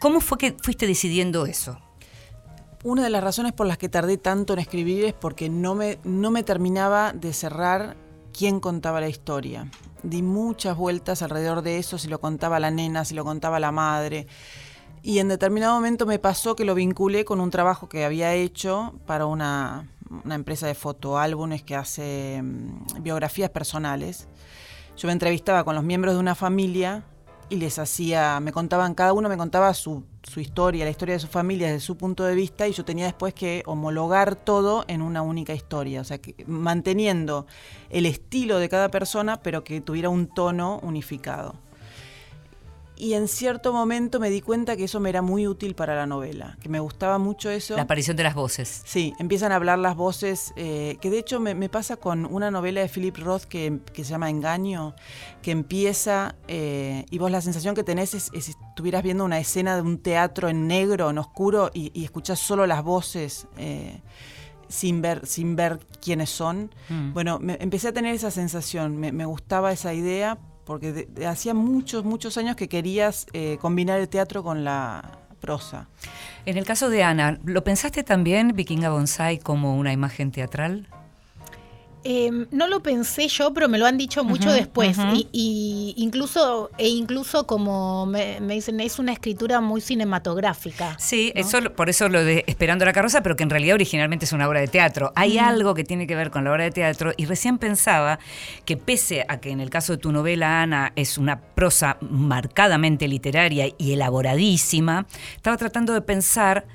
¿Cómo 0.00 0.20
fue 0.20 0.36
que 0.36 0.54
fuiste 0.62 0.86
decidiendo 0.86 1.46
eso? 1.46 1.78
Una 2.84 3.04
de 3.04 3.10
las 3.10 3.22
razones 3.22 3.52
por 3.52 3.68
las 3.68 3.78
que 3.78 3.88
tardé 3.88 4.16
tanto 4.16 4.52
en 4.52 4.58
escribir 4.58 5.04
es 5.04 5.12
porque 5.14 5.48
no 5.48 5.76
me, 5.76 6.00
no 6.02 6.32
me 6.32 6.42
terminaba 6.42 7.12
de 7.12 7.32
cerrar 7.32 7.96
quién 8.36 8.58
contaba 8.58 9.00
la 9.00 9.08
historia. 9.08 9.70
Di 10.02 10.22
muchas 10.22 10.76
vueltas 10.76 11.22
alrededor 11.22 11.62
de 11.62 11.78
eso, 11.78 11.96
si 11.96 12.08
lo 12.08 12.20
contaba 12.20 12.58
la 12.58 12.72
nena, 12.72 13.04
si 13.04 13.14
lo 13.14 13.24
contaba 13.24 13.60
la 13.60 13.70
madre. 13.70 14.26
Y 15.00 15.20
en 15.20 15.28
determinado 15.28 15.74
momento 15.74 16.06
me 16.06 16.18
pasó 16.18 16.56
que 16.56 16.64
lo 16.64 16.74
vinculé 16.74 17.24
con 17.24 17.40
un 17.40 17.50
trabajo 17.50 17.88
que 17.88 18.04
había 18.04 18.34
hecho 18.34 18.94
para 19.06 19.26
una, 19.26 19.88
una 20.24 20.34
empresa 20.34 20.66
de 20.66 20.74
fotoálbumes 20.74 21.62
que 21.62 21.76
hace 21.76 22.40
mm, 22.42 23.02
biografías 23.02 23.50
personales. 23.50 24.26
Yo 24.96 25.06
me 25.06 25.12
entrevistaba 25.12 25.62
con 25.62 25.76
los 25.76 25.84
miembros 25.84 26.14
de 26.14 26.20
una 26.20 26.34
familia 26.34 27.04
y 27.48 27.56
les 27.56 27.78
hacía, 27.78 28.40
me 28.40 28.52
contaban, 28.52 28.94
cada 28.94 29.12
uno 29.12 29.28
me 29.28 29.36
contaba 29.36 29.74
su, 29.74 30.04
su 30.22 30.40
historia, 30.40 30.84
la 30.84 30.90
historia 30.90 31.14
de 31.14 31.18
su 31.20 31.26
familia 31.26 31.68
desde 31.68 31.80
su 31.80 31.96
punto 31.96 32.24
de 32.24 32.34
vista 32.34 32.66
y 32.66 32.72
yo 32.72 32.84
tenía 32.84 33.04
después 33.06 33.34
que 33.34 33.62
homologar 33.66 34.36
todo 34.36 34.84
en 34.88 35.02
una 35.02 35.22
única 35.22 35.52
historia, 35.54 36.00
o 36.00 36.04
sea, 36.04 36.18
que 36.18 36.34
manteniendo 36.46 37.46
el 37.90 38.06
estilo 38.06 38.58
de 38.58 38.68
cada 38.68 38.90
persona, 38.90 39.42
pero 39.42 39.64
que 39.64 39.80
tuviera 39.80 40.08
un 40.08 40.26
tono 40.26 40.80
unificado. 40.82 41.54
Y 43.02 43.14
en 43.14 43.26
cierto 43.26 43.72
momento 43.72 44.20
me 44.20 44.30
di 44.30 44.40
cuenta 44.40 44.76
que 44.76 44.84
eso 44.84 45.00
me 45.00 45.08
era 45.08 45.22
muy 45.22 45.48
útil 45.48 45.74
para 45.74 45.96
la 45.96 46.06
novela, 46.06 46.56
que 46.60 46.68
me 46.68 46.78
gustaba 46.78 47.18
mucho 47.18 47.50
eso. 47.50 47.74
La 47.74 47.82
aparición 47.82 48.16
de 48.16 48.22
las 48.22 48.34
voces. 48.36 48.82
Sí, 48.84 49.12
empiezan 49.18 49.50
a 49.50 49.56
hablar 49.56 49.80
las 49.80 49.96
voces, 49.96 50.52
eh, 50.54 50.98
que 51.00 51.10
de 51.10 51.18
hecho 51.18 51.40
me, 51.40 51.56
me 51.56 51.68
pasa 51.68 51.96
con 51.96 52.24
una 52.26 52.52
novela 52.52 52.80
de 52.80 52.88
Philip 52.88 53.16
Roth 53.18 53.42
que, 53.46 53.80
que 53.92 54.04
se 54.04 54.10
llama 54.10 54.30
Engaño, 54.30 54.94
que 55.42 55.50
empieza 55.50 56.36
eh, 56.46 57.04
y 57.10 57.18
vos 57.18 57.30
la 57.32 57.40
sensación 57.40 57.74
que 57.74 57.82
tenés 57.82 58.14
es, 58.14 58.30
es 58.32 58.44
si 58.44 58.52
estuvieras 58.68 59.02
viendo 59.02 59.24
una 59.24 59.40
escena 59.40 59.74
de 59.74 59.82
un 59.82 59.98
teatro 59.98 60.48
en 60.48 60.68
negro, 60.68 61.10
en 61.10 61.18
oscuro, 61.18 61.70
y, 61.74 61.90
y 61.98 62.04
escuchás 62.04 62.38
solo 62.38 62.66
las 62.68 62.84
voces. 62.84 63.48
eh, 63.58 64.00
sin 64.68 65.02
ver, 65.02 65.26
sin 65.26 65.54
ver 65.54 65.80
quiénes 66.00 66.30
son. 66.30 66.70
Mm. 66.88 67.12
Bueno, 67.12 67.38
me- 67.40 67.58
empecé 67.60 67.88
a 67.88 67.92
tener 67.92 68.14
esa 68.14 68.30
sensación, 68.30 68.96
me, 68.96 69.12
me 69.12 69.26
gustaba 69.26 69.70
esa 69.70 69.92
idea, 69.92 70.38
porque 70.64 70.92
de- 70.92 71.26
hacía 71.26 71.54
muchos, 71.54 72.04
muchos 72.04 72.36
años 72.38 72.56
que 72.56 72.68
querías 72.68 73.26
eh, 73.32 73.58
combinar 73.60 74.00
el 74.00 74.08
teatro 74.08 74.42
con 74.42 74.64
la 74.64 75.18
prosa. 75.40 75.88
En 76.46 76.56
el 76.56 76.64
caso 76.64 76.88
de 76.88 77.02
Ana, 77.02 77.38
¿lo 77.44 77.64
pensaste 77.64 78.02
también, 78.04 78.52
Vikinga 78.54 78.90
Bonsai, 78.90 79.38
como 79.38 79.76
una 79.76 79.92
imagen 79.92 80.30
teatral? 80.30 80.86
Eh, 82.04 82.30
no 82.50 82.66
lo 82.66 82.82
pensé 82.82 83.28
yo, 83.28 83.52
pero 83.54 83.68
me 83.68 83.78
lo 83.78 83.86
han 83.86 83.98
dicho 83.98 84.24
mucho 84.24 84.50
después. 84.52 84.96
y, 85.14 85.28
y 85.32 85.94
incluso, 85.96 86.70
e 86.78 86.88
incluso 86.88 87.46
como 87.46 88.06
me, 88.06 88.40
me 88.40 88.54
dicen, 88.54 88.80
es 88.80 88.98
una 88.98 89.12
escritura 89.12 89.60
muy 89.60 89.80
cinematográfica. 89.80 90.96
Sí, 90.98 91.32
¿no? 91.34 91.40
eso, 91.40 91.58
por 91.74 91.88
eso 91.88 92.08
lo 92.08 92.24
de 92.24 92.44
Esperando 92.46 92.84
la 92.84 92.92
carroza, 92.92 93.22
pero 93.22 93.36
que 93.36 93.42
en 93.42 93.50
realidad 93.50 93.74
originalmente 93.74 94.24
es 94.24 94.32
una 94.32 94.48
obra 94.48 94.60
de 94.60 94.68
teatro. 94.68 95.12
Hay 95.14 95.38
algo 95.38 95.74
que 95.74 95.84
tiene 95.84 96.06
que 96.06 96.14
ver 96.14 96.30
con 96.30 96.44
la 96.44 96.52
obra 96.52 96.64
de 96.64 96.70
teatro 96.70 97.12
y 97.16 97.26
recién 97.26 97.58
pensaba 97.58 98.18
que 98.64 98.76
pese 98.76 99.24
a 99.28 99.40
que 99.40 99.50
en 99.50 99.60
el 99.60 99.70
caso 99.70 99.92
de 99.92 99.98
tu 99.98 100.12
novela, 100.12 100.62
Ana, 100.62 100.92
es 100.96 101.18
una 101.18 101.40
prosa 101.40 101.98
marcadamente 102.00 103.08
literaria 103.08 103.66
y 103.78 103.92
elaboradísima, 103.92 105.06
estaba 105.36 105.56
tratando 105.56 105.92
de 105.92 106.02
pensar 106.02 106.66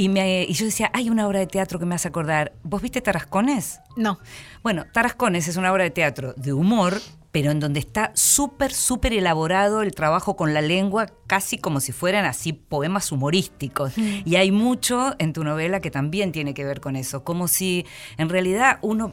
y, 0.00 0.08
me, 0.08 0.44
y 0.44 0.54
yo 0.54 0.64
decía, 0.64 0.90
hay 0.94 1.10
una 1.10 1.28
obra 1.28 1.40
de 1.40 1.46
teatro 1.46 1.78
que 1.78 1.84
me 1.84 1.94
hace 1.94 2.08
acordar. 2.08 2.54
¿Vos 2.62 2.80
viste 2.80 3.02
Tarascones? 3.02 3.80
No. 3.96 4.18
Bueno, 4.62 4.86
Tarascones 4.90 5.46
es 5.46 5.58
una 5.58 5.70
obra 5.70 5.84
de 5.84 5.90
teatro 5.90 6.32
de 6.38 6.54
humor, 6.54 7.02
pero 7.32 7.50
en 7.50 7.60
donde 7.60 7.80
está 7.80 8.10
súper, 8.14 8.72
súper 8.72 9.12
elaborado 9.12 9.82
el 9.82 9.94
trabajo 9.94 10.36
con 10.36 10.54
la 10.54 10.62
lengua, 10.62 11.08
casi 11.26 11.58
como 11.58 11.80
si 11.80 11.92
fueran 11.92 12.24
así 12.24 12.54
poemas 12.54 13.12
humorísticos. 13.12 13.92
Y 13.98 14.36
hay 14.36 14.50
mucho 14.52 15.14
en 15.18 15.34
tu 15.34 15.44
novela 15.44 15.80
que 15.80 15.90
también 15.90 16.32
tiene 16.32 16.54
que 16.54 16.64
ver 16.64 16.80
con 16.80 16.96
eso, 16.96 17.22
como 17.22 17.46
si 17.46 17.84
en 18.16 18.30
realidad 18.30 18.78
uno, 18.80 19.12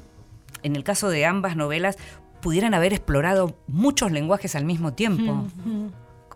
en 0.63 0.77
el 0.77 0.85
caso 0.85 1.09
de 1.09 1.25
ambas 1.25 1.57
novelas, 1.57 1.97
pudieran 2.41 2.73
haber 2.73 2.93
explorado 2.93 3.57
muchos 3.67 4.13
lenguajes 4.13 4.55
al 4.55 4.63
mismo 4.63 4.93
tiempo. 4.93 5.47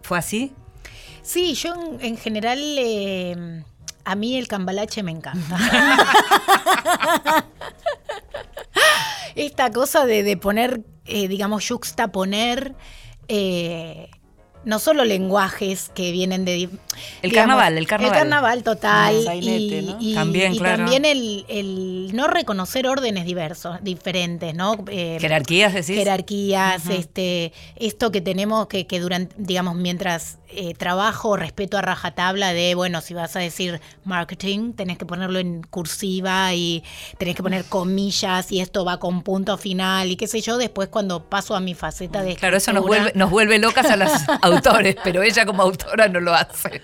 ¿Fue 0.02 0.18
así? 0.18 0.52
Sí, 1.22 1.54
yo 1.54 1.74
en, 1.74 2.06
en 2.06 2.18
general, 2.18 2.60
eh, 2.60 3.64
a 4.06 4.16
mí 4.16 4.38
el 4.38 4.48
cambalache 4.48 5.04
me 5.04 5.12
encanta. 5.12 5.58
Esta 9.36 9.72
cosa 9.72 10.06
de, 10.06 10.24
de 10.24 10.38
poner, 10.38 10.82
eh, 11.06 11.28
digamos, 11.28 11.68
juxtaponer, 11.68 12.74
eh, 13.28 14.10
no 14.66 14.78
solo 14.78 15.06
lenguajes 15.06 15.90
que 15.96 16.12
vienen 16.12 16.46
de... 16.46 16.70
El 17.24 17.32
carnaval, 17.34 17.78
el 17.78 17.88
carnaval. 17.88 18.14
El 18.14 18.20
carnaval 18.22 18.64
total. 18.64 19.16
El 19.16 19.24
sainete, 19.24 19.80
y, 19.80 19.82
¿no? 19.86 19.98
y- 20.00 20.14
También, 20.14 20.54
y 20.54 20.58
claro. 20.60 20.78
también 20.84 21.06
el, 21.06 21.46
el 21.48 22.12
no 22.14 22.28
reconocer 22.28 22.86
órdenes 22.88 23.26
diversos, 23.26 23.78
diferentes, 23.82 24.54
¿no? 24.54 24.76
Eh, 24.90 25.18
¿Jerarquías 25.20 25.74
decís? 25.74 25.96
jerarquías, 25.98 26.86
este, 26.90 27.54
esto 27.78 28.12
que 28.12 28.22
tenemos 28.22 28.68
que, 28.68 28.86
que 28.86 29.00
durante, 29.00 29.34
digamos, 29.38 29.76
mientras 29.76 30.38
eh, 30.54 30.74
trabajo, 30.74 31.38
respeto 31.38 31.78
a 31.78 31.82
rajatabla 31.82 32.54
de, 32.54 32.76
bueno, 32.76 33.02
si 33.02 33.14
vas 33.14 33.36
a 33.36 33.40
decir 33.40 33.82
marketing, 34.04 34.74
tenés 34.74 34.98
que 34.98 35.06
ponerlo 35.06 35.40
en 35.40 35.64
cursiva 35.64 36.54
y 36.54 36.84
tenés 37.18 37.36
que 37.36 37.44
poner 37.44 37.66
comillas 37.66 38.52
y 38.52 38.60
esto 38.60 38.86
va 38.86 39.00
con 39.00 39.24
punto 39.24 39.58
final 39.58 40.12
y 40.12 40.16
qué 40.16 40.28
sé 40.28 40.42
yo, 40.42 40.58
después 40.58 40.90
cuando 40.90 41.24
paso 41.24 41.56
a 41.56 41.60
mi 41.60 41.74
faceta 41.74 42.22
de 42.24 42.36
Claro, 42.36 42.58
eso 42.58 42.74
nos 42.74 42.86
vuelve, 42.86 43.12
nos 43.16 43.30
vuelve 43.30 43.60
locas 43.60 43.86
a 43.88 43.96
los 43.96 44.12
autores, 44.42 44.96
pero 45.04 45.22
ella 45.24 45.46
como 45.46 45.62
autora 45.64 46.08
no 46.08 46.20
lo 46.20 46.34
hace. 46.34 46.82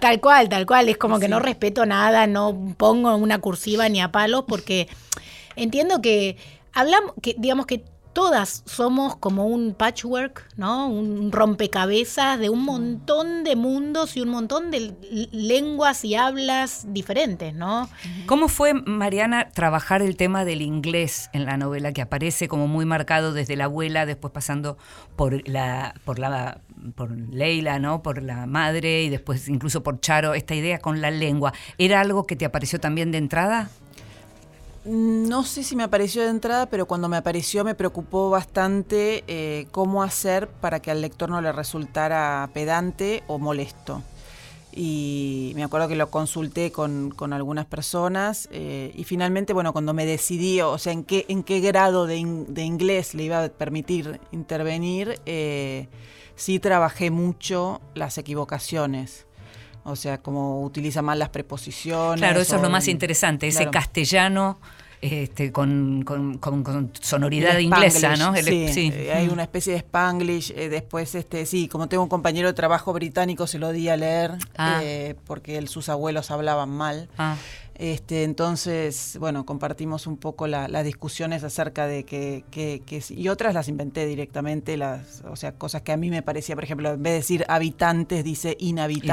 Tal 0.00 0.20
cual, 0.20 0.48
tal 0.48 0.66
cual. 0.66 0.88
Es 0.88 0.96
como 0.96 1.18
que 1.18 1.28
no 1.28 1.38
respeto 1.40 1.86
nada, 1.86 2.26
no 2.26 2.74
pongo 2.76 3.14
una 3.16 3.38
cursiva 3.38 3.88
ni 3.88 4.00
a 4.00 4.10
palos, 4.10 4.44
porque 4.48 4.88
entiendo 5.56 6.00
que 6.00 6.36
hablamos, 6.72 7.14
que 7.22 7.34
digamos 7.38 7.66
que 7.66 7.84
todas 8.12 8.62
somos 8.66 9.16
como 9.16 9.46
un 9.46 9.74
patchwork, 9.74 10.48
¿no? 10.56 10.88
Un 10.88 11.32
rompecabezas 11.32 12.38
de 12.38 12.50
un 12.50 12.64
montón 12.64 13.44
de 13.44 13.56
mundos 13.56 14.16
y 14.16 14.20
un 14.20 14.28
montón 14.28 14.70
de 14.70 14.94
lenguas 15.32 16.04
y 16.04 16.14
hablas 16.14 16.86
diferentes, 16.88 17.54
¿no? 17.54 17.88
¿Cómo 18.26 18.48
fue, 18.48 18.74
Mariana, 18.74 19.50
trabajar 19.50 20.02
el 20.02 20.16
tema 20.16 20.44
del 20.44 20.62
inglés 20.62 21.30
en 21.32 21.44
la 21.44 21.56
novela, 21.56 21.92
que 21.92 22.02
aparece 22.02 22.48
como 22.48 22.68
muy 22.68 22.84
marcado 22.84 23.32
desde 23.32 23.56
la 23.56 23.64
abuela, 23.64 24.06
después 24.06 24.32
pasando 24.32 24.76
por 25.16 25.48
la, 25.48 25.94
por 26.04 26.18
la, 26.18 26.60
por 26.94 27.10
Leila, 27.10 27.78
¿no? 27.78 28.02
Por 28.02 28.22
la 28.22 28.46
madre 28.46 29.02
y 29.04 29.08
después 29.08 29.48
incluso 29.48 29.82
por 29.82 30.00
Charo, 30.00 30.34
esta 30.34 30.54
idea 30.54 30.78
con 30.78 31.00
la 31.00 31.10
lengua. 31.10 31.52
¿Era 31.78 32.00
algo 32.00 32.26
que 32.26 32.36
te 32.36 32.44
apareció 32.44 32.80
también 32.80 33.10
de 33.10 33.18
entrada? 33.18 33.70
No 34.84 35.44
sé 35.44 35.62
si 35.62 35.76
me 35.76 35.84
apareció 35.84 36.22
de 36.22 36.28
entrada, 36.28 36.66
pero 36.66 36.86
cuando 36.86 37.08
me 37.08 37.16
apareció 37.16 37.62
me 37.62 37.76
preocupó 37.76 38.30
bastante 38.30 39.22
eh, 39.28 39.68
cómo 39.70 40.02
hacer 40.02 40.48
para 40.48 40.80
que 40.80 40.90
al 40.90 41.00
lector 41.00 41.30
no 41.30 41.40
le 41.40 41.52
resultara 41.52 42.50
pedante 42.52 43.22
o 43.28 43.38
molesto. 43.38 44.02
Y 44.74 45.52
me 45.54 45.62
acuerdo 45.62 45.86
que 45.86 45.94
lo 45.94 46.10
consulté 46.10 46.72
con, 46.72 47.10
con 47.10 47.32
algunas 47.32 47.66
personas 47.66 48.48
eh, 48.50 48.90
y 48.96 49.04
finalmente, 49.04 49.52
bueno, 49.52 49.72
cuando 49.72 49.94
me 49.94 50.04
decidí, 50.06 50.60
o 50.62 50.78
sea, 50.78 50.92
en 50.92 51.04
qué, 51.04 51.26
en 51.28 51.44
qué 51.44 51.60
grado 51.60 52.06
de, 52.06 52.44
de 52.48 52.62
inglés 52.62 53.14
le 53.14 53.24
iba 53.24 53.44
a 53.44 53.48
permitir 53.50 54.18
intervenir, 54.32 55.20
eh, 55.26 55.88
sí 56.34 56.58
trabajé 56.58 57.10
mucho 57.10 57.80
las 57.94 58.18
equivocaciones. 58.18 59.26
O 59.84 59.96
sea, 59.96 60.18
cómo 60.18 60.62
utiliza 60.62 61.02
mal 61.02 61.18
las 61.18 61.28
preposiciones. 61.30 62.20
Claro, 62.20 62.40
eso 62.40 62.56
es 62.56 62.62
lo 62.62 62.70
más 62.70 62.86
interesante, 62.88 63.48
ese 63.48 63.68
castellano 63.70 64.58
este, 65.00 65.50
con, 65.50 66.04
con- 66.04 66.38
con- 66.38 66.62
con 66.62 66.92
sonoridad 67.00 67.58
inglesa, 67.58 68.14
¿no? 68.14 68.36
El- 68.36 68.44
sí, 68.44 68.68
sí. 68.72 68.92
eh, 68.94 69.12
hay 69.12 69.26
una 69.26 69.42
especie 69.42 69.72
de 69.72 69.80
Spanglish. 69.80 70.52
eh, 70.52 70.68
después, 70.68 71.16
este, 71.16 71.44
sí, 71.44 71.66
como 71.66 71.88
tengo 71.88 72.04
un 72.04 72.08
compañero 72.08 72.46
de 72.46 72.54
trabajo 72.54 72.92
británico, 72.92 73.48
se 73.48 73.58
lo 73.58 73.72
di 73.72 73.88
a 73.88 73.96
leer 73.96 74.34
Ah. 74.56 74.78
eh, 74.84 75.16
porque 75.26 75.58
él- 75.58 75.66
sus 75.66 75.88
abuelos 75.88 76.30
hablaban 76.30 76.68
mal. 76.70 77.08
Ah. 77.18 77.34
Este, 77.82 78.22
entonces, 78.22 79.16
bueno, 79.18 79.44
compartimos 79.44 80.06
un 80.06 80.16
poco 80.16 80.46
la- 80.46 80.68
las 80.68 80.84
discusiones 80.84 81.42
acerca 81.42 81.88
de 81.88 82.04
que, 82.04 82.44
que- 82.52 82.80
que 82.86 83.02
y 83.10 83.28
otras 83.28 83.54
las 83.54 83.66
inventé 83.66 84.06
directamente, 84.06 84.76
las, 84.76 85.24
o 85.28 85.34
sea, 85.34 85.50
cosas 85.58 85.82
que 85.82 85.90
a 85.90 85.96
mí 85.96 86.08
me 86.08 86.22
parecía, 86.22 86.54
por 86.54 86.62
ejemplo, 86.62 86.92
en 86.92 87.02
vez 87.02 87.12
de 87.14 87.16
decir 87.18 87.44
habitantes, 87.48 88.22
dice 88.22 88.56
inhabitantes. 88.60 89.08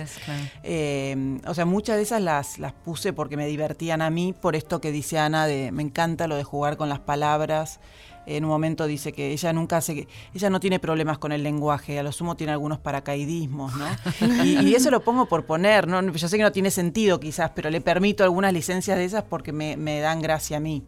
Inhabitantes, 0.00 0.18
claro. 0.26 0.42
Eh, 0.62 1.38
o 1.46 1.54
sea, 1.54 1.64
muchas 1.64 1.96
de 1.96 2.02
esas 2.02 2.20
las, 2.20 2.58
las 2.58 2.74
puse 2.74 3.14
porque 3.14 3.38
me 3.38 3.46
divertían 3.46 4.02
a 4.02 4.10
mí, 4.10 4.34
por 4.38 4.56
esto 4.56 4.78
que 4.82 4.92
dice 4.92 5.18
Ana, 5.18 5.46
de 5.46 5.72
me 5.72 5.82
encanta 5.82 6.26
lo 6.26 6.36
de 6.36 6.44
jugar 6.44 6.76
con 6.76 6.90
las 6.90 7.00
palabras. 7.00 7.80
En 8.26 8.44
un 8.44 8.50
momento 8.50 8.86
dice 8.86 9.12
que 9.12 9.32
ella 9.32 9.52
nunca 9.52 9.78
hace, 9.78 10.06
ella 10.34 10.50
no 10.50 10.60
tiene 10.60 10.78
problemas 10.78 11.18
con 11.18 11.32
el 11.32 11.42
lenguaje, 11.42 11.98
a 11.98 12.02
lo 12.02 12.12
sumo 12.12 12.36
tiene 12.36 12.52
algunos 12.52 12.78
paracaidismos, 12.78 13.74
¿no? 13.76 13.86
Y, 14.44 14.58
y 14.60 14.74
eso 14.74 14.90
lo 14.90 15.02
pongo 15.02 15.26
por 15.26 15.44
poner, 15.44 15.88
¿no? 15.88 16.00
Yo 16.12 16.28
sé 16.28 16.36
que 16.36 16.42
no 16.42 16.52
tiene 16.52 16.70
sentido 16.70 17.18
quizás, 17.20 17.50
pero 17.54 17.70
le 17.70 17.80
permito 17.80 18.22
algunas 18.24 18.52
licencias 18.52 18.96
de 18.96 19.04
esas 19.04 19.24
porque 19.24 19.52
me, 19.52 19.76
me 19.76 20.00
dan 20.00 20.22
gracia 20.22 20.58
a 20.58 20.60
mí. 20.60 20.84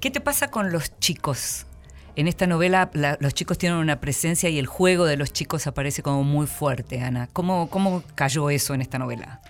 ¿Qué 0.00 0.10
te 0.10 0.20
pasa 0.20 0.48
con 0.50 0.72
los 0.72 0.98
chicos? 0.98 1.66
En 2.14 2.28
esta 2.28 2.46
novela 2.46 2.90
la- 2.92 3.16
los 3.20 3.32
chicos 3.32 3.56
tienen 3.58 3.78
una 3.78 4.00
presencia 4.00 4.50
y 4.50 4.58
el 4.58 4.66
juego 4.66 5.06
de 5.06 5.16
los 5.16 5.32
chicos 5.32 5.66
aparece 5.66 6.02
como 6.02 6.24
muy 6.24 6.46
fuerte, 6.46 7.00
Ana. 7.00 7.28
¿Cómo, 7.32 7.70
cómo 7.70 8.02
cayó 8.14 8.50
eso 8.50 8.74
en 8.74 8.82
esta 8.82 8.98
novela? 8.98 9.40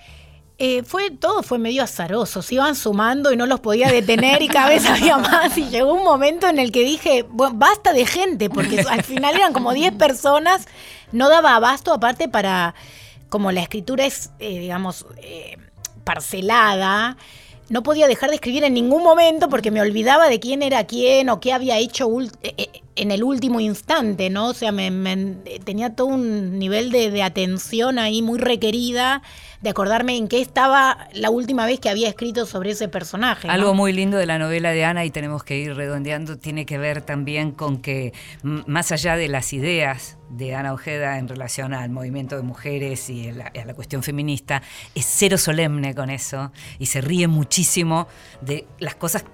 Eh, 0.64 0.84
fue, 0.84 1.10
todo 1.10 1.42
fue 1.42 1.58
medio 1.58 1.82
azaroso, 1.82 2.40
se 2.40 2.54
iban 2.54 2.76
sumando 2.76 3.32
y 3.32 3.36
no 3.36 3.46
los 3.46 3.58
podía 3.58 3.90
detener 3.90 4.42
y 4.42 4.46
cada 4.46 4.68
vez 4.68 4.86
había 4.88 5.18
más. 5.18 5.58
Y 5.58 5.64
llegó 5.70 5.92
un 5.92 6.04
momento 6.04 6.46
en 6.46 6.60
el 6.60 6.70
que 6.70 6.84
dije, 6.84 7.24
bueno, 7.28 7.56
basta 7.58 7.92
de 7.92 8.06
gente, 8.06 8.48
porque 8.48 8.78
al 8.88 9.02
final 9.02 9.34
eran 9.34 9.52
como 9.52 9.72
10 9.72 9.94
personas, 9.94 10.68
no 11.10 11.28
daba 11.28 11.56
abasto 11.56 11.92
aparte 11.92 12.28
para, 12.28 12.76
como 13.28 13.50
la 13.50 13.60
escritura 13.60 14.06
es, 14.06 14.30
eh, 14.38 14.60
digamos, 14.60 15.04
eh, 15.16 15.56
parcelada, 16.04 17.16
no 17.68 17.82
podía 17.82 18.06
dejar 18.06 18.30
de 18.30 18.36
escribir 18.36 18.62
en 18.62 18.74
ningún 18.74 19.02
momento 19.02 19.48
porque 19.48 19.72
me 19.72 19.80
olvidaba 19.80 20.28
de 20.28 20.38
quién 20.38 20.62
era 20.62 20.84
quién 20.84 21.28
o 21.28 21.40
qué 21.40 21.52
había 21.52 21.78
hecho 21.78 22.06
en 22.94 23.10
el 23.10 23.22
último 23.22 23.60
instante, 23.60 24.30
¿no? 24.30 24.48
O 24.48 24.54
sea, 24.54 24.72
me, 24.72 24.90
tenía 25.64 25.94
todo 25.94 26.08
un 26.08 26.58
nivel 26.58 26.90
de, 26.90 27.22
atención 27.22 27.98
ahí 27.98 28.22
muy 28.22 28.38
requerida, 28.38 29.22
de 29.60 29.70
acordarme 29.70 30.16
en 30.16 30.28
qué 30.28 30.40
estaba 30.40 31.08
la 31.12 31.30
última 31.30 31.64
vez 31.66 31.80
que 31.80 31.88
había 31.88 32.08
escrito 32.08 32.46
sobre 32.46 32.72
ese 32.72 32.88
personaje. 32.88 33.48
Algo 33.48 33.74
muy 33.74 33.92
lindo 33.92 34.18
de 34.18 34.26
la 34.26 34.38
novela 34.38 34.72
de 34.72 34.84
Ana, 34.84 35.04
y 35.04 35.10
tenemos 35.10 35.44
que 35.44 35.58
ir 35.58 35.74
redondeando, 35.74 36.38
tiene 36.38 36.66
que 36.66 36.78
ver 36.78 37.02
también 37.02 37.52
con 37.52 37.80
que, 37.80 38.12
más 38.42 38.92
allá 38.92 39.16
de 39.16 39.28
las 39.28 39.52
ideas 39.52 40.18
de 40.28 40.54
Ana 40.54 40.72
Ojeda 40.72 41.18
en 41.18 41.28
relación 41.28 41.74
al 41.74 41.90
movimiento 41.90 42.36
de 42.36 42.42
mujeres 42.42 43.08
y 43.08 43.28
a 43.28 43.32
la, 43.32 43.44
a 43.46 43.64
la 43.64 43.74
cuestión 43.74 44.02
feminista, 44.02 44.62
es 44.94 45.06
cero 45.06 45.38
solemne 45.38 45.94
con 45.94 46.10
eso 46.10 46.52
y 46.78 46.86
se 46.86 47.00
ríe 47.00 47.28
muchísimo 47.28 48.08
de 48.40 48.66
las 48.78 48.96
cosas 48.96 49.24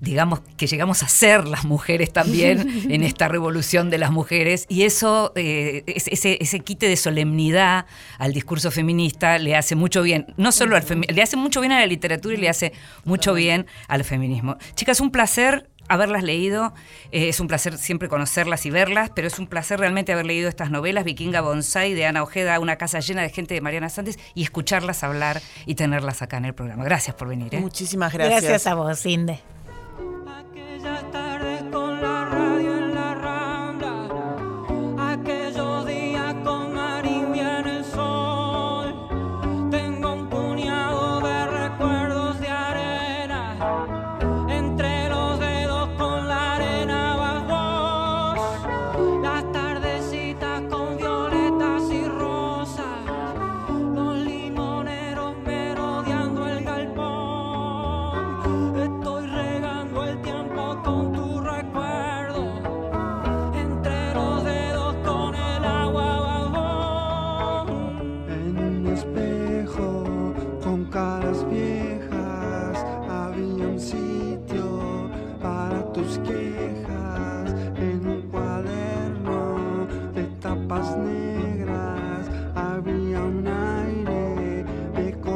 digamos, 0.00 0.40
que 0.56 0.66
llegamos 0.66 1.02
a 1.02 1.08
ser 1.08 1.46
las 1.48 1.64
mujeres 1.64 2.12
también 2.12 2.68
en 2.90 3.02
esta 3.02 3.28
revolución 3.28 3.88
de 3.90 3.98
las 3.98 4.10
mujeres. 4.10 4.66
Y 4.68 4.82
eso, 4.82 5.32
eh, 5.34 5.82
es- 5.86 6.08
ese, 6.08 6.36
ese 6.40 6.60
quite 6.60 6.88
de 6.88 6.96
solemnidad 6.96 7.86
al 8.18 8.32
discurso 8.32 8.70
feminista 8.70 9.38
le 9.38 9.56
hace 9.56 9.74
mucho 9.76 10.02
bien, 10.02 10.26
no 10.36 10.52
solo 10.52 10.76
al 10.76 10.84
femi- 10.84 11.10
le 11.10 11.22
hace 11.22 11.36
mucho 11.36 11.60
bien 11.60 11.72
a 11.72 11.80
la 11.80 11.86
literatura 11.86 12.34
y 12.34 12.38
le 12.38 12.48
hace 12.48 12.72
mucho 13.04 13.32
bien 13.34 13.66
al 13.88 14.04
feminismo. 14.04 14.56
Chicas, 14.74 15.00
un 15.00 15.10
placer 15.10 15.70
haberlas 15.86 16.22
leído, 16.22 16.72
eh, 17.12 17.28
es 17.28 17.40
un 17.40 17.46
placer 17.46 17.76
siempre 17.76 18.08
conocerlas 18.08 18.64
y 18.64 18.70
verlas, 18.70 19.10
pero 19.14 19.26
es 19.28 19.38
un 19.38 19.46
placer 19.46 19.78
realmente 19.80 20.12
haber 20.12 20.24
leído 20.26 20.48
estas 20.48 20.70
novelas, 20.70 21.04
Vikinga 21.04 21.42
Bonsai 21.42 21.92
de 21.92 22.06
Ana 22.06 22.22
Ojeda, 22.22 22.58
una 22.58 22.76
casa 22.76 23.00
llena 23.00 23.20
de 23.22 23.28
gente 23.28 23.52
de 23.54 23.60
Mariana 23.60 23.90
Sánchez, 23.90 24.18
y 24.34 24.42
escucharlas 24.44 25.04
hablar 25.04 25.42
y 25.66 25.74
tenerlas 25.74 26.22
acá 26.22 26.38
en 26.38 26.46
el 26.46 26.54
programa. 26.54 26.84
Gracias 26.84 27.14
por 27.16 27.28
venir. 27.28 27.54
¿eh? 27.54 27.60
Muchísimas 27.60 28.12
gracias. 28.14 28.42
Gracias 28.42 28.66
a 28.66 28.74
vos, 28.74 29.04
Inde. 29.06 29.40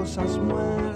De 0.09 0.14
cosas 0.16 0.88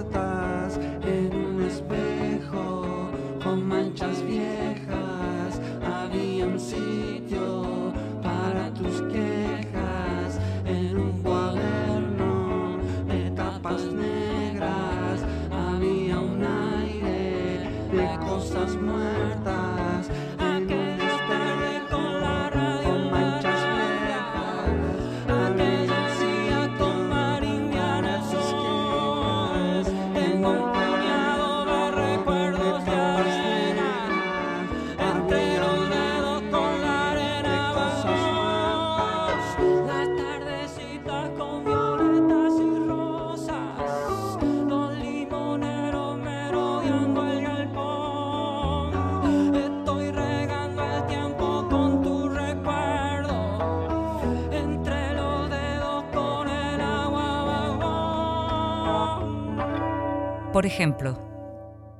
Por 60.63 60.71
ejemplo, 60.71 61.19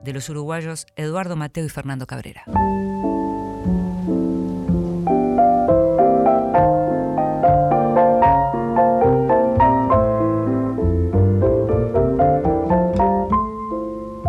de 0.05 0.13
los 0.13 0.29
uruguayos 0.29 0.87
Eduardo 0.95 1.35
Mateo 1.35 1.65
y 1.65 1.69
Fernando 1.69 2.07
Cabrera. 2.07 2.45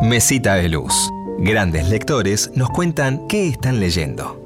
Mesita 0.01 0.55
de 0.55 0.67
Luz. 0.67 0.95
Grandes 1.37 1.87
lectores 1.89 2.49
nos 2.55 2.71
cuentan 2.71 3.27
qué 3.27 3.49
están 3.49 3.79
leyendo. 3.79 4.39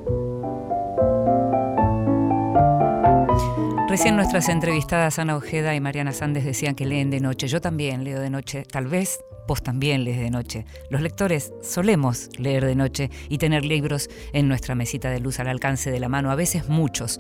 Recién 3.87 4.17
nuestras 4.17 4.49
entrevistadas 4.49 5.17
Ana 5.17 5.37
Ojeda 5.37 5.73
y 5.73 5.79
Mariana 5.79 6.11
Sández 6.11 6.43
decían 6.43 6.75
que 6.75 6.85
leen 6.85 7.09
de 7.09 7.21
noche. 7.21 7.47
Yo 7.47 7.61
también 7.61 8.03
leo 8.03 8.19
de 8.19 8.29
noche. 8.29 8.65
Tal 8.69 8.87
vez 8.87 9.21
también 9.55 10.03
lees 10.03 10.19
de 10.19 10.29
noche. 10.29 10.65
Los 10.89 11.01
lectores 11.01 11.53
solemos 11.63 12.29
leer 12.37 12.65
de 12.65 12.75
noche 12.75 13.09
y 13.29 13.37
tener 13.37 13.65
libros 13.65 14.09
en 14.33 14.47
nuestra 14.47 14.75
mesita 14.75 15.09
de 15.09 15.19
luz 15.19 15.39
al 15.39 15.47
alcance 15.47 15.91
de 15.91 15.99
la 15.99 16.09
mano, 16.09 16.31
a 16.31 16.35
veces 16.35 16.69
muchos. 16.69 17.19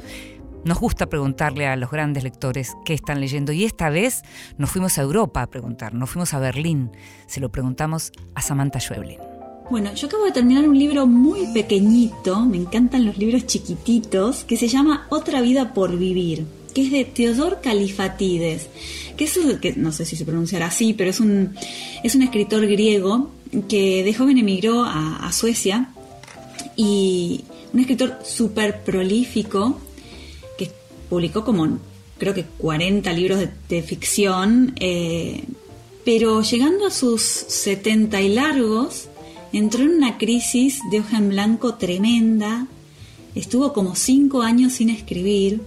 Nos 0.63 0.79
gusta 0.79 1.07
preguntarle 1.07 1.67
a 1.67 1.75
los 1.75 1.89
grandes 1.89 2.23
lectores 2.23 2.75
qué 2.83 2.93
están 2.93 3.21
leyendo 3.21 3.53
y 3.53 3.63
esta 3.63 3.89
vez 3.89 4.23
nos 4.57 4.69
fuimos 4.69 4.97
a 4.97 5.01
Europa 5.01 5.41
a 5.41 5.47
preguntar, 5.47 5.93
nos 5.93 6.09
fuimos 6.09 6.33
a 6.33 6.39
Berlín. 6.39 6.91
Se 7.25 7.39
lo 7.39 7.49
preguntamos 7.49 8.11
a 8.35 8.41
Samantha 8.41 8.79
Schweblin. 8.79 9.19
Bueno, 9.69 9.93
yo 9.93 10.07
acabo 10.07 10.23
de 10.23 10.31
terminar 10.31 10.67
un 10.67 10.79
libro 10.79 11.07
muy 11.07 11.47
pequeñito, 11.53 12.39
me 12.45 12.55
encantan 12.55 13.05
los 13.05 13.17
libros 13.17 13.45
chiquititos, 13.45 14.45
que 14.45 14.55
se 14.55 14.69
llama 14.69 15.05
Otra 15.09 15.41
vida 15.41 15.73
por 15.73 15.97
vivir, 15.97 16.45
que 16.77 16.83
es 16.83 16.91
de 16.91 17.05
Teodor 17.05 17.59
Califatides, 17.59 18.67
que 19.17 19.23
es 19.23 19.39
que 19.59 19.73
no 19.75 19.91
sé 19.91 20.05
si 20.05 20.15
se 20.15 20.25
pronunciará 20.25 20.67
así, 20.67 20.93
pero 20.93 21.09
es 21.09 21.19
un 21.19 21.55
es 22.03 22.13
un 22.13 22.21
escritor 22.21 22.67
griego 22.67 23.31
que 23.67 24.03
de 24.03 24.13
joven 24.13 24.37
emigró 24.37 24.83
a, 24.85 25.27
Suecia 25.31 25.89
y 26.75 27.45
un 27.73 27.79
escritor 27.79 28.19
súper 28.23 28.83
prolífico 28.83 29.81
que 30.55 30.69
publicó 31.09 31.43
como 31.43 31.79
creo 32.19 32.35
que 32.35 32.43
40 32.43 33.11
libros 33.11 33.39
de, 33.67 33.81
ficción, 33.81 34.75
eh, 34.79 35.45
pero 36.05 36.43
llegando 36.43 36.85
a 36.85 36.91
sus 36.91 37.23
70 37.23 38.21
y 38.21 38.29
largos, 38.35 39.07
entró 39.51 39.81
en 39.81 39.95
una 39.95 40.19
crisis 40.19 40.79
de 40.91 40.99
hoja 40.99 41.17
en 41.17 41.29
blanco 41.29 41.73
tremenda, 41.73 42.67
estuvo 43.33 43.73
como 43.73 43.95
cinco 43.95 44.43
años 44.43 44.73
sin 44.73 44.91
escribir, 44.91 45.59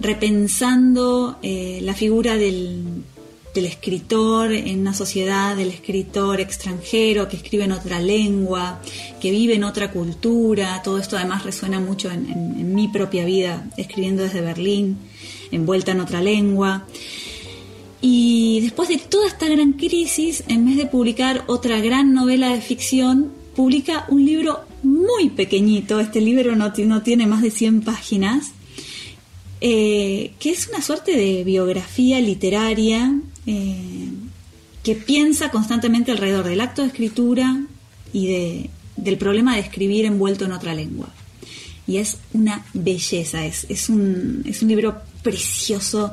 repensando 0.00 1.36
eh, 1.42 1.80
la 1.82 1.94
figura 1.94 2.36
del, 2.36 2.82
del 3.54 3.66
escritor 3.66 4.52
en 4.52 4.80
una 4.80 4.94
sociedad, 4.94 5.56
del 5.56 5.68
escritor 5.70 6.40
extranjero 6.40 7.28
que 7.28 7.36
escribe 7.36 7.64
en 7.64 7.72
otra 7.72 8.00
lengua, 8.00 8.80
que 9.20 9.30
vive 9.30 9.54
en 9.54 9.64
otra 9.64 9.90
cultura. 9.90 10.80
Todo 10.84 10.98
esto 10.98 11.16
además 11.16 11.44
resuena 11.44 11.80
mucho 11.80 12.10
en, 12.10 12.28
en- 12.30 12.74
mi 12.74 12.88
propia 12.88 13.24
vida, 13.24 13.66
escribiendo 13.78 14.22
desde 14.22 14.42
Berlín, 14.42 14.98
envuelta 15.50 15.92
en 15.92 16.00
otra 16.00 16.20
lengua. 16.20 16.84
Y 18.02 18.60
después 18.60 18.88
de 18.90 18.98
toda 18.98 19.26
esta 19.26 19.48
gran 19.48 19.72
crisis, 19.72 20.44
en 20.48 20.66
vez 20.66 20.76
de 20.76 20.86
publicar 20.86 21.44
otra 21.46 21.80
gran 21.80 22.12
novela 22.12 22.50
de 22.52 22.60
ficción, 22.60 23.32
publica 23.56 24.04
un 24.10 24.24
libro 24.26 24.60
muy 24.82 25.30
pequeñito. 25.30 25.98
Este 25.98 26.20
libro 26.20 26.54
no, 26.54 26.72
no 26.76 27.02
tiene 27.02 27.26
más 27.26 27.40
de 27.42 27.50
100 27.50 27.80
páginas, 27.80 28.52
eh, 29.60 30.32
que 30.38 30.50
es 30.50 30.68
una 30.68 30.82
suerte 30.82 31.16
de 31.16 31.44
biografía 31.44 32.20
literaria 32.20 33.18
eh, 33.46 34.08
que 34.82 34.94
piensa 34.94 35.50
constantemente 35.50 36.12
alrededor 36.12 36.44
del 36.46 36.60
acto 36.60 36.82
de 36.82 36.88
escritura 36.88 37.64
y 38.12 38.26
de- 38.28 38.70
del 38.96 39.18
problema 39.18 39.54
de 39.54 39.60
escribir 39.62 40.04
envuelto 40.06 40.44
en 40.44 40.52
otra 40.52 40.74
lengua. 40.74 41.08
Y 41.86 41.98
es 41.98 42.18
una 42.32 42.64
belleza, 42.74 43.44
es, 43.46 43.66
es, 43.68 43.88
un, 43.88 44.42
es 44.46 44.62
un 44.62 44.68
libro 44.68 44.96
precioso, 45.22 46.12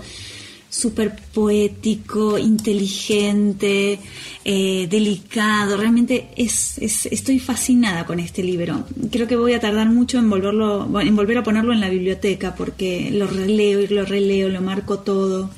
súper 0.74 1.16
poético, 1.34 2.38
inteligente, 2.40 4.00
eh, 4.44 4.88
delicado. 4.90 5.78
Realmente 5.78 6.30
es, 6.36 6.78
es- 6.80 7.06
estoy 7.06 7.40
fascinada 7.40 8.06
con 8.06 8.20
este 8.20 8.42
libro. 8.44 8.84
Creo 9.12 9.28
que 9.28 9.36
voy 9.36 9.54
a 9.54 9.60
tardar 9.60 9.88
mucho 9.90 10.18
en, 10.18 10.30
volverlo, 10.30 11.00
en 11.00 11.16
volver 11.16 11.38
a 11.38 11.44
ponerlo 11.44 11.74
en 11.74 11.80
la 11.80 11.90
biblioteca 11.90 12.56
porque 12.56 13.12
lo 13.12 13.28
releo 13.28 13.82
y 13.82 13.88
lo 13.88 14.04
releo, 14.04 14.50
lo 14.50 14.62
marco 14.62 15.00
todo. 15.00 15.52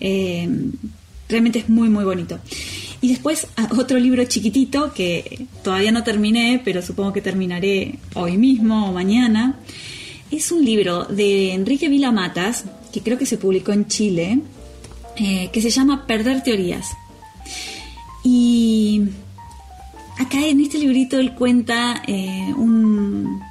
Eh, 0.00 0.48
realmente 1.28 1.60
es 1.60 1.68
muy, 1.68 1.88
muy 1.88 2.04
bonito. 2.04 2.38
Y 3.00 3.10
después 3.10 3.46
otro 3.78 3.96
libro 4.00 4.24
chiquitito 4.24 4.92
que 4.92 5.46
todavía 5.62 5.92
no 5.92 6.02
terminé, 6.02 6.60
pero 6.64 6.82
supongo 6.82 7.12
que 7.12 7.20
terminaré 7.20 8.00
hoy 8.14 8.36
mismo 8.36 8.88
o 8.88 8.92
mañana. 8.92 9.60
Es 10.32 10.50
un 10.50 10.64
libro 10.64 11.04
de 11.04 11.52
Enrique 11.54 11.88
Vilamatas, 11.88 12.64
que 12.92 13.02
creo 13.02 13.18
que 13.18 13.26
se 13.26 13.38
publicó 13.38 13.72
en 13.72 13.86
Chile, 13.86 14.40
eh, 15.16 15.50
que 15.52 15.62
se 15.62 15.70
llama 15.70 16.06
Perder 16.06 16.42
Teorías. 16.42 16.86
Y 18.24 19.02
acá 20.18 20.44
en 20.44 20.60
este 20.60 20.78
librito 20.78 21.18
él 21.18 21.34
cuenta 21.34 22.02
eh, 22.06 22.52
un, 22.56 23.42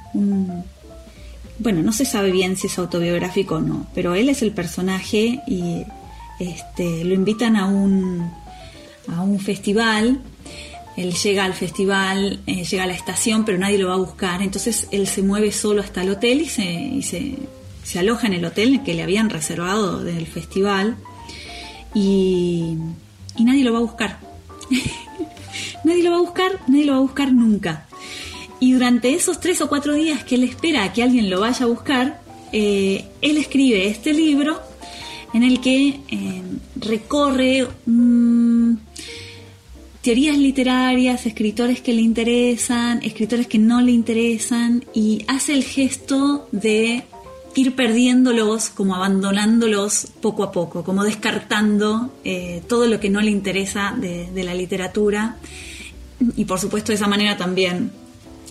Bueno, 1.58 1.82
no 1.82 1.92
se 1.92 2.04
sabe 2.04 2.30
bien 2.30 2.56
si 2.56 2.68
es 2.68 2.78
autobiográfico 2.78 3.56
o 3.56 3.60
no, 3.60 3.86
pero 3.94 4.14
él 4.14 4.28
es 4.28 4.42
el 4.42 4.52
personaje 4.52 5.40
y 5.46 5.84
este, 6.38 7.04
lo 7.04 7.14
invitan 7.14 7.56
a 7.56 7.66
un, 7.66 8.30
a 9.08 9.22
un 9.22 9.40
festival. 9.40 10.20
Él 10.96 11.14
llega 11.14 11.44
al 11.44 11.54
festival, 11.54 12.40
eh, 12.46 12.64
llega 12.64 12.82
a 12.82 12.86
la 12.86 12.94
estación, 12.94 13.44
pero 13.44 13.56
nadie 13.58 13.78
lo 13.78 13.88
va 13.88 13.94
a 13.94 13.98
buscar. 13.98 14.42
Entonces 14.42 14.88
él 14.90 15.06
se 15.06 15.22
mueve 15.22 15.52
solo 15.52 15.80
hasta 15.80 16.02
el 16.02 16.10
hotel 16.10 16.40
y 16.40 16.48
se, 17.02 17.36
se 17.88 17.98
aloja 17.98 18.26
en 18.26 18.34
el 18.34 18.44
hotel 18.44 18.82
que 18.82 18.92
le 18.92 19.02
habían 19.02 19.30
reservado 19.30 20.04
del 20.04 20.26
festival. 20.26 20.96
Y, 21.94 22.76
y 23.34 23.44
nadie 23.44 23.64
lo 23.64 23.72
va 23.72 23.78
a 23.78 23.82
buscar. 23.82 24.18
nadie 25.84 26.02
lo 26.02 26.10
va 26.10 26.18
a 26.18 26.20
buscar, 26.20 26.60
nadie 26.66 26.84
lo 26.84 26.92
va 26.92 26.98
a 26.98 27.00
buscar 27.00 27.32
nunca. 27.32 27.86
Y 28.60 28.72
durante 28.72 29.14
esos 29.14 29.40
tres 29.40 29.62
o 29.62 29.70
cuatro 29.70 29.94
días 29.94 30.22
que 30.22 30.34
él 30.34 30.44
espera 30.44 30.84
a 30.84 30.92
que 30.92 31.02
alguien 31.02 31.30
lo 31.30 31.40
vaya 31.40 31.64
a 31.64 31.68
buscar, 31.68 32.20
eh, 32.52 33.06
él 33.22 33.38
escribe 33.38 33.86
este 33.86 34.12
libro 34.12 34.60
en 35.32 35.42
el 35.42 35.58
que 35.62 36.00
eh, 36.10 36.42
recorre 36.76 37.68
mm, 37.86 38.74
teorías 40.02 40.36
literarias, 40.36 41.24
escritores 41.24 41.80
que 41.80 41.94
le 41.94 42.02
interesan, 42.02 43.02
escritores 43.02 43.46
que 43.46 43.58
no 43.58 43.80
le 43.80 43.92
interesan, 43.92 44.84
y 44.92 45.24
hace 45.26 45.54
el 45.54 45.64
gesto 45.64 46.50
de 46.52 47.04
ir 47.58 47.74
perdiéndolos, 47.74 48.68
como 48.68 48.94
abandonándolos 48.94 50.06
poco 50.20 50.44
a 50.44 50.52
poco, 50.52 50.84
como 50.84 51.02
descartando 51.02 52.14
eh, 52.22 52.62
todo 52.68 52.86
lo 52.86 53.00
que 53.00 53.10
no 53.10 53.20
le 53.20 53.32
interesa 53.32 53.96
de, 53.96 54.30
la 54.44 54.54
literatura, 54.54 55.36
y 56.36 56.44
por 56.44 56.60
supuesto 56.60 56.92
de 56.92 56.96
esa 56.96 57.08
manera 57.08 57.36
también 57.36 57.90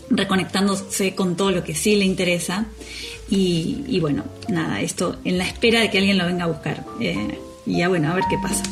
reconectándose 0.10 1.16
con 1.16 1.38
todo 1.38 1.52
lo 1.52 1.64
que 1.64 1.74
sí 1.74 1.96
le 1.96 2.04
interesa. 2.04 2.66
Y, 3.30 3.84
y 3.88 4.00
bueno, 4.02 4.26
nada, 4.50 4.82
esto 4.82 5.18
en 5.24 5.38
la 5.38 5.46
espera 5.46 5.80
de 5.80 5.90
que 5.90 6.00
alguien 6.00 6.18
lo 6.18 6.26
venga 6.26 6.44
a 6.44 6.48
buscar. 6.48 6.86
Eh, 7.00 7.40
y 7.66 7.78
ya 7.78 7.88
bueno, 7.88 8.12
a 8.12 8.16
ver 8.16 8.24
qué 8.30 8.38
pasa. 8.42 8.64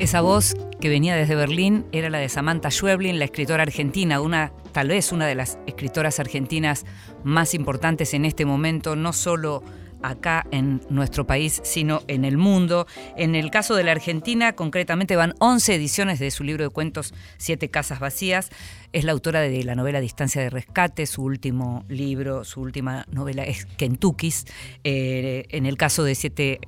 Esa 0.00 0.20
voz 0.20 0.54
que 0.84 0.90
venía 0.90 1.16
desde 1.16 1.34
Berlín 1.34 1.86
era 1.92 2.10
la 2.10 2.18
de 2.18 2.28
Samantha 2.28 2.70
Schweblin, 2.70 3.18
la 3.18 3.24
escritora 3.24 3.62
argentina, 3.62 4.20
una 4.20 4.52
tal 4.72 4.88
vez 4.88 5.12
una 5.12 5.26
de 5.26 5.34
las 5.34 5.58
escritoras 5.66 6.20
argentinas 6.20 6.84
más 7.22 7.54
importantes 7.54 8.12
en 8.12 8.26
este 8.26 8.44
momento, 8.44 8.94
no 8.94 9.14
solo 9.14 9.62
acá 10.08 10.46
en 10.50 10.80
nuestro 10.90 11.26
país, 11.26 11.60
sino 11.64 12.02
en 12.08 12.24
el 12.24 12.36
mundo. 12.36 12.86
En 13.16 13.34
el 13.34 13.50
caso 13.50 13.74
de 13.74 13.84
la 13.84 13.92
Argentina, 13.92 14.54
concretamente 14.54 15.16
van 15.16 15.34
11 15.38 15.74
ediciones 15.74 16.18
de 16.18 16.30
su 16.30 16.44
libro 16.44 16.64
de 16.64 16.70
cuentos 16.70 17.14
Siete 17.38 17.68
Casas 17.70 18.00
Vacías. 18.00 18.50
Es 18.92 19.04
la 19.04 19.12
autora 19.12 19.40
de 19.40 19.64
la 19.64 19.74
novela 19.74 20.00
Distancia 20.00 20.40
de 20.40 20.50
Rescate, 20.50 21.06
su 21.06 21.24
último 21.24 21.84
libro, 21.88 22.44
su 22.44 22.60
última 22.60 23.06
novela 23.10 23.42
es 23.42 23.66
Kentucky's. 23.66 24.46
Eh, 24.84 25.46
en 25.50 25.66
el 25.66 25.76
caso 25.76 26.04
de 26.04 26.14
Siete, 26.14 26.60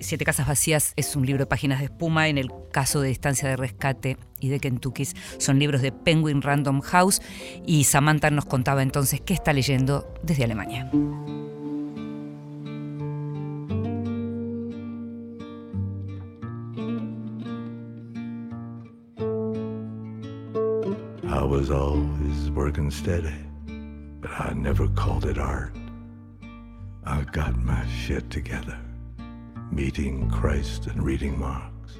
Siete 0.00 0.24
Casas 0.24 0.46
Vacías 0.46 0.92
es 0.96 1.16
un 1.16 1.24
libro 1.24 1.44
de 1.44 1.46
páginas 1.46 1.78
de 1.78 1.86
espuma. 1.86 2.28
En 2.28 2.38
el 2.38 2.50
caso 2.72 3.00
de 3.00 3.08
Distancia 3.08 3.48
de 3.48 3.56
Rescate 3.56 4.18
y 4.40 4.48
de 4.48 4.60
Kentucky's 4.60 5.14
son 5.38 5.58
libros 5.58 5.80
de 5.80 5.92
Penguin 5.92 6.42
Random 6.42 6.80
House. 6.80 7.22
Y 7.66 7.84
Samantha 7.84 8.30
nos 8.30 8.44
contaba 8.44 8.82
entonces 8.82 9.20
qué 9.20 9.34
está 9.34 9.52
leyendo 9.52 10.12
desde 10.22 10.44
Alemania. 10.44 10.90
Was 21.50 21.68
always 21.68 22.48
working 22.52 22.92
steady, 22.92 23.34
but 24.20 24.30
I 24.30 24.52
never 24.52 24.86
called 24.86 25.24
it 25.24 25.36
art. 25.36 25.74
I 27.04 27.22
got 27.22 27.58
my 27.58 27.84
shit 27.88 28.30
together, 28.30 28.78
meeting 29.72 30.30
Christ 30.30 30.86
and 30.86 31.02
reading 31.02 31.36
Marx. 31.36 31.98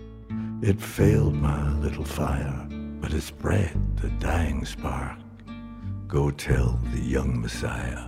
It 0.63 0.81
failed 0.81 1.35
my 1.35 1.69
little 1.81 2.05
fire, 2.05 2.65
but 3.01 3.13
it 3.13 3.23
spread 3.23 3.97
the 3.97 4.11
dying 4.21 4.65
spark. 4.65 5.19
Go 6.07 6.31
tell 6.31 6.79
the 6.95 7.01
young 7.01 7.41
Messiah 7.41 8.07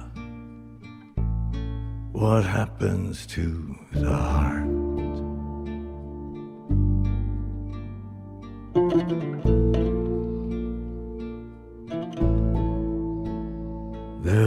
what 2.12 2.44
happens 2.44 3.26
to 3.26 3.76
the 3.90 4.16
heart. 4.16 4.91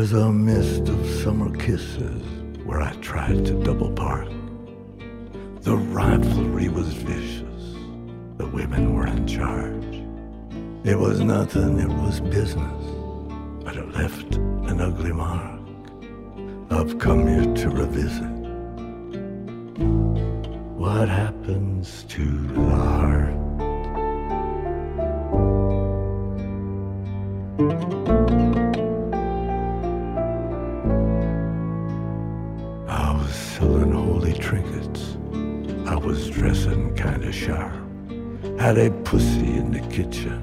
Was 0.06 0.14
a 0.14 0.32
mist 0.32 0.88
of 0.88 1.04
summer 1.24 1.50
kisses 1.58 2.22
where 2.64 2.80
I 2.80 2.94
tried 2.98 3.44
to 3.44 3.64
double 3.64 3.92
park. 3.92 4.30
The 5.62 5.76
rivalry 5.76 6.70
was 6.70 6.90
vicious. 6.94 7.74
The 8.38 8.46
women 8.46 8.94
were 8.94 9.08
in 9.08 9.26
charge. 9.26 10.04
It 10.84 11.00
was 11.00 11.22
nothing, 11.22 11.80
it 11.80 11.88
was 11.88 12.20
business, 12.20 12.86
but 13.64 13.78
it 13.78 13.96
left 13.96 14.36
an 14.36 14.80
ugly 14.80 15.12
mark. 15.12 15.60
I've 16.70 17.00
come 17.00 17.26
here 17.26 17.52
to 17.64 17.70
revisit 17.72 18.36
what 20.78 21.10
happens 21.10 22.04
to 22.10 22.26
the 22.54 22.62
heart. 22.62 23.46
Was 36.06 36.30
dressing 36.30 36.94
kinda 36.96 37.32
sharp. 37.32 37.74
Had 38.60 38.78
a 38.78 38.92
pussy 38.92 39.58
in 39.58 39.72
the 39.72 39.80
kitchen 39.90 40.40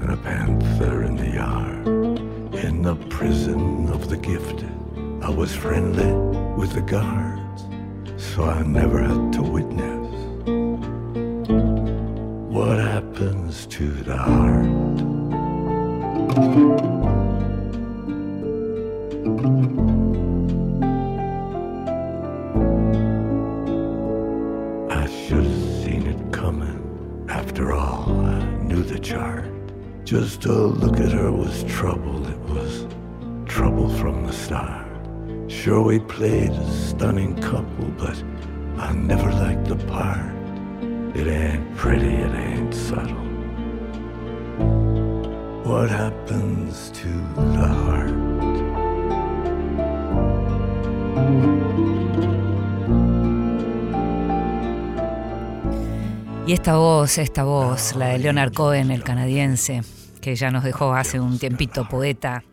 and 0.00 0.10
a 0.10 0.16
panther 0.16 1.02
in 1.02 1.16
the 1.16 1.28
yard. 1.28 1.86
In 2.64 2.80
the 2.80 2.96
prison 3.10 3.90
of 3.90 4.08
the 4.08 4.16
gifted, 4.16 4.72
I 5.20 5.28
was 5.28 5.54
friendly 5.54 6.12
with 6.56 6.72
the 6.72 6.80
guards, 6.80 7.64
so 8.16 8.44
I 8.44 8.62
never 8.62 9.02
had 9.02 9.34
to 9.34 9.42
witness 9.42 10.08
what 12.56 12.78
happens 12.78 13.66
to 13.66 13.90
the 13.90 14.16
heart. 14.16 14.94
Just 30.14 30.42
to 30.42 30.52
look 30.52 31.00
at 31.00 31.10
her 31.10 31.32
was 31.32 31.64
trouble. 31.64 32.24
It 32.28 32.38
was 32.48 32.86
trouble 33.46 33.88
from 33.98 34.24
the 34.24 34.32
start. 34.32 34.86
Sure, 35.48 35.82
we 35.82 35.98
played 35.98 36.52
a 36.52 36.70
stunning 36.70 37.34
couple, 37.42 37.86
but 37.98 38.16
I 38.78 38.92
never 38.92 39.28
liked 39.32 39.64
the 39.64 39.74
part. 39.74 40.32
It 41.16 41.26
ain't 41.26 41.76
pretty, 41.76 42.14
it 42.14 42.32
ain't 42.32 42.72
subtle. 42.72 43.26
What 45.64 45.90
happens 45.90 46.92
to 46.92 47.08
the 47.56 47.66
heart? 47.82 48.14
Y 56.46 56.52
esta 56.52 56.76
voz, 56.76 57.18
esta 57.18 57.42
voz, 57.42 57.96
la 57.96 58.10
de 58.10 58.18
Leonard 58.18 58.52
Cohen, 58.52 58.92
el 58.92 59.02
canadiense, 59.02 59.82
que 60.24 60.34
ya 60.36 60.50
nos 60.50 60.64
dejó 60.64 60.94
hace 60.94 61.20
un 61.20 61.38
tiempito 61.38 61.86
poeta 61.86 62.44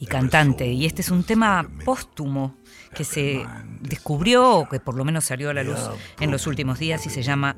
y 0.00 0.06
cantante. 0.06 0.66
Y 0.66 0.84
este 0.84 1.00
es 1.00 1.10
un 1.10 1.22
tema 1.22 1.64
póstumo 1.84 2.56
que 2.92 3.04
se 3.04 3.46
descubrió, 3.80 4.58
o 4.58 4.68
que 4.68 4.80
por 4.80 4.96
lo 4.96 5.04
menos 5.04 5.26
salió 5.26 5.50
a 5.50 5.54
la 5.54 5.62
luz 5.62 5.78
en 6.18 6.32
los 6.32 6.48
últimos 6.48 6.80
días, 6.80 7.06
y 7.06 7.10
se 7.10 7.22
llama 7.22 7.56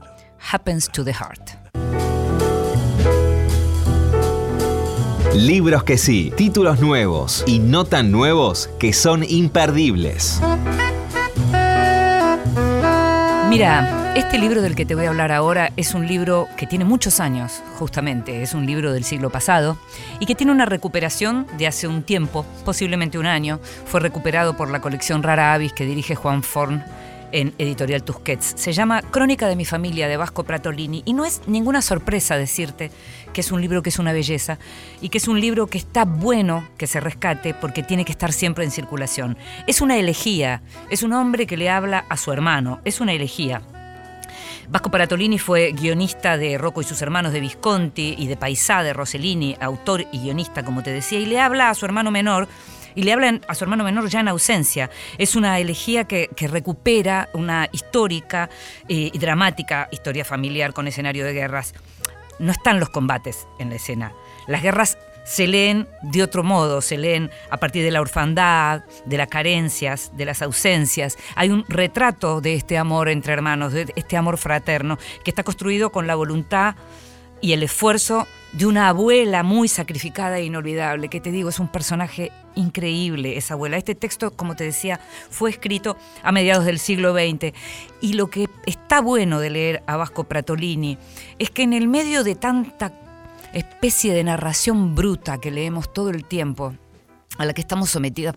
Happens 0.53 0.91
to 0.91 1.03
the 1.03 1.15
Heart. 1.15 1.53
Libros 5.35 5.85
que 5.85 5.97
sí, 5.97 6.35
títulos 6.37 6.81
nuevos 6.81 7.43
y 7.47 7.59
no 7.59 7.87
tan 7.87 8.13
nuevos 8.13 8.69
que 8.79 8.93
son 8.93 9.25
imperdibles. 9.25 10.39
Mira, 13.49 14.06
este 14.17 14.39
libro 14.39 14.63
del 14.63 14.75
que 14.75 14.87
te 14.87 14.95
voy 14.95 15.05
a 15.05 15.11
hablar 15.11 15.31
ahora 15.31 15.73
es 15.77 15.93
un 15.93 16.07
libro 16.07 16.49
que 16.57 16.67
tiene 16.67 16.87
muchos 16.87 17.21
años, 17.21 17.63
justamente, 17.79 18.41
es 18.43 18.55
un 18.55 18.65
libro 18.65 18.95
del 18.95 19.05
siglo 19.05 19.29
pasado 19.29 19.77
y 20.21 20.25
que 20.25 20.35
tiene 20.35 20.53
una 20.53 20.65
recuperación 20.65 21.47
de 21.59 21.67
hace 21.67 21.87
un 21.87 22.03
tiempo, 22.03 22.47
posiblemente 22.65 23.19
un 23.19 23.27
año. 23.27 23.61
Fue 23.85 24.01
recuperado 24.01 24.57
por 24.57 24.71
la 24.71 24.81
colección 24.81 25.23
Rara 25.23 25.53
Avis 25.53 25.75
que 25.75 25.85
dirige 25.85 26.15
Juan 26.15 26.43
Forn 26.43 26.83
en 27.31 27.53
Editorial 27.59 28.05
Tusquets. 28.05 28.55
Se 28.57 28.73
llama 28.73 29.03
Crónica 29.03 29.49
de 29.49 29.57
mi 29.57 29.67
familia 29.67 30.09
de 30.09 30.17
Vasco 30.17 30.45
Pratolini 30.45 31.03
y 31.05 31.13
no 31.13 31.27
es 31.27 31.43
ninguna 31.47 31.83
sorpresa 31.83 32.39
decirte 32.39 32.91
que 33.35 33.43
es 33.43 33.53
un 33.53 33.61
libro 33.61 33.83
que 33.83 33.91
es 33.91 33.99
una 33.99 34.15
belleza 34.15 34.59
y 35.03 35.11
que 35.11 35.19
es 35.19 35.29
un 35.29 35.43
libro 35.43 35.67
que 35.67 35.77
está 35.77 36.07
bueno 36.07 36.67
que 36.79 36.87
se 36.87 37.01
rescate 37.01 37.53
porque 37.53 37.83
tiene 37.83 38.07
que 38.07 38.13
estar 38.13 38.33
siempre 38.33 38.65
en 38.65 38.71
circulación. 38.71 39.37
Es 39.67 39.83
una 39.83 39.99
elegía, 39.99 40.63
es 40.89 41.03
un 41.03 41.13
hombre 41.13 41.47
que 41.47 41.59
le 41.59 41.69
habla 41.69 42.07
a 42.09 42.17
su 42.17 42.33
hermano, 42.33 42.81
es 42.87 43.03
una 43.03 43.13
elegía. 43.13 43.61
Vasco 44.69 44.91
Paratolini 44.91 45.39
fue 45.39 45.71
guionista 45.73 46.37
de 46.37 46.59
Rocco 46.59 46.81
y 46.81 46.85
sus 46.85 47.01
hermanos 47.01 47.33
de 47.33 47.39
Visconti 47.39 48.17
y 48.19 48.27
de 48.27 48.37
Paisá 48.37 48.83
de 48.83 48.93
Rossellini, 48.93 49.57
autor 49.61 50.05
y 50.11 50.19
guionista, 50.19 50.65
como 50.65 50.83
te 50.83 50.91
decía, 50.91 51.21
y 51.21 51.27
le 51.27 51.39
habla 51.39 51.71
a 51.71 51.75
su 51.75 51.85
hermano 51.85 52.11
menor, 52.11 52.49
y 52.97 53.05
le 53.05 53.13
hablan 53.13 53.43
a 53.47 53.55
su 53.55 53.63
hermano 53.63 53.85
menor 53.85 54.09
ya 54.09 54.21
en 54.21 54.29
ausencia. 54.29 54.91
Es 55.19 55.37
una 55.37 55.61
elegía 55.61 56.05
que, 56.05 56.31
recupera 56.49 57.29
una 57.33 57.69
histórica 57.71 58.51
eh, 58.89 59.11
y 59.13 59.19
dramática 59.19 59.89
historia 59.93 60.25
familiar 60.25 60.73
con 60.73 60.89
escenario 60.89 61.25
de 61.25 61.33
guerras. 61.33 61.73
No 62.41 62.51
están 62.51 62.81
los 62.81 62.91
combates 62.91 63.47
en 63.61 63.71
la 63.71 63.77
escena. 63.77 64.13
Las 64.49 64.63
guerras 64.63 64.99
se 65.27 65.49
leen 65.49 65.89
de 66.03 66.23
otro 66.23 66.45
modo, 66.45 66.81
se 66.81 66.97
leen 66.97 67.31
a 67.51 67.57
partir 67.59 67.83
de 67.85 67.91
la 67.91 68.01
orfandad, 68.01 68.85
de 69.05 69.19
las 69.19 69.27
carencias, 69.27 70.13
de 70.17 70.25
las 70.25 70.41
ausencias. 70.41 71.19
Hay 71.35 71.51
un 71.51 71.65
retrato 71.69 72.41
de 72.41 72.55
este 72.55 72.79
amor 72.79 73.09
entre 73.09 73.33
hermanos, 73.33 73.73
de 73.73 73.93
este 73.97 74.17
amor 74.17 74.39
fraterno, 74.39 74.99
que 75.25 75.31
está 75.33 75.43
construido 75.43 75.91
con 75.91 76.07
la 76.07 76.15
voluntad 76.15 76.77
y 77.41 77.53
el 77.53 77.65
esfuerzo 77.65 78.27
de 78.53 78.67
una 78.67 78.89
abuela 78.89 79.43
muy 79.43 79.69
sacrificada 79.69 80.39
e 80.39 80.45
inolvidable, 80.45 81.09
que 81.09 81.21
te 81.21 81.33
digo, 81.33 81.49
es 81.49 81.59
un 81.59 81.69
personaje 81.69 82.31
increíble 82.55 83.37
esa 83.37 83.55
abuela. 83.55 83.77
Este 83.77 83.97
texto, 83.97 84.31
como 84.31 84.55
te 84.55 84.65
decía, 84.65 85.01
fue 85.29 85.51
escrito 85.51 85.97
a 86.23 86.33
mediados 86.33 86.65
del 86.65 86.79
siglo 86.79 87.13
XX 87.13 87.53
y 88.01 88.15
lo 88.15 88.29
que 88.29 88.49
está 88.65 89.01
bueno 89.01 89.41
de 89.41 89.51
leer 89.51 89.83
a 89.87 89.97
Vasco 89.97 90.25
Pratolini 90.25 90.97
es 91.39 91.51
que 91.51 91.65
en 91.65 91.73
el 91.73 91.89
medio 91.89 92.25
de 92.25 92.37
tanta 92.37 92.93
especie 93.59 94.13
de 94.13 94.25
narración 94.25 94.95
bruta 94.95 95.39
que 95.39 95.51
leemos 95.51 95.93
todo 95.93 96.11
el 96.11 96.25
tiempo, 96.25 96.75
a 97.39 97.45
la 97.45 97.55
que 97.55 97.61
estamos 97.61 97.91
sometidas 97.91 98.37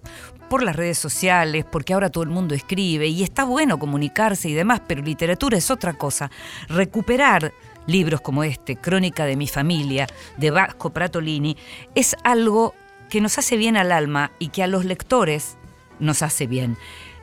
por 0.49 0.63
las 0.63 0.75
redes 0.75 0.97
sociales, 0.97 1.65
porque 1.69 1.93
ahora 1.93 2.09
todo 2.09 2.23
el 2.23 2.29
mundo 2.29 2.55
escribe 2.55 3.07
y 3.07 3.23
está 3.23 3.43
bueno 3.43 3.77
comunicarse 3.77 4.49
y 4.49 4.53
demás, 4.53 4.81
pero 4.87 5.01
literatura 5.01 5.57
es 5.57 5.69
otra 5.69 5.93
cosa. 5.93 6.31
Recuperar 6.67 7.53
libros 7.85 8.21
como 8.21 8.43
este, 8.43 8.75
Crónica 8.75 9.25
de 9.25 9.35
mi 9.35 9.47
familia, 9.47 10.07
de 10.37 10.51
Vasco 10.51 10.91
Pratolini, 10.91 11.57
es 11.95 12.15
algo 12.23 12.73
que 13.09 13.21
nos 13.21 13.37
hace 13.37 13.57
bien 13.57 13.77
al 13.77 13.91
alma 13.91 14.31
y 14.39 14.49
que 14.49 14.63
a 14.63 14.67
los 14.67 14.85
lectores 14.85 15.57
nos 15.99 16.21
hace 16.21 16.47
bien. 16.47 16.77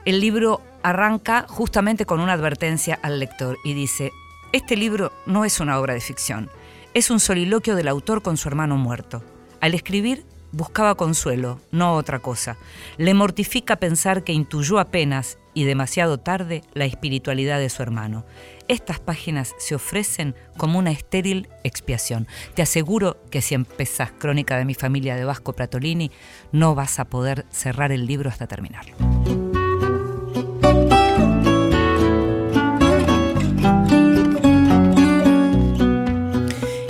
El 0.04 0.20
libro 0.20 0.60
arranca 0.82 1.46
justamente 1.48 2.04
con 2.04 2.20
una 2.20 2.34
advertencia 2.34 2.98
al 3.02 3.18
lector 3.18 3.58
y 3.64 3.74
dice, 3.74 4.12
este 4.52 4.76
libro 4.76 5.12
no 5.26 5.44
es 5.44 5.60
una 5.60 5.78
obra 5.78 5.94
de 5.94 6.00
ficción, 6.00 6.50
es 6.96 7.10
un 7.10 7.20
soliloquio 7.20 7.76
del 7.76 7.88
autor 7.88 8.22
con 8.22 8.38
su 8.38 8.48
hermano 8.48 8.78
muerto. 8.78 9.22
Al 9.60 9.74
escribir 9.74 10.24
buscaba 10.50 10.94
consuelo, 10.94 11.60
no 11.70 11.92
otra 11.92 12.20
cosa. 12.20 12.56
Le 12.96 13.12
mortifica 13.12 13.76
pensar 13.76 14.24
que 14.24 14.32
intuyó 14.32 14.78
apenas 14.78 15.36
y 15.52 15.64
demasiado 15.64 16.16
tarde 16.16 16.62
la 16.72 16.86
espiritualidad 16.86 17.58
de 17.58 17.68
su 17.68 17.82
hermano. 17.82 18.24
Estas 18.66 18.98
páginas 18.98 19.54
se 19.58 19.74
ofrecen 19.74 20.34
como 20.56 20.78
una 20.78 20.90
estéril 20.90 21.50
expiación. 21.64 22.28
Te 22.54 22.62
aseguro 22.62 23.18
que 23.30 23.42
si 23.42 23.54
empezás 23.54 24.12
Crónica 24.12 24.56
de 24.56 24.64
mi 24.64 24.72
familia 24.72 25.16
de 25.16 25.26
Vasco 25.26 25.52
Pratolini, 25.52 26.10
no 26.50 26.74
vas 26.74 26.98
a 26.98 27.04
poder 27.04 27.44
cerrar 27.50 27.92
el 27.92 28.06
libro 28.06 28.30
hasta 28.30 28.46
terminarlo. 28.46 28.96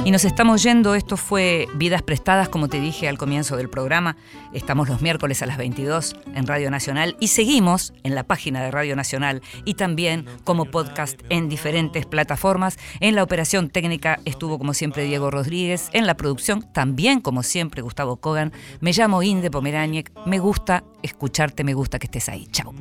Y 0.06 0.12
nos 0.12 0.24
estamos 0.24 0.62
yendo, 0.62 0.94
esto 0.94 1.16
fue 1.16 1.66
Vidas 1.74 2.00
Prestadas, 2.00 2.48
como 2.48 2.68
te 2.68 2.78
dije 2.78 3.08
al 3.08 3.18
comienzo 3.18 3.56
del 3.56 3.68
programa. 3.68 4.16
Estamos 4.52 4.88
los 4.88 5.02
miércoles 5.02 5.42
a 5.42 5.46
las 5.46 5.58
22 5.58 6.14
en 6.32 6.46
Radio 6.46 6.70
Nacional 6.70 7.16
y 7.18 7.26
seguimos 7.26 7.92
en 8.04 8.14
la 8.14 8.22
página 8.22 8.62
de 8.62 8.70
Radio 8.70 8.94
Nacional 8.94 9.42
y 9.64 9.74
también 9.74 10.24
como 10.44 10.66
podcast 10.66 11.20
en 11.28 11.48
diferentes 11.48 12.06
plataformas. 12.06 12.78
En 13.00 13.16
la 13.16 13.24
operación 13.24 13.68
técnica 13.68 14.20
estuvo 14.24 14.58
como 14.58 14.74
siempre 14.74 15.02
Diego 15.02 15.28
Rodríguez, 15.32 15.90
en 15.92 16.06
la 16.06 16.16
producción 16.16 16.62
también 16.72 17.18
como 17.20 17.42
siempre 17.42 17.82
Gustavo 17.82 18.18
Kogan. 18.18 18.52
Me 18.78 18.92
llamo 18.92 19.24
Inde 19.24 19.50
Pomeráñez, 19.50 20.04
me 20.24 20.38
gusta 20.38 20.84
escucharte, 21.02 21.64
me 21.64 21.74
gusta 21.74 21.98
que 21.98 22.06
estés 22.06 22.28
ahí. 22.28 22.46
Chao. 22.52 22.72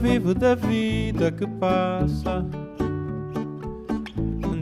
Vivo 0.00 0.32
da 0.34 0.54
vida 0.54 1.30
que 1.36 1.46
passa, 1.46 2.44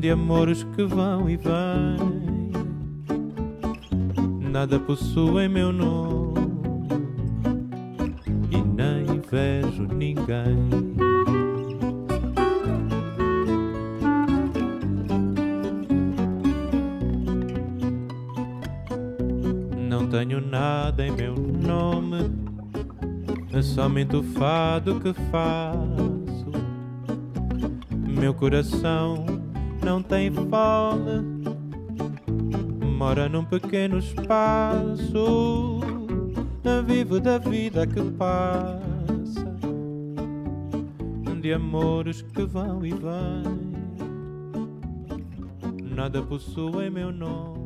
de 0.00 0.10
amores 0.10 0.62
que 0.74 0.82
vão 0.82 1.28
e 1.28 1.36
vêm. 1.36 2.50
nada 4.50 4.80
possui 4.80 5.46
meu 5.46 5.70
nome 5.70 6.40
e 8.50 8.56
nem 8.56 9.20
vejo 9.30 9.82
ninguém. 9.82 10.56
Não 19.86 20.06
tenho 20.08 20.40
nada 20.40 21.06
em 21.06 21.10
meu 21.10 21.34
nome, 21.34 22.32
é 23.52 23.60
somente 23.60 24.16
o 24.16 24.22
fado 24.22 24.98
que 24.98 25.12
faço. 25.30 26.50
Meu 28.08 28.32
coração 28.32 29.39
não 29.82 30.02
tem 30.02 30.30
fome 30.30 31.40
mora 33.00 33.30
num 33.30 33.46
pequeno 33.46 33.98
espaço. 33.98 35.80
Vivo 36.86 37.18
da 37.18 37.38
vida 37.38 37.86
que 37.86 38.02
passa, 38.12 39.56
de 41.40 41.52
amores 41.52 42.20
que 42.20 42.42
vão 42.44 42.84
e 42.84 42.90
vêm. 42.90 43.70
Nada 45.94 46.20
possui 46.20 46.90
meu 46.90 47.10
nome. 47.10 47.59